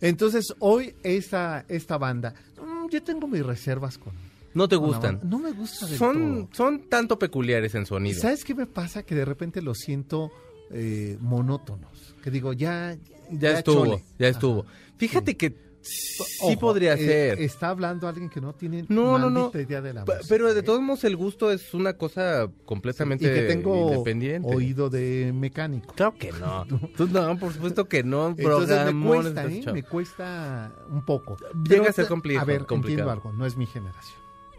Entonces, 0.00 0.52
hoy 0.58 0.96
esta, 1.04 1.64
esta 1.68 1.96
banda, 1.98 2.34
mm, 2.60 2.88
yo 2.90 3.02
tengo 3.04 3.28
mis 3.28 3.44
reservas 3.46 3.98
con... 3.98 4.14
No 4.54 4.66
te 4.68 4.76
gustan. 4.76 5.20
No 5.22 5.38
me 5.38 5.52
gusta 5.52 5.86
del 5.86 5.98
Son 5.98 6.46
todo. 6.46 6.48
son 6.56 6.88
tanto 6.88 7.18
peculiares 7.18 7.74
en 7.76 7.86
sonido. 7.86 8.20
¿Sabes 8.20 8.44
qué 8.44 8.54
me 8.54 8.66
pasa? 8.66 9.02
Que 9.04 9.14
de 9.14 9.24
repente 9.24 9.62
los 9.62 9.78
siento 9.78 10.30
eh, 10.70 11.16
monótonos. 11.20 12.14
Que 12.22 12.30
digo, 12.30 12.52
ya... 12.52 12.96
Ya, 13.30 13.58
estuvo, 13.58 13.84
chole. 13.86 14.04
ya 14.18 14.28
estuvo. 14.28 14.60
Ajá. 14.62 14.70
Fíjate 14.98 15.36
que 15.36 15.56
sí 15.82 16.56
podría 16.56 16.94
eh, 16.94 16.98
ser. 16.98 17.40
Está 17.40 17.70
hablando 17.70 18.06
alguien 18.06 18.28
que 18.30 18.40
no 18.40 18.54
tiene 18.54 18.84
No, 18.88 19.18
no, 19.18 19.28
no. 19.30 19.50
idea 19.54 19.80
de 19.80 19.92
la 19.94 20.04
música, 20.04 20.20
Pero 20.28 20.52
de 20.52 20.60
¿eh? 20.60 20.62
todos 20.62 20.80
modos 20.82 21.04
el 21.04 21.16
gusto 21.16 21.50
es 21.50 21.72
una 21.74 21.94
cosa 21.94 22.48
completamente 22.64 23.24
y 23.24 23.34
que 23.34 23.42
tengo 23.42 23.90
independiente. 23.92 24.48
oído 24.54 24.88
de 24.90 25.32
mecánico. 25.34 25.94
Claro 25.94 26.14
que 26.18 26.32
no. 26.32 26.66
Tú 26.96 27.08
no, 27.08 27.38
por 27.38 27.52
supuesto 27.52 27.86
que 27.88 28.02
no. 28.04 28.28
Entonces 28.28 28.92
me 28.94 29.06
cuesta, 29.08 29.44
¿eh? 29.46 29.64
Me 29.72 29.82
cuesta 29.82 30.72
un 30.90 31.04
poco. 31.04 31.36
Llega 31.38 31.54
Pero 31.68 31.88
a 31.88 31.92
ser 31.92 32.06
te- 32.06 32.14
compli- 32.14 32.38
A 32.38 32.44
ver, 32.44 32.60
entiendo 32.60 32.66
complicado. 32.66 33.10
algo, 33.10 33.32
no 33.32 33.46
es 33.46 33.56
mi 33.56 33.66
generación. 33.66 34.18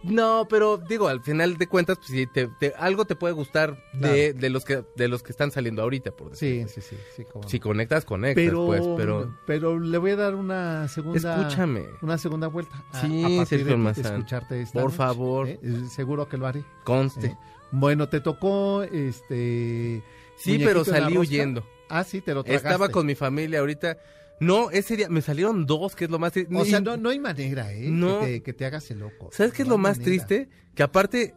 No, 0.09 0.47
pero 0.49 0.77
digo, 0.77 1.07
al 1.07 1.21
final 1.21 1.57
de 1.57 1.67
cuentas, 1.67 1.97
pues 1.97 2.09
sí, 2.09 2.27
te, 2.27 2.47
te- 2.47 2.73
algo 2.77 3.05
te 3.05 3.15
puede 3.15 3.33
gustar 3.33 3.77
de, 3.93 3.99
Claro. 4.31 4.39
de 4.41 4.49
los 4.49 4.65
que 4.65 4.83
de 4.95 5.07
los 5.07 5.23
que 5.23 5.31
están 5.31 5.51
saliendo 5.51 5.81
ahorita, 5.81 6.11
por 6.11 6.31
decir. 6.31 6.67
Sí, 6.67 6.81
sí, 6.81 6.87
sí. 6.89 6.97
sí 7.15 7.23
cómo 7.25 7.43
no. 7.43 7.49
Si 7.49 7.59
conectas, 7.59 8.05
conectas, 8.05 8.43
pero, 8.43 8.65
pues, 8.65 8.81
pero... 8.97 9.35
pero 9.45 9.79
le 9.79 9.97
voy 9.97 10.11
a 10.11 10.15
dar 10.15 10.35
una 10.35 10.87
segunda 10.87 11.37
Escúchame. 11.41 11.85
una 12.01 12.17
segunda 12.17 12.47
vuelta 12.47 12.83
a, 12.91 13.01
Sí, 13.01 13.39
a 13.39 13.45
Sergio 13.45 13.77
de 13.77 13.91
escucharte 14.01 14.61
esta 14.61 14.73
Por 14.73 14.85
noche, 14.91 14.97
favor. 14.97 15.47
¿eh? 15.49 15.59
Eh, 15.63 15.83
seguro 15.89 16.27
que 16.29 16.37
lo 16.37 16.47
haré 16.47 16.63
Conste. 16.83 17.27
¿eh? 17.27 17.37
bueno 17.71 18.07
te 18.09 18.21
tocó 18.21 18.83
este 18.83 20.03
Sí, 20.37 20.59
pero 20.63 20.83
salí 20.85 21.17
huyendo. 21.17 21.65
ah 21.89 22.03
sí 22.03 22.21
te 22.21 22.33
lo 22.33 22.43
tragaste 22.43 22.67
Estaba 22.67 22.89
con 22.89 23.05
mi 23.05 23.15
familia 23.15 23.59
ahorita. 23.59 23.97
No, 24.39 24.69
ese 24.71 24.97
día 24.97 25.07
me 25.09 25.21
salieron 25.21 25.65
dos, 25.65 25.95
que 25.95 26.05
es 26.05 26.11
lo 26.11 26.19
más 26.19 26.33
triste. 26.33 26.55
o 26.55 26.65
sea 26.65 26.81
no, 26.81 26.97
no 26.97 27.09
hay 27.09 27.19
manera 27.19 27.71
eh 27.71 27.89
No. 27.89 28.19
que, 28.19 28.25
te, 28.25 28.43
que 28.43 28.53
te 28.53 28.65
hagas 28.65 28.89
el 28.91 28.99
loco 28.99 29.29
¿Sabes 29.31 29.53
qué 29.53 29.61
es 29.61 29.67
lo 29.67 29.77
más 29.77 29.97
manera. 29.97 30.05
triste? 30.05 30.49
Que 30.75 30.83
aparte, 30.83 31.33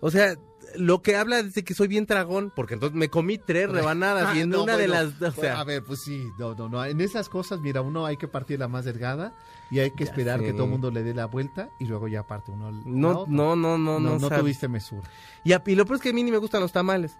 o 0.00 0.10
sea, 0.10 0.34
lo 0.76 1.00
que 1.02 1.16
habla 1.16 1.38
es 1.40 1.54
de 1.54 1.64
que 1.64 1.74
soy 1.74 1.88
bien 1.88 2.06
tragón, 2.06 2.52
porque 2.54 2.74
entonces 2.74 2.96
me 2.96 3.08
comí 3.08 3.38
tres 3.38 3.68
rebanadas 3.70 4.28
Ah, 4.32 4.36
y 4.36 4.40
en 4.40 4.50
no, 4.50 4.62
una 4.64 4.76
de 4.76 4.88
las... 4.88 5.20
O 5.22 5.30
sea, 5.32 5.60
a 5.60 5.64
ver, 5.64 5.82
pues 5.82 6.02
sí, 6.02 6.24
no, 6.38 6.54
no, 6.54 6.68
no. 6.68 6.84
En 6.84 7.00
esas 7.00 7.28
cosas, 7.28 7.60
mira, 7.60 7.80
uno 7.82 8.04
hay 8.06 8.16
que 8.16 8.28
partir 8.28 8.58
la 8.60 8.68
más 8.68 8.84
delgada 8.84 9.32
y 9.70 9.78
hay 9.80 9.90
que 9.92 10.04
esperar 10.04 10.40
que 10.40 10.52
todo 10.52 10.64
el 10.64 10.70
mundo 10.70 10.90
le 10.90 11.02
dé 11.02 11.14
la 11.14 11.26
vuelta 11.26 11.70
y 11.80 11.86
luego 11.86 12.06
ya 12.08 12.24
parte 12.26 12.50
uno. 12.52 12.70
no, 12.70 13.26
no, 13.26 13.56
no, 13.56 13.78
no, 13.78 13.98
no, 13.98 14.18
no, 14.18 14.28
tuviste 14.30 14.68
mesura. 14.68 15.08
Y, 15.44 15.52
a- 15.52 15.62
y 15.66 15.74
lo 15.74 15.84
peor 15.84 15.96
es 15.96 16.02
que 16.02 16.10
a 16.10 16.12
mí 16.12 16.22
ni 16.22 16.30
me 16.30 16.38
gustan 16.38 16.60
los 16.60 16.72
tamales. 16.72 17.16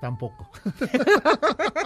Tampoco. 0.00 0.50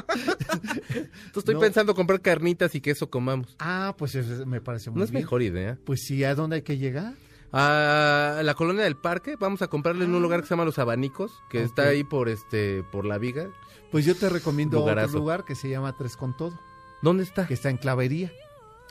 Entonces 0.08 1.10
estoy 1.36 1.54
No. 1.54 1.60
pensando 1.60 1.94
comprar 1.94 2.20
carnitas 2.20 2.74
y 2.74 2.80
que 2.80 2.90
eso 2.90 3.08
comamos. 3.10 3.54
Ah, 3.58 3.94
pues 3.96 4.14
eso 4.14 4.44
me 4.46 4.60
parece 4.60 4.90
muy 4.90 4.98
No 4.98 5.04
es 5.04 5.10
bien. 5.10 5.22
mejor 5.22 5.42
idea. 5.42 5.78
Pues 5.84 6.02
sí, 6.04 6.24
¿a 6.24 6.34
dónde 6.34 6.56
hay 6.56 6.62
que 6.62 6.78
llegar? 6.78 7.14
A 7.52 8.42
la 8.44 8.54
colonia 8.54 8.84
del 8.84 8.96
parque, 8.96 9.36
vamos 9.38 9.62
a 9.62 9.68
comprarle 9.68 10.04
en 10.04 10.14
un 10.14 10.20
lugar 10.22 10.40
que 10.40 10.46
se 10.46 10.50
llama 10.50 10.66
Los 10.66 10.78
Abanicos, 10.78 11.32
que 11.48 11.62
está 11.62 11.84
ahí 11.88 12.04
por 12.04 12.28
este 12.28 12.82
por 12.92 13.06
la 13.06 13.16
viga. 13.18 13.48
Pues 13.90 14.04
yo 14.04 14.14
te 14.14 14.28
recomiendo 14.28 14.78
Lugarazo. 14.80 15.08
otro 15.08 15.20
lugar 15.20 15.44
que 15.46 15.54
se 15.54 15.70
llama 15.70 15.96
Tres 15.96 16.14
con 16.16 16.36
Todo, 16.36 16.58
¿Dónde 17.00 17.22
está? 17.22 17.46
que 17.46 17.54
está 17.54 17.70
en 17.70 17.78
Clavería. 17.78 18.30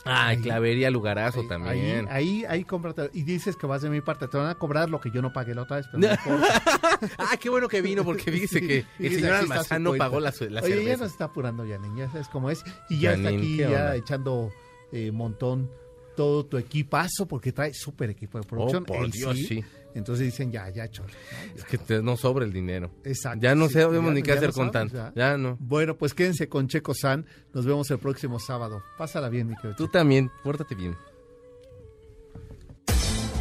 Ahí. 0.06 0.41
Clavería, 0.41 0.89
Lugarazo 0.89 1.41
Ahí- 1.41 1.48
también. 1.48 2.08
Ahí, 2.10 2.43
ahí, 2.43 2.45
ahí 2.45 2.64
cómprate. 2.64 3.10
Y 3.14 3.24
dices 3.24 3.56
que 3.56 3.68
vas 3.68 3.82
de 3.82 3.89
mi 3.89 4.02
parte, 4.02 4.28
te 4.28 4.38
van 4.38 4.48
a 4.48 4.56
cobrar 4.56 4.89
lo 4.89 5.00
que 5.02 5.12
yo 5.12 5.22
no 5.22 5.34
pagué 5.34 5.54
la 5.54 5.64
otra 5.64 5.78
vez, 5.78 5.88
pero 5.91 6.00
no 6.00 6.08
ah, 7.18 7.38
qué 7.39 7.50
bueno 7.50 7.68
que 7.68 7.82
vino, 7.82 8.04
porque 8.04 8.32
Sí, 8.48 8.60
que 8.66 8.86
el 9.00 9.16
señor 9.16 9.34
Almazán 9.34 9.84
no 9.84 9.93
pagó 9.95 10.20
la, 10.20 10.34
la 10.50 10.62
Oye, 10.62 10.84
ya 10.86 10.98
nos 10.98 11.12
está 11.12 11.26
apurando 11.26 11.66
Yanin, 11.66 11.95
ya 11.98 12.10
sabes 12.10 12.28
cómo 12.30 12.50
es. 12.50 12.64
Y 12.89 13.00
ya 13.00 13.14
está 13.14 13.30
aquí, 13.30 13.58
¿qué 13.58 13.64
ya 13.64 13.68
onda? 13.68 13.95
echando 13.95 14.52
eh, 14.91 15.12
montón 15.12 15.70
todo 16.16 16.45
tu 16.45 16.58
equipazo, 16.58 17.28
porque 17.28 17.52
trae 17.52 17.74
súper 17.74 18.10
equipo 18.10 18.39
de 18.39 18.48
producción. 18.48 18.84
Oh, 18.84 18.86
por 18.93 19.12
Dios, 19.12 19.38
sí. 19.38 19.64
Entonces 19.95 20.25
dicen, 20.25 20.51
ya, 20.51 20.69
ya, 20.69 20.89
chole. 20.89 21.11
¿no? 21.13 21.47
Ya. 21.47 21.53
Es 21.55 21.65
que 21.65 21.77
te- 21.77 22.01
no 22.03 22.17
sobra 22.17 22.45
el 22.45 22.53
dinero. 22.53 22.91
Exacto. 23.03 23.39
Ya 23.41 23.55
no 23.55 23.67
sí, 23.67 23.73
sabemos 23.75 24.09
ya- 24.11 24.13
ni 24.13 24.21
qué 24.21 24.31
hacer 24.33 24.51
con 24.53 24.71
sabes, 24.71 24.91
tanto. 24.91 25.13
ya. 25.15 25.31
Ya 25.31 25.38
no. 25.38 25.57
Bueno, 25.59 25.97
pues 25.97 26.13
quédense 26.13 26.47
con 26.49 26.67
Checo 26.67 26.93
San. 26.93 27.25
Nos 27.53 27.65
vemos 27.65 27.89
el 27.91 27.97
próximo 27.97 28.39
sábado. 28.39 28.83
Pásala 28.97 29.29
bien, 29.29 29.47
mi 29.47 29.55
querido 29.55 29.75
Tú 29.75 29.85
Checo. 29.85 29.91
también, 29.93 30.29
pórtate 30.43 30.75
bien. 30.75 30.95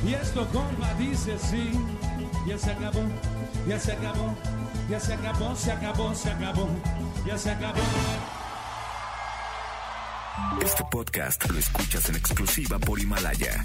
Y 0.06 0.14
esto, 0.14 0.46
compa, 0.52 0.94
dice 0.94 1.32
así. 1.32 1.70
Ya 2.46 2.56
se 2.56 2.70
acabó, 2.70 3.02
ya 3.68 3.78
se 3.80 3.92
acabó, 3.92 4.36
ya 4.88 5.00
se 5.00 5.12
acabó, 5.14 5.56
se 5.56 5.72
acabó, 5.72 6.14
se 6.14 6.30
acabó, 6.30 6.68
ya 7.26 7.36
se 7.36 7.50
acabó. 7.50 7.80
Este 10.62 10.84
podcast 10.90 11.50
lo 11.50 11.58
escuchas 11.58 12.08
en 12.08 12.16
exclusiva 12.16 12.78
por 12.78 13.00
Himalaya. 13.00 13.64